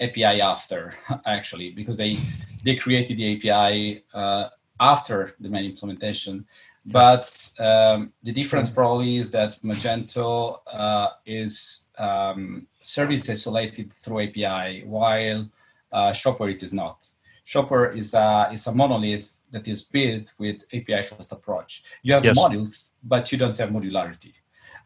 API 0.00 0.40
after, 0.40 0.94
actually, 1.26 1.70
because 1.70 1.96
they 1.96 2.16
they 2.64 2.76
created 2.76 3.16
the 3.18 3.26
API 3.34 4.04
uh, 4.14 4.44
after 4.80 5.34
the 5.40 5.48
main 5.48 5.64
implementation. 5.72 6.46
But 6.86 7.50
um, 7.58 8.12
the 8.22 8.32
difference 8.32 8.70
probably 8.70 9.16
is 9.18 9.30
that 9.32 9.58
Magento 9.62 10.58
uh, 10.72 11.08
is 11.26 11.90
um, 11.98 12.66
service 12.82 13.28
isolated 13.28 13.92
through 13.92 14.22
API, 14.22 14.84
while 14.86 15.48
uh, 15.92 16.10
Shopware 16.10 16.50
it 16.52 16.62
is 16.62 16.72
not. 16.72 17.06
Shopware 17.44 17.94
is 17.96 18.14
a 18.14 18.48
is 18.52 18.66
a 18.66 18.74
monolith 18.74 19.40
that 19.50 19.66
is 19.68 19.82
built 19.82 20.32
with 20.38 20.64
API 20.72 21.02
first 21.02 21.32
approach. 21.32 21.82
You 22.02 22.14
have 22.14 22.24
Yes. 22.24 22.36
modules, 22.36 22.90
but 23.02 23.30
you 23.30 23.38
don't 23.38 23.58
have 23.58 23.70
modularity. 23.70 24.32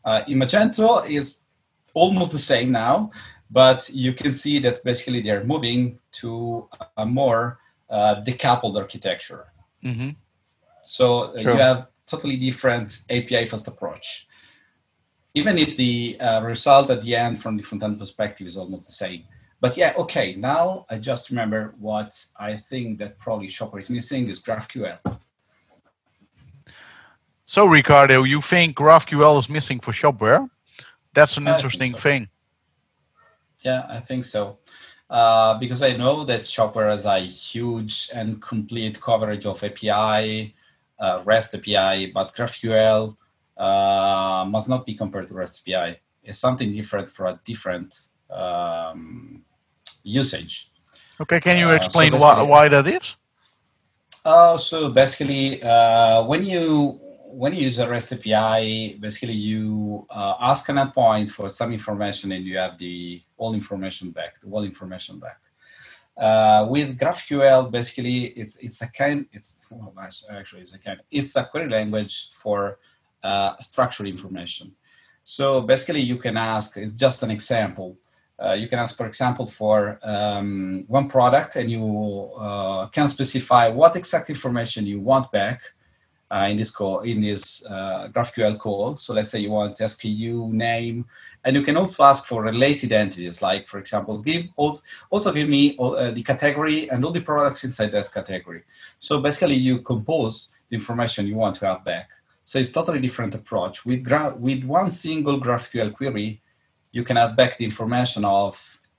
Uh, 0.04 0.22
in 0.26 0.38
Magento 0.38 1.08
is 1.08 1.46
almost 1.94 2.32
the 2.32 2.38
same 2.38 2.72
now, 2.72 3.10
but 3.50 3.88
you 3.92 4.12
can 4.12 4.34
see 4.34 4.58
that 4.58 4.82
basically 4.84 5.20
they're 5.20 5.44
moving 5.44 5.98
to 6.12 6.68
a 6.96 7.06
more 7.06 7.58
uh, 7.88 8.16
decoupled 8.26 8.76
architecture. 8.76 9.52
hmm 9.82 10.10
So 10.84 11.32
uh, 11.34 11.38
Sure. 11.40 11.52
you 11.52 11.58
have 11.58 11.88
totally 12.06 12.36
different 12.36 13.00
API 13.10 13.46
first 13.46 13.68
approach. 13.68 14.26
Even 15.34 15.58
if 15.58 15.76
the 15.76 16.16
uh, 16.20 16.42
result 16.42 16.90
at 16.90 17.02
the 17.02 17.16
end 17.16 17.42
from 17.42 17.56
the 17.56 17.62
front 17.62 17.82
end 17.82 17.98
perspective 17.98 18.46
is 18.46 18.56
almost 18.56 18.86
the 18.86 18.92
same. 18.92 19.24
But 19.60 19.76
yeah, 19.76 19.94
okay, 19.96 20.34
now 20.36 20.86
I 20.90 20.98
just 20.98 21.30
remember 21.30 21.74
what 21.78 22.12
I 22.38 22.54
think 22.54 22.98
that 22.98 23.18
probably 23.18 23.48
Shopware 23.48 23.78
is 23.78 23.90
missing 23.90 24.28
is 24.28 24.40
GraphQL. 24.40 24.98
So 27.46 27.66
Riccardo, 27.66 28.24
you 28.24 28.40
think 28.40 28.76
GraphQL 28.76 29.38
is 29.38 29.48
missing 29.48 29.80
for 29.80 29.92
Shopware? 29.92 30.48
That's 31.14 31.36
an 31.36 31.48
I 31.48 31.56
interesting 31.56 31.92
so. 31.92 31.98
thing. 31.98 32.28
Yeah, 33.60 33.86
I 33.88 34.00
think 34.00 34.24
so. 34.24 34.58
Uh, 35.08 35.58
because 35.58 35.82
I 35.82 35.96
know 35.96 36.24
that 36.24 36.40
Shopware 36.40 36.90
has 36.90 37.04
a 37.04 37.20
huge 37.20 38.10
and 38.14 38.42
complete 38.42 39.00
coverage 39.00 39.46
of 39.46 39.62
API, 39.62 40.54
uh, 40.98 41.22
REST 41.24 41.56
API, 41.56 42.12
but 42.12 42.34
GraphQL 42.34 43.16
uh, 43.56 44.44
must 44.48 44.68
not 44.68 44.86
be 44.86 44.94
compared 44.94 45.28
to 45.28 45.34
REST 45.34 45.68
API. 45.68 46.00
It's 46.22 46.38
something 46.38 46.72
different 46.72 47.08
for 47.08 47.26
a 47.26 47.40
different 47.44 47.94
um, 48.30 49.42
usage. 50.02 50.70
Okay, 51.20 51.40
can 51.40 51.58
you 51.58 51.68
Uh, 51.68 51.72
so 51.72 51.76
explain 51.76 52.12
why, 52.16 52.42
why 52.42 52.68
that 52.68 52.86
is? 52.86 53.16
Uh, 54.24 54.56
so 54.56 54.88
basically, 54.90 55.62
uh, 55.62 56.24
when 56.24 56.44
you 56.44 57.00
when 57.36 57.52
you 57.52 57.62
use 57.62 57.78
a 57.78 57.88
REST 57.88 58.12
API, 58.14 58.96
basically 59.00 59.34
you 59.34 60.06
uh, 60.08 60.34
ask 60.40 60.68
an 60.68 60.76
endpoint 60.76 61.28
for 61.30 61.48
some 61.48 61.72
information, 61.72 62.32
and 62.32 62.44
you 62.44 62.56
have 62.56 62.78
the 62.78 63.20
all 63.36 63.54
information 63.54 64.10
back, 64.10 64.40
the 64.40 64.48
whole 64.48 64.64
information 64.64 65.18
back. 65.18 65.40
Uh, 66.16 66.66
with 66.70 66.98
GraphQL, 66.98 67.70
basically, 67.70 68.26
it's 68.40 68.56
it's 68.58 68.82
a 68.82 68.90
kind 68.90 69.26
it's 69.32 69.58
well, 69.70 69.92
actually 70.30 70.62
it's 70.62 70.74
a 70.74 70.78
kind 70.78 71.00
it's 71.10 71.34
a 71.36 71.44
query 71.44 71.68
language 71.68 72.30
for 72.30 72.78
uh, 73.22 73.56
structured 73.58 74.06
information. 74.06 74.72
So 75.24 75.62
basically, 75.62 76.00
you 76.00 76.16
can 76.16 76.36
ask. 76.36 76.76
It's 76.76 76.94
just 76.94 77.22
an 77.22 77.30
example. 77.30 77.98
uh, 78.38 78.52
you 78.52 78.68
can 78.68 78.78
ask, 78.78 78.96
for 78.96 79.06
example, 79.06 79.46
for 79.46 79.98
um, 80.02 80.84
one 80.88 81.08
product, 81.08 81.56
and 81.56 81.70
you 81.70 82.30
uh, 82.36 82.86
can 82.88 83.08
specify 83.08 83.68
what 83.68 83.96
exact 83.96 84.28
information 84.28 84.86
you 84.86 85.00
want 85.00 85.30
back 85.30 85.60
uh, 86.34 86.48
in 86.48 86.56
this 86.56 86.70
call 86.70 87.00
in 87.00 87.20
this 87.20 87.64
uh, 87.66 88.08
GraphQL 88.12 88.58
call. 88.58 88.96
So 88.96 89.14
let's 89.14 89.30
say 89.30 89.38
you 89.38 89.50
want 89.50 89.76
SKU 89.76 90.50
name, 90.50 91.06
and 91.44 91.54
you 91.54 91.62
can 91.62 91.76
also 91.76 92.02
ask 92.02 92.24
for 92.24 92.42
related 92.42 92.92
entities, 92.92 93.40
like 93.40 93.68
for 93.68 93.78
example, 93.78 94.18
give 94.20 94.46
also, 94.56 94.82
also 95.10 95.32
give 95.32 95.48
me 95.48 95.76
all, 95.76 95.94
uh, 95.94 96.10
the 96.10 96.22
category 96.22 96.90
and 96.90 97.04
all 97.04 97.12
the 97.12 97.20
products 97.20 97.62
inside 97.62 97.92
that 97.92 98.12
category. 98.12 98.62
So 98.98 99.20
basically, 99.20 99.54
you 99.54 99.78
compose 99.80 100.50
the 100.70 100.76
information 100.76 101.28
you 101.28 101.36
want 101.36 101.54
to 101.56 101.66
have 101.66 101.84
back. 101.84 102.10
So 102.42 102.58
it's 102.58 102.72
totally 102.72 103.00
different 103.00 103.34
approach. 103.36 103.86
With 103.86 104.02
gra- 104.02 104.34
with 104.36 104.64
one 104.64 104.90
single 104.90 105.38
GraphQL 105.38 105.94
query, 105.94 106.42
you 106.90 107.04
can 107.04 107.16
add 107.16 107.36
back 107.36 107.58
the 107.58 107.64
information 107.64 108.24
of 108.24 108.54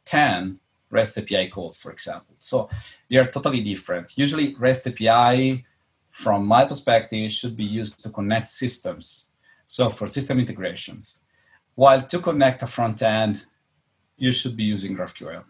10 0.06 0.58
REST 0.90 1.18
API 1.18 1.48
calls, 1.50 1.78
for 1.78 1.92
example. 1.92 2.36
So 2.40 2.70
they 3.10 3.18
are 3.18 3.26
totally 3.26 3.60
different. 3.60 4.18
Usually, 4.18 4.56
REST 4.56 4.88
API 4.88 5.66
from 6.16 6.46
my 6.46 6.64
perspective, 6.64 7.30
should 7.30 7.58
be 7.58 7.66
used 7.66 8.02
to 8.02 8.10
connect 8.10 8.48
systems. 8.48 9.32
So 9.66 9.90
for 9.90 10.08
system 10.08 10.40
integrations, 10.40 11.24
while 11.76 12.02
to 12.02 12.20
connect 12.20 12.64
a 12.64 12.68
front 12.68 13.02
end, 13.02 13.46
you 14.16 14.32
should 14.32 14.56
be 14.56 14.64
using 14.64 14.96
GraphQL. 14.96 15.44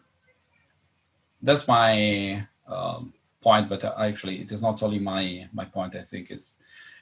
That's 1.40 1.68
my 1.68 2.48
um, 2.68 3.14
point, 3.42 3.70
but 3.70 3.84
actually 4.00 4.42
it 4.42 4.52
is 4.52 4.64
not 4.64 4.82
only 4.82 4.98
my, 4.98 5.48
my 5.54 5.66
point, 5.66 5.94
I 5.96 6.02
think 6.02 6.32
is, 6.32 6.58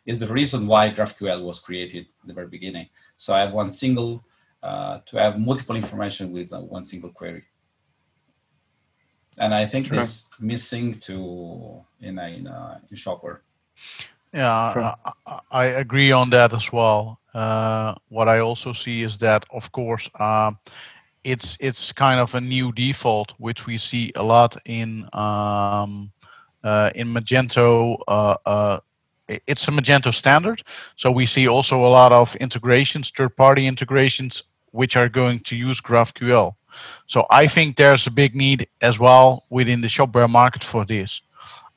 is 0.06 0.20
the 0.20 0.28
reason 0.28 0.68
why 0.68 0.92
GraphQL 0.92 1.42
was 1.42 1.62
created 1.62 2.08
at 2.22 2.28
the 2.28 2.34
very 2.34 2.48
beginning. 2.48 2.90
So 3.16 3.34
I 3.34 3.40
have 3.40 3.54
one 3.54 3.70
single, 3.70 4.26
uh, 4.62 5.00
to 5.06 5.22
have 5.22 5.40
multiple 5.40 5.78
information 5.78 6.34
with 6.34 6.52
uh, 6.52 6.60
one 6.60 6.84
single 6.84 7.12
query. 7.12 7.46
And 9.38 9.56
I 9.56 9.66
think 9.66 9.86
sure. 9.86 10.02
it's 10.02 10.30
missing 10.42 11.00
to 11.08 11.82
in 12.02 12.20
a, 12.20 12.28
in, 12.28 12.48
a, 12.48 12.82
in 12.90 12.98
Shopware. 12.98 13.40
Yeah, 14.34 14.96
I, 15.28 15.40
I, 15.52 15.66
agree 15.66 16.12
on 16.12 16.32
that 16.32 16.54
as 16.54 16.74
well. 16.74 17.20
Uh, 17.36 17.94
what 18.10 18.28
I 18.28 18.40
also 18.40 18.74
see 18.74 19.04
is 19.04 19.20
that, 19.20 19.46
of 19.52 19.72
course, 19.72 20.10
uh, 20.20 20.52
it's 21.24 21.56
it's 21.60 21.92
kind 21.92 22.20
of 22.20 22.34
a 22.34 22.42
new 22.42 22.72
default, 22.72 23.34
which 23.38 23.68
we 23.68 23.78
see 23.78 24.12
a 24.16 24.24
lot 24.24 24.58
in 24.66 25.08
um, 25.14 26.12
uh, 26.64 26.90
in 26.96 27.14
Magento. 27.14 28.00
Uh, 28.08 28.36
uh, 28.46 28.80
it's 29.48 29.68
a 29.68 29.72
Magento 29.72 30.14
standard, 30.14 30.64
so 30.96 31.12
we 31.12 31.26
see 31.26 31.48
also 31.48 31.86
a 31.86 31.88
lot 31.88 32.12
of 32.12 32.36
integrations, 32.38 33.12
third-party 33.16 33.68
integrations, 33.68 34.44
which 34.72 34.98
are 34.98 35.08
going 35.08 35.40
to 35.42 35.56
use 35.56 35.80
GraphQL. 35.80 36.56
So 37.08 37.26
I 37.30 37.48
think 37.48 37.78
there's 37.78 38.08
a 38.08 38.12
big 38.12 38.36
need 38.36 38.68
as 38.82 39.00
well 39.00 39.46
within 39.50 39.82
the 39.82 39.88
shopware 39.88 40.30
market 40.30 40.64
for 40.64 40.86
this 40.86 41.22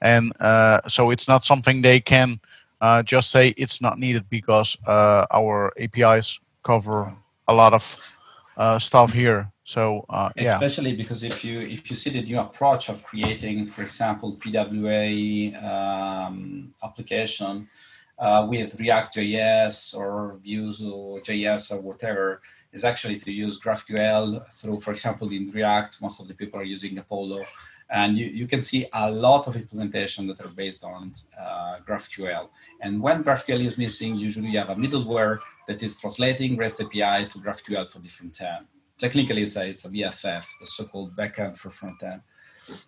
and 0.01 0.33
uh, 0.41 0.81
so 0.89 1.11
it's 1.11 1.29
not 1.29 1.45
something 1.45 1.83
they 1.83 2.01
can 2.01 2.41
uh, 2.81 3.03
just 3.03 3.31
say 3.31 3.55
it's 3.57 3.81
not 3.81 3.99
needed 3.99 4.29
because 4.29 4.77
uh, 4.87 5.27
our 5.33 5.73
APIs 5.79 6.39
cover 6.63 7.15
a 7.49 7.55
lot 7.55 7.73
of 7.73 8.83
stuff 8.83 9.13
here. 9.13 9.51
So 9.65 10.07
uh, 10.09 10.31
yeah. 10.37 10.55
especially 10.55 10.95
because 10.95 11.25
if 11.25 11.45
you 11.45 11.61
if 11.61 11.91
you 11.91 11.97
see 11.97 12.11
the 12.11 12.23
new 12.23 12.39
approach 12.39 12.89
of 12.89 13.03
creating, 13.03 13.67
for 13.67 13.83
example, 13.83 14.37
PWA 14.37 15.63
um, 15.63 16.73
application 16.85 17.69
uh, 18.17 18.47
with 18.49 18.79
React.js 18.79 19.97
or 19.97 20.39
Vue.js 20.41 21.73
or 21.73 21.81
whatever, 21.81 22.41
is 22.73 22.85
actually 22.85 23.19
to 23.19 23.33
use 23.33 23.59
GraphQL 23.61 24.49
through, 24.53 24.81
for 24.81 24.93
example, 24.93 25.33
in 25.33 25.51
React, 25.51 26.01
most 26.01 26.21
of 26.21 26.29
the 26.29 26.35
people 26.35 26.61
are 26.61 26.71
using 26.77 26.97
Apollo 26.99 27.43
and 27.91 28.17
you, 28.17 28.27
you 28.27 28.47
can 28.47 28.61
see 28.61 28.87
a 28.93 29.11
lot 29.11 29.47
of 29.47 29.57
implementation 29.57 30.27
that 30.27 30.41
are 30.41 30.49
based 30.49 30.85
on 30.85 31.15
uh, 31.39 31.77
GraphQL. 31.87 32.49
And 32.81 33.01
when 33.01 33.23
GraphQL 33.23 33.65
is 33.65 33.79
missing, 33.79 34.17
usually 34.17 34.49
you 34.49 34.59
have 34.59 34.71
a 34.71 34.75
middleware 34.75 35.39
that 35.69 35.83
is 35.83 36.01
translating 36.01 36.57
REST 36.57 36.83
API 36.83 37.27
to 37.27 37.39
GraphQL 37.39 37.91
for 37.91 38.01
different 38.01 38.41
end. 38.43 38.67
Technically, 38.99 39.43
it's 39.43 39.57
a, 39.57 39.69
it's 39.69 39.85
a 39.85 39.89
BFF, 39.89 40.45
the 40.61 40.67
so-called 40.67 41.15
backend 41.15 41.59
for 41.59 41.71
front 41.71 42.03
end. 42.03 42.23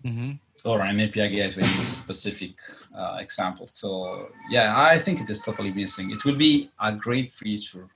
Mm-hmm. 0.05 0.33
Or 0.65 0.81
an 0.81 1.01
API 1.01 1.29
gateway 1.29 1.63
in 1.63 1.81
specific 1.81 2.57
uh, 2.93 3.19
example. 3.21 3.69
So 3.69 4.29
yeah, 4.51 4.75
I 4.77 4.99
think 4.99 5.21
it 5.21 5.31
is 5.31 5.43
totally 5.43 5.73
missing. 5.73 6.11
It 6.11 6.25
will 6.25 6.35
be 6.35 6.71
a 6.81 6.93
great 6.93 7.31
feature 7.31 7.89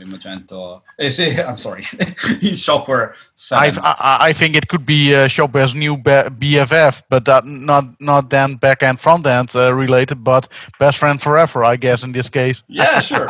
in 0.00 0.08
Magento. 0.08 0.80
Uh, 0.98 1.42
I'm 1.48 1.56
sorry, 1.56 1.80
in 2.42 2.54
Shopware. 2.54 3.14
I, 3.52 4.28
I 4.28 4.32
think 4.32 4.56
it 4.56 4.68
could 4.68 4.86
be 4.86 5.14
uh, 5.14 5.28
Shopware's 5.28 5.74
new 5.74 5.96
BFF, 5.96 7.02
but 7.08 7.24
that 7.26 7.44
not 7.44 8.00
not 8.00 8.30
then 8.30 8.56
back 8.56 8.82
end 8.82 9.00
front 9.00 9.26
end 9.26 9.54
uh, 9.54 9.72
related, 9.72 10.24
but 10.24 10.48
best 10.78 10.98
friend 10.98 11.20
forever, 11.20 11.64
I 11.64 11.76
guess 11.76 12.02
in 12.02 12.12
this 12.12 12.28
case. 12.28 12.62
Yeah, 12.74 13.00
sure. 13.00 13.28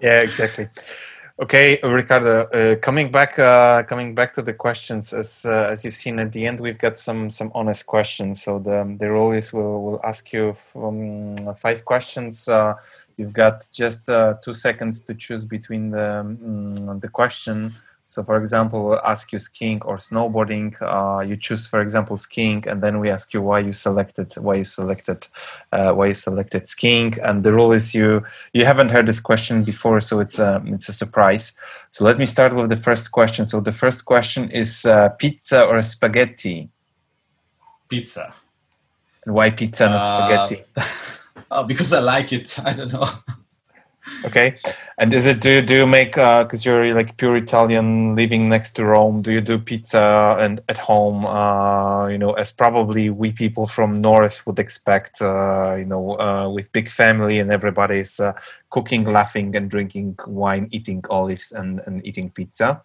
yeah, 0.00 0.22
exactly. 0.22 0.68
Okay, 1.42 1.80
Riccardo. 1.82 2.42
Uh, 2.52 2.76
coming 2.76 3.10
back, 3.10 3.38
uh, 3.38 3.82
coming 3.84 4.14
back 4.14 4.32
to 4.34 4.42
the 4.42 4.52
questions, 4.52 5.12
as 5.12 5.44
uh, 5.44 5.68
as 5.70 5.84
you've 5.84 5.96
seen 5.96 6.18
at 6.18 6.30
the 6.30 6.46
end, 6.46 6.60
we've 6.60 6.78
got 6.78 6.96
some 6.96 7.30
some 7.30 7.50
honest 7.54 7.86
questions. 7.86 8.42
So 8.42 8.58
the 8.58 8.96
the 8.98 9.12
always 9.12 9.52
will 9.52 9.82
will 9.82 10.00
ask 10.04 10.32
you 10.32 10.54
um, 10.76 11.34
five 11.56 11.84
questions 11.84 12.48
uh, 12.48 12.74
you've 13.16 13.32
got 13.32 13.68
just 13.72 14.08
uh, 14.08 14.34
two 14.42 14.54
seconds 14.54 15.00
to 15.00 15.14
choose 15.14 15.44
between 15.44 15.90
the 15.90 16.20
um, 16.20 17.00
the 17.00 17.08
question. 17.08 17.72
So, 18.06 18.22
for 18.22 18.36
example, 18.36 18.84
we'll 18.84 19.06
ask 19.06 19.32
you 19.32 19.38
skiing 19.38 19.80
or 19.82 19.96
snowboarding. 19.96 20.76
Uh, 20.82 21.22
you 21.22 21.34
choose, 21.34 21.66
for 21.66 21.80
example, 21.80 22.18
skiing, 22.18 22.62
and 22.68 22.82
then 22.82 23.00
we 23.00 23.08
ask 23.08 23.32
you 23.32 23.40
why 23.40 23.60
you 23.60 23.72
selected 23.72 24.34
why 24.36 24.56
you 24.56 24.64
selected 24.64 25.26
uh, 25.72 25.92
why 25.92 26.06
you 26.08 26.14
selected 26.14 26.68
skiing. 26.68 27.18
And 27.22 27.42
the 27.42 27.54
rule 27.54 27.72
is 27.72 27.94
you 27.94 28.22
you 28.52 28.66
haven't 28.66 28.90
heard 28.90 29.06
this 29.06 29.20
question 29.20 29.64
before, 29.64 30.02
so 30.02 30.20
it's 30.20 30.38
a 30.38 30.56
um, 30.56 30.74
it's 30.74 30.90
a 30.90 30.92
surprise. 30.92 31.54
So 31.90 32.04
let 32.04 32.18
me 32.18 32.26
start 32.26 32.54
with 32.54 32.68
the 32.68 32.76
first 32.76 33.12
question. 33.12 33.46
So 33.46 33.60
the 33.60 33.72
first 33.72 34.04
question 34.04 34.50
is 34.50 34.84
uh, 34.84 35.08
pizza 35.10 35.64
or 35.64 35.80
spaghetti? 35.80 36.68
Pizza. 37.88 38.34
And 39.24 39.34
why 39.34 39.50
pizza, 39.50 39.88
not 39.88 40.02
uh, 40.02 40.46
spaghetti? 40.48 40.64
uh, 41.50 41.62
because 41.64 41.92
I 41.92 42.00
like 42.00 42.32
it. 42.32 42.58
I 42.64 42.72
don't 42.72 42.92
know. 42.92 43.06
okay, 44.24 44.56
and 44.98 45.14
is 45.14 45.26
it 45.26 45.40
do 45.40 45.48
you, 45.48 45.62
do 45.62 45.76
you 45.76 45.86
make 45.86 46.14
because 46.14 46.66
uh, 46.66 46.70
you're 46.70 46.94
like 46.94 47.16
pure 47.16 47.36
Italian 47.36 48.16
living 48.16 48.48
next 48.48 48.72
to 48.72 48.84
Rome? 48.84 49.22
Do 49.22 49.30
you 49.30 49.40
do 49.40 49.58
pizza 49.58 50.36
and 50.40 50.60
at 50.68 50.78
home? 50.78 51.24
Uh, 51.24 52.08
you 52.08 52.18
know, 52.18 52.32
as 52.32 52.50
probably 52.50 53.10
we 53.10 53.30
people 53.30 53.66
from 53.66 54.00
north 54.00 54.44
would 54.46 54.58
expect. 54.58 55.22
Uh, 55.22 55.76
you 55.76 55.86
know, 55.86 56.18
uh, 56.18 56.50
with 56.52 56.72
big 56.72 56.90
family 56.90 57.38
and 57.38 57.52
everybody's 57.52 58.18
uh, 58.18 58.32
cooking, 58.70 59.04
laughing, 59.04 59.54
and 59.54 59.70
drinking 59.70 60.18
wine, 60.26 60.68
eating 60.72 61.04
olives, 61.08 61.52
and 61.52 61.80
and 61.86 62.04
eating 62.04 62.30
pizza. 62.30 62.82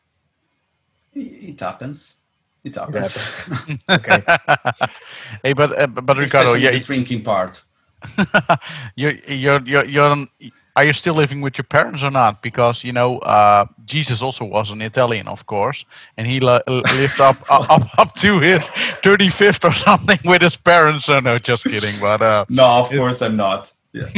It 1.14 1.60
happens. 1.60 2.18
It 2.64 2.76
happens. 2.76 3.50
okay. 3.90 4.24
hey, 5.44 5.54
but 5.54 5.78
uh, 5.78 5.88
but 5.88 6.18
Riccardo, 6.18 6.54
yeah, 6.54 6.72
the 6.72 6.80
drinking 6.80 7.24
part. 7.24 7.64
you're, 8.96 9.14
you're, 9.28 9.62
you're, 9.66 9.86
you're, 9.86 10.28
are 10.76 10.86
you 10.86 10.94
still 10.94 11.16
living 11.16 11.42
with 11.42 11.58
your 11.58 11.66
parents 11.66 12.04
or 12.04 12.12
not? 12.12 12.42
Because, 12.42 12.84
you 12.84 12.94
know, 12.94 13.18
uh, 13.20 13.66
Jesus 13.86 14.22
also 14.22 14.46
was 14.46 14.72
an 14.72 14.82
Italian, 14.82 15.28
of 15.28 15.46
course, 15.48 15.86
and 16.18 16.28
he 16.28 16.40
li- 16.40 16.62
lived 16.68 17.20
up, 17.20 17.38
up, 17.50 18.00
up 18.00 18.14
to 18.16 18.40
his 18.40 18.62
35th 19.02 19.68
or 19.68 19.74
something 19.74 20.20
with 20.24 20.42
his 20.42 20.56
parents. 20.56 21.06
So, 21.06 21.20
no, 21.20 21.40
just 21.40 21.64
kidding. 21.64 22.00
But, 22.00 22.22
uh, 22.22 22.46
no, 22.50 22.66
of 22.66 22.90
course 22.90 23.22
I'm 23.22 23.36
not. 23.36 23.74
Yeah. 23.94 24.10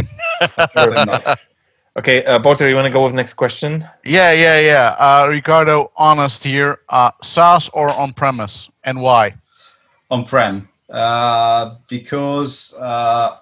I'm 0.75 1.05
not. 1.07 1.39
Okay, 1.97 2.23
uh, 2.23 2.39
Wouter, 2.39 2.69
you 2.69 2.75
want 2.75 2.86
to 2.86 2.91
go 2.91 3.03
with 3.03 3.13
next 3.13 3.34
question? 3.34 3.86
Yeah, 4.05 4.32
yeah, 4.32 4.59
yeah. 4.59 4.95
Uh, 4.97 5.27
Riccardo, 5.27 5.91
honest 5.97 6.43
here. 6.43 6.80
Uh, 6.88 7.11
SaaS 7.21 7.67
or 7.73 7.91
on-premise, 7.91 8.69
and 8.86 9.01
why? 9.01 9.34
On-prem, 10.09 10.69
uh, 10.89 11.75
because 11.89 12.73
uh, 12.75 13.39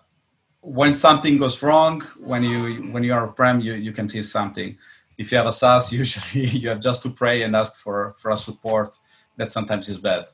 when 0.68 0.98
something 0.98 1.38
goes 1.38 1.64
wrong, 1.64 2.02
when 2.20 2.44
you 2.44 2.92
when 2.92 3.04
you 3.04 3.14
are 3.14 3.26
a 3.26 3.32
prem, 3.32 3.62
you, 3.62 3.74
you 3.74 3.94
can 3.94 4.10
see 4.10 4.22
something. 4.22 4.78
If 5.18 5.32
you 5.32 5.38
have 5.38 5.48
a 5.48 5.52
SaaS, 5.52 5.94
usually 6.04 6.46
you 6.46 6.70
have 6.70 6.82
just 6.82 7.04
to 7.04 7.10
pray 7.10 7.44
and 7.44 7.56
ask 7.56 7.76
for 7.76 8.14
for 8.18 8.32
a 8.32 8.38
support. 8.38 8.90
That 9.38 9.50
sometimes 9.50 9.88
is 9.88 10.00
bad. 10.00 10.26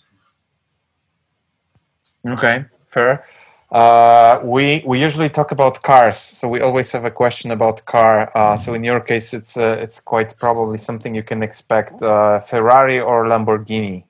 Okay, 2.26 2.66
fair. 2.88 3.26
Uh, 3.70 4.40
we 4.44 4.82
we 4.86 5.00
usually 5.00 5.30
talk 5.30 5.52
about 5.52 5.82
cars, 5.84 6.18
so 6.18 6.48
we 6.48 6.62
always 6.62 6.92
have 6.92 7.06
a 7.06 7.12
question 7.12 7.52
about 7.52 7.86
car. 7.86 8.32
Uh, 8.34 8.58
so 8.58 8.74
in 8.74 8.84
your 8.84 9.02
case, 9.02 9.34
it's 9.34 9.58
uh, 9.58 9.78
it's 9.80 10.00
quite 10.00 10.36
probably 10.38 10.78
something 10.78 11.14
you 11.14 11.24
can 11.24 11.44
expect: 11.44 12.02
uh, 12.02 12.40
Ferrari 12.40 13.00
or 13.00 13.26
Lamborghini. 13.26 14.06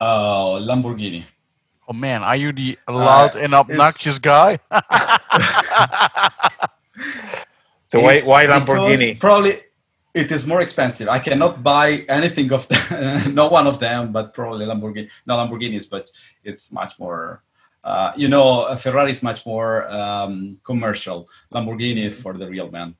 Uh, 0.00 0.58
Lamborghini. 0.68 1.24
Oh 1.90 1.92
man, 1.92 2.22
are 2.22 2.36
you 2.36 2.52
the 2.52 2.78
loud 2.88 3.34
uh, 3.34 3.40
and 3.40 3.52
obnoxious 3.52 4.20
guy? 4.20 4.60
so 7.82 8.00
why 8.00 8.20
why 8.20 8.46
Lamborghini? 8.46 9.18
Probably 9.18 9.58
it 10.14 10.30
is 10.30 10.46
more 10.46 10.60
expensive. 10.60 11.08
I 11.08 11.18
cannot 11.18 11.64
buy 11.64 12.06
anything 12.08 12.52
of 12.52 12.68
them, 12.68 13.34
no 13.34 13.48
one 13.48 13.66
of 13.66 13.80
them, 13.80 14.12
but 14.12 14.34
probably 14.34 14.66
Lamborghini, 14.66 15.10
no 15.26 15.34
Lamborghinis, 15.34 15.90
but 15.90 16.08
it's 16.44 16.70
much 16.70 16.96
more. 17.00 17.42
Uh, 17.82 18.12
you 18.14 18.28
know, 18.28 18.72
Ferrari 18.76 19.10
is 19.10 19.20
much 19.20 19.44
more 19.44 19.90
um, 19.90 20.60
commercial. 20.62 21.28
Lamborghini 21.52 22.12
for 22.12 22.34
the 22.34 22.46
real 22.46 22.70
man. 22.70 22.94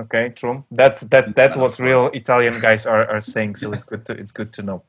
Okay, 0.00 0.30
true. 0.30 0.64
That's 0.70 1.02
that. 1.12 1.36
That's 1.36 1.58
what 1.58 1.78
real 1.78 2.08
Italian 2.14 2.58
guys 2.58 2.86
are, 2.86 3.06
are 3.06 3.20
saying. 3.20 3.56
So 3.56 3.72
it's 3.72 3.84
good 3.84 4.06
to 4.06 4.12
it's 4.14 4.32
good 4.32 4.54
to 4.54 4.62
know. 4.62 4.82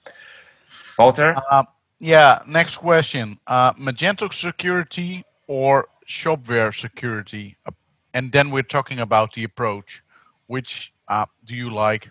Wouter. 0.98 1.36
Uh, 1.52 1.64
yeah. 2.00 2.40
Next 2.48 2.78
question. 2.78 3.40
Uh, 3.48 3.74
Magento 3.74 4.32
security 4.34 5.26
or 5.48 5.88
shopware 6.08 6.74
security, 6.74 7.58
uh, 7.66 7.72
and 8.14 8.32
then 8.32 8.52
we're 8.52 8.64
talking 8.64 9.00
about 9.00 9.34
the 9.34 9.44
approach. 9.44 10.04
Which 10.48 10.94
uh, 11.08 11.26
do 11.46 11.56
you 11.56 11.74
like 11.74 12.10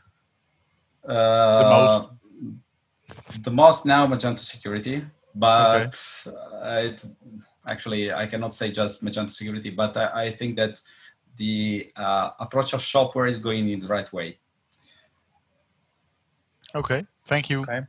uh, 1.06 1.62
the 1.62 1.68
most? 1.70 2.10
The 3.42 3.50
most 3.50 3.86
now 3.86 4.06
Magento 4.06 4.40
security, 4.40 5.02
but 5.34 5.96
okay. 6.26 6.88
it 6.88 7.04
actually 7.68 8.12
I 8.12 8.26
cannot 8.26 8.52
say 8.52 8.70
just 8.70 9.04
Magento 9.04 9.30
security, 9.30 9.70
but 9.70 9.96
I, 9.96 10.26
I 10.26 10.32
think 10.32 10.56
that 10.56 10.80
the 11.36 11.92
uh, 11.96 12.30
approach 12.40 12.72
of 12.72 12.80
shopware 12.80 13.28
is 13.28 13.38
going 13.38 13.68
in 13.68 13.78
the 13.78 13.86
right 13.86 14.10
way. 14.12 14.38
Okay, 16.74 17.04
thank 17.26 17.48
you. 17.48 17.62
Okay. 17.62 17.80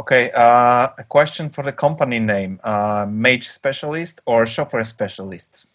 Okay, 0.00 0.30
uh, 0.34 0.88
a 0.96 1.04
question 1.06 1.50
for 1.50 1.62
the 1.62 1.72
company 1.72 2.18
name: 2.18 2.58
uh, 2.64 3.04
Mage 3.06 3.46
Specialist 3.46 4.22
or 4.24 4.44
Shopware 4.44 4.86
Specialist? 4.86 5.66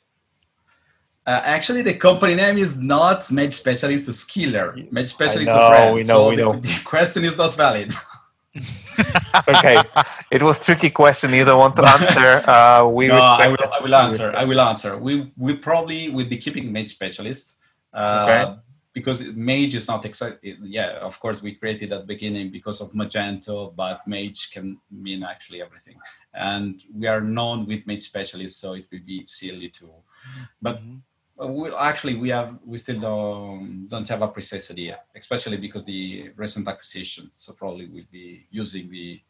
Uh, 1.27 1.41
actually, 1.43 1.83
the 1.83 1.93
company 1.93 2.33
name 2.33 2.57
is 2.57 2.79
not 2.79 3.31
Mage 3.31 3.53
Specialist, 3.53 4.07
the 4.07 4.11
Skeeller. 4.11 4.91
Mage 4.91 5.09
Specialist 5.09 5.47
know, 5.47 5.53
is 5.53 5.65
a 5.65 5.69
brand. 5.69 5.95
We 5.95 6.01
know, 6.01 6.07
so 6.07 6.29
we 6.29 6.35
the, 6.37 6.41
know. 6.41 6.59
the 6.69 6.81
question 6.83 7.23
is 7.23 7.37
not 7.37 7.53
valid. 7.55 7.93
okay, 9.47 9.77
it 10.31 10.41
was 10.41 10.57
tricky 10.65 10.89
question. 10.89 11.31
You 11.31 11.45
don't 11.45 11.59
want 11.59 11.75
to 11.75 11.85
answer. 11.85 12.41
Uh, 12.55 12.89
we 12.91 13.07
no, 13.07 13.17
I 13.17 13.47
will, 13.49 13.57
I 13.77 13.83
will 13.83 13.95
answer. 13.95 14.33
I 14.35 14.45
will 14.45 14.61
answer. 14.61 14.97
We 14.97 15.31
we 15.37 15.55
probably 15.55 16.09
will 16.09 16.29
be 16.33 16.37
keeping 16.37 16.71
Mage 16.71 16.89
Specialist. 16.89 17.57
Uh, 17.93 18.25
okay. 18.25 18.61
Because 18.95 19.23
Mage 19.35 19.75
is 19.75 19.87
not 19.87 20.05
exactly, 20.05 20.57
yeah, 20.61 20.97
of 21.01 21.19
course, 21.19 21.43
we 21.43 21.53
created 21.53 21.93
at 21.93 22.07
beginning 22.07 22.49
because 22.49 22.81
of 22.81 22.91
Magento, 22.93 23.75
but 23.75 24.07
Mage 24.07 24.51
can 24.51 24.79
mean 24.89 25.21
actually 25.21 25.61
everything. 25.61 25.97
And 26.33 26.81
we 26.91 27.05
are 27.05 27.21
known 27.21 27.67
with 27.67 27.85
Mage 27.85 28.01
specialists 28.01 28.57
so 28.57 28.73
it 28.73 28.85
would 28.91 29.05
be 29.05 29.23
silly 29.27 29.69
to. 29.69 29.91
But 30.61 30.77
mm-hmm 30.77 30.95
we 31.37 31.69
actually 31.75 32.15
we 32.15 32.29
have 32.29 32.57
we 32.65 32.77
still 32.77 32.99
don't 32.99 33.87
don't 33.89 34.07
have 34.07 34.21
a 34.21 34.27
precise 34.27 34.71
idea, 34.71 34.99
especially 35.15 35.57
because 35.57 35.83
the 35.85 36.31
recent 36.35 36.67
acquisition. 36.67 37.29
So 37.33 37.53
probably 37.53 37.87
we'll 37.87 38.05
be 38.11 38.47
using 38.51 38.89
the 38.89 39.21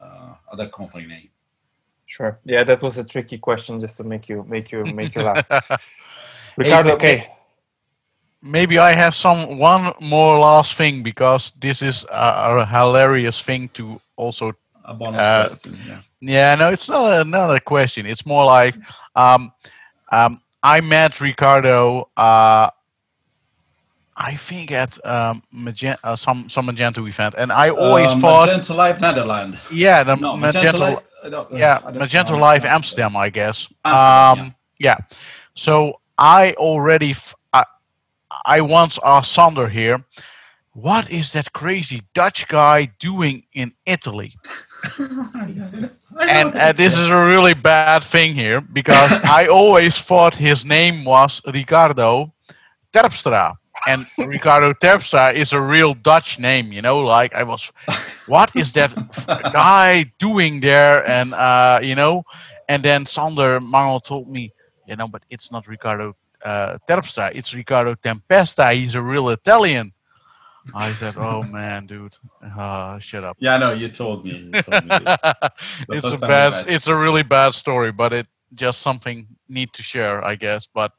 uh, 0.00 0.34
other 0.52 0.68
company 0.68 1.06
name. 1.06 1.30
Sure. 2.04 2.38
Yeah, 2.44 2.62
that 2.64 2.82
was 2.82 2.98
a 2.98 3.04
tricky 3.04 3.38
question 3.38 3.80
just 3.80 3.96
to 3.96 4.04
make 4.04 4.28
you 4.28 4.44
make 4.46 4.70
you 4.70 4.84
make 4.84 5.14
you 5.14 5.22
laugh. 5.22 5.46
Riccardo, 6.56 6.90
hey, 6.90 6.94
okay. 6.94 7.35
Maybe 8.42 8.78
I 8.78 8.94
have 8.94 9.14
some 9.14 9.58
one 9.58 9.92
more 10.00 10.38
last 10.38 10.74
thing 10.74 11.02
because 11.02 11.52
this 11.60 11.82
is 11.82 12.04
a, 12.04 12.60
a 12.60 12.66
hilarious 12.66 13.42
thing 13.42 13.68
to 13.70 14.00
also. 14.16 14.52
A 14.84 14.94
bonus 14.94 15.20
uh, 15.20 15.42
question. 15.44 15.80
Yeah. 15.86 16.00
Yeah. 16.20 16.54
No, 16.54 16.70
it's 16.70 16.88
not 16.88 17.20
another 17.20 17.58
question. 17.60 18.06
It's 18.06 18.24
more 18.24 18.44
like. 18.44 18.74
Um, 19.16 19.52
um, 20.12 20.40
I 20.62 20.80
met 20.80 21.20
Riccardo. 21.20 22.08
Uh, 22.16 22.70
I 24.16 24.34
think 24.34 24.72
at 24.72 24.98
um, 25.06 25.42
Magento, 25.54 25.98
uh, 26.02 26.16
some 26.16 26.48
some 26.48 26.66
Magento 26.66 27.06
event, 27.06 27.34
and 27.36 27.52
I 27.52 27.68
always 27.68 28.08
uh, 28.08 28.18
thought 28.18 28.48
Magento 28.48 28.74
Live 28.74 29.00
Netherlands. 29.00 29.68
Yeah, 29.70 30.02
the 30.02 30.16
no, 30.16 30.34
Magento, 30.34 31.02
Magento 31.22 31.50
Li- 31.50 31.58
yeah, 31.58 31.80
Magento 31.80 32.38
Live 32.38 32.64
Amsterdam, 32.64 33.14
I 33.16 33.28
guess. 33.28 33.68
Amsterdam, 33.84 34.38
um, 34.38 34.54
yeah. 34.78 34.94
yeah. 34.98 35.16
So 35.54 36.00
I 36.16 36.54
already, 36.54 37.10
f- 37.10 37.34
I, 38.46 38.60
once 38.60 38.98
asked 39.04 39.32
Sander 39.32 39.68
here, 39.68 40.02
what 40.72 41.10
is 41.10 41.32
that 41.32 41.52
crazy 41.52 42.02
Dutch 42.14 42.46
guy 42.48 42.86
doing 42.98 43.44
in 43.54 43.72
Italy? 43.86 44.34
and 44.98 46.54
uh, 46.54 46.72
this 46.72 46.96
is 46.96 47.08
a 47.08 47.26
really 47.26 47.54
bad 47.54 48.04
thing 48.04 48.34
here 48.34 48.60
because 48.60 49.12
I 49.24 49.46
always 49.46 49.98
thought 49.98 50.34
his 50.34 50.64
name 50.64 51.04
was 51.04 51.40
Ricardo 51.46 52.32
Terpstra. 52.92 53.54
And 53.88 54.06
Ricardo 54.26 54.72
Terpstra 54.72 55.34
is 55.34 55.52
a 55.52 55.60
real 55.60 55.94
Dutch 55.94 56.38
name, 56.38 56.72
you 56.72 56.82
know. 56.82 56.98
Like 57.00 57.34
I 57.34 57.42
was, 57.42 57.70
what 58.26 58.50
is 58.56 58.72
that 58.72 58.92
guy 59.52 60.10
doing 60.18 60.60
there? 60.60 61.08
And 61.08 61.34
uh, 61.34 61.80
you 61.82 61.94
know, 61.94 62.24
and 62.68 62.82
then 62.82 63.06
Sander 63.06 63.60
Mangel 63.60 64.02
told 64.02 64.28
me, 64.28 64.52
you 64.86 64.96
know, 64.96 65.08
but 65.08 65.22
it's 65.30 65.52
not 65.52 65.66
Ricardo 65.68 66.16
uh, 66.44 66.78
Terpstra, 66.88 67.30
it's 67.34 67.54
Riccardo 67.54 67.94
Tempesta. 67.94 68.72
He's 68.74 68.94
a 68.94 69.02
real 69.02 69.28
Italian. 69.30 69.92
I 70.74 70.90
said, 70.92 71.14
"Oh 71.18 71.42
man, 71.42 71.86
dude, 71.86 72.16
uh, 72.58 72.98
shut 72.98 73.24
up." 73.24 73.36
Yeah, 73.40 73.58
no, 73.58 73.72
you 73.72 73.88
told 73.88 74.24
me. 74.24 74.50
You 74.52 74.62
told 74.62 74.84
me 74.84 74.90
it's 75.90 76.04
a 76.04 76.18
bad, 76.18 76.64
it's 76.68 76.88
a 76.88 76.94
really 76.96 77.22
bad 77.22 77.54
story, 77.54 77.92
but 77.92 78.12
it 78.12 78.26
just 78.54 78.80
something 78.80 79.26
need 79.48 79.72
to 79.74 79.82
share, 79.82 80.24
I 80.24 80.34
guess. 80.34 80.66
But 80.72 80.92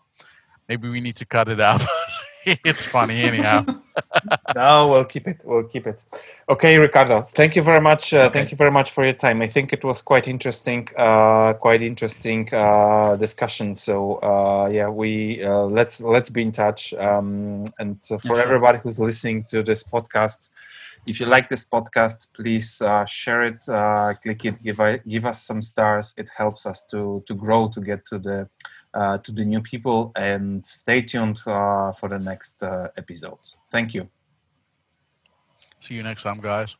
maybe 0.69 0.89
we 0.89 1.01
need 1.01 1.15
to 1.17 1.25
cut 1.25 1.49
it 1.49 1.59
out. 1.59 1.83
it's 2.63 2.85
funny 2.85 3.23
anyhow. 3.23 3.65
no, 4.55 4.87
we'll 4.87 5.05
keep 5.05 5.27
it. 5.27 5.41
We'll 5.43 5.63
keep 5.63 5.85
it. 5.85 6.03
Okay, 6.47 6.77
Riccardo. 6.77 7.23
Thank 7.23 7.57
you 7.57 7.61
very 7.61 7.81
much. 7.81 8.13
Uh, 8.13 8.19
okay. 8.19 8.29
Thank 8.29 8.51
you 8.51 8.57
very 8.57 8.71
much 8.71 8.91
for 8.91 9.03
your 9.03 9.13
time. 9.13 9.41
I 9.41 9.47
think 9.47 9.73
it 9.73 9.83
was 9.83 10.01
quite 10.01 10.29
interesting. 10.29 10.87
Uh, 10.97 11.53
quite 11.53 11.81
interesting 11.81 12.47
uh, 12.53 13.17
discussion. 13.17 13.75
So 13.75 14.15
uh, 14.21 14.69
yeah, 14.71 14.87
we 14.87 15.43
uh, 15.43 15.63
let's 15.63 15.99
let's 15.99 16.29
be 16.29 16.41
in 16.41 16.53
touch. 16.53 16.93
Um, 16.93 17.65
and 17.79 18.01
for 18.03 18.13
yeah, 18.23 18.29
sure. 18.29 18.39
everybody 18.39 18.79
who's 18.79 18.97
listening 18.97 19.43
to 19.49 19.61
this 19.61 19.83
podcast, 19.83 20.49
if 21.05 21.19
you 21.19 21.25
like 21.25 21.49
this 21.49 21.65
podcast, 21.65 22.27
please 22.33 22.81
uh, 22.81 23.03
share 23.05 23.43
it, 23.43 23.65
click 24.21 24.45
it, 24.45 24.63
give 24.63 24.79
give 25.05 25.25
us 25.25 25.43
some 25.43 25.61
stars. 25.61 26.13
It 26.17 26.29
helps 26.33 26.65
us 26.65 26.85
to 26.91 27.23
to 27.27 27.33
grow 27.35 27.67
to 27.73 27.81
get 27.81 28.05
to 28.05 28.19
the 28.19 28.47
uh, 28.97 29.17
to 29.19 29.31
the 29.31 29.45
new 29.45 29.61
people 29.61 30.11
and 30.15 30.65
stay 30.65 31.01
tuned 31.01 31.39
uh, 31.45 31.91
for 31.91 32.09
the 32.09 32.17
next 32.17 32.63
uh, 32.63 32.87
episodes. 32.97 33.61
Thank 33.71 33.93
you. 33.93 34.09
See 35.79 35.93
you 35.93 36.03
next 36.03 36.23
time, 36.23 36.41
guys. 36.41 36.75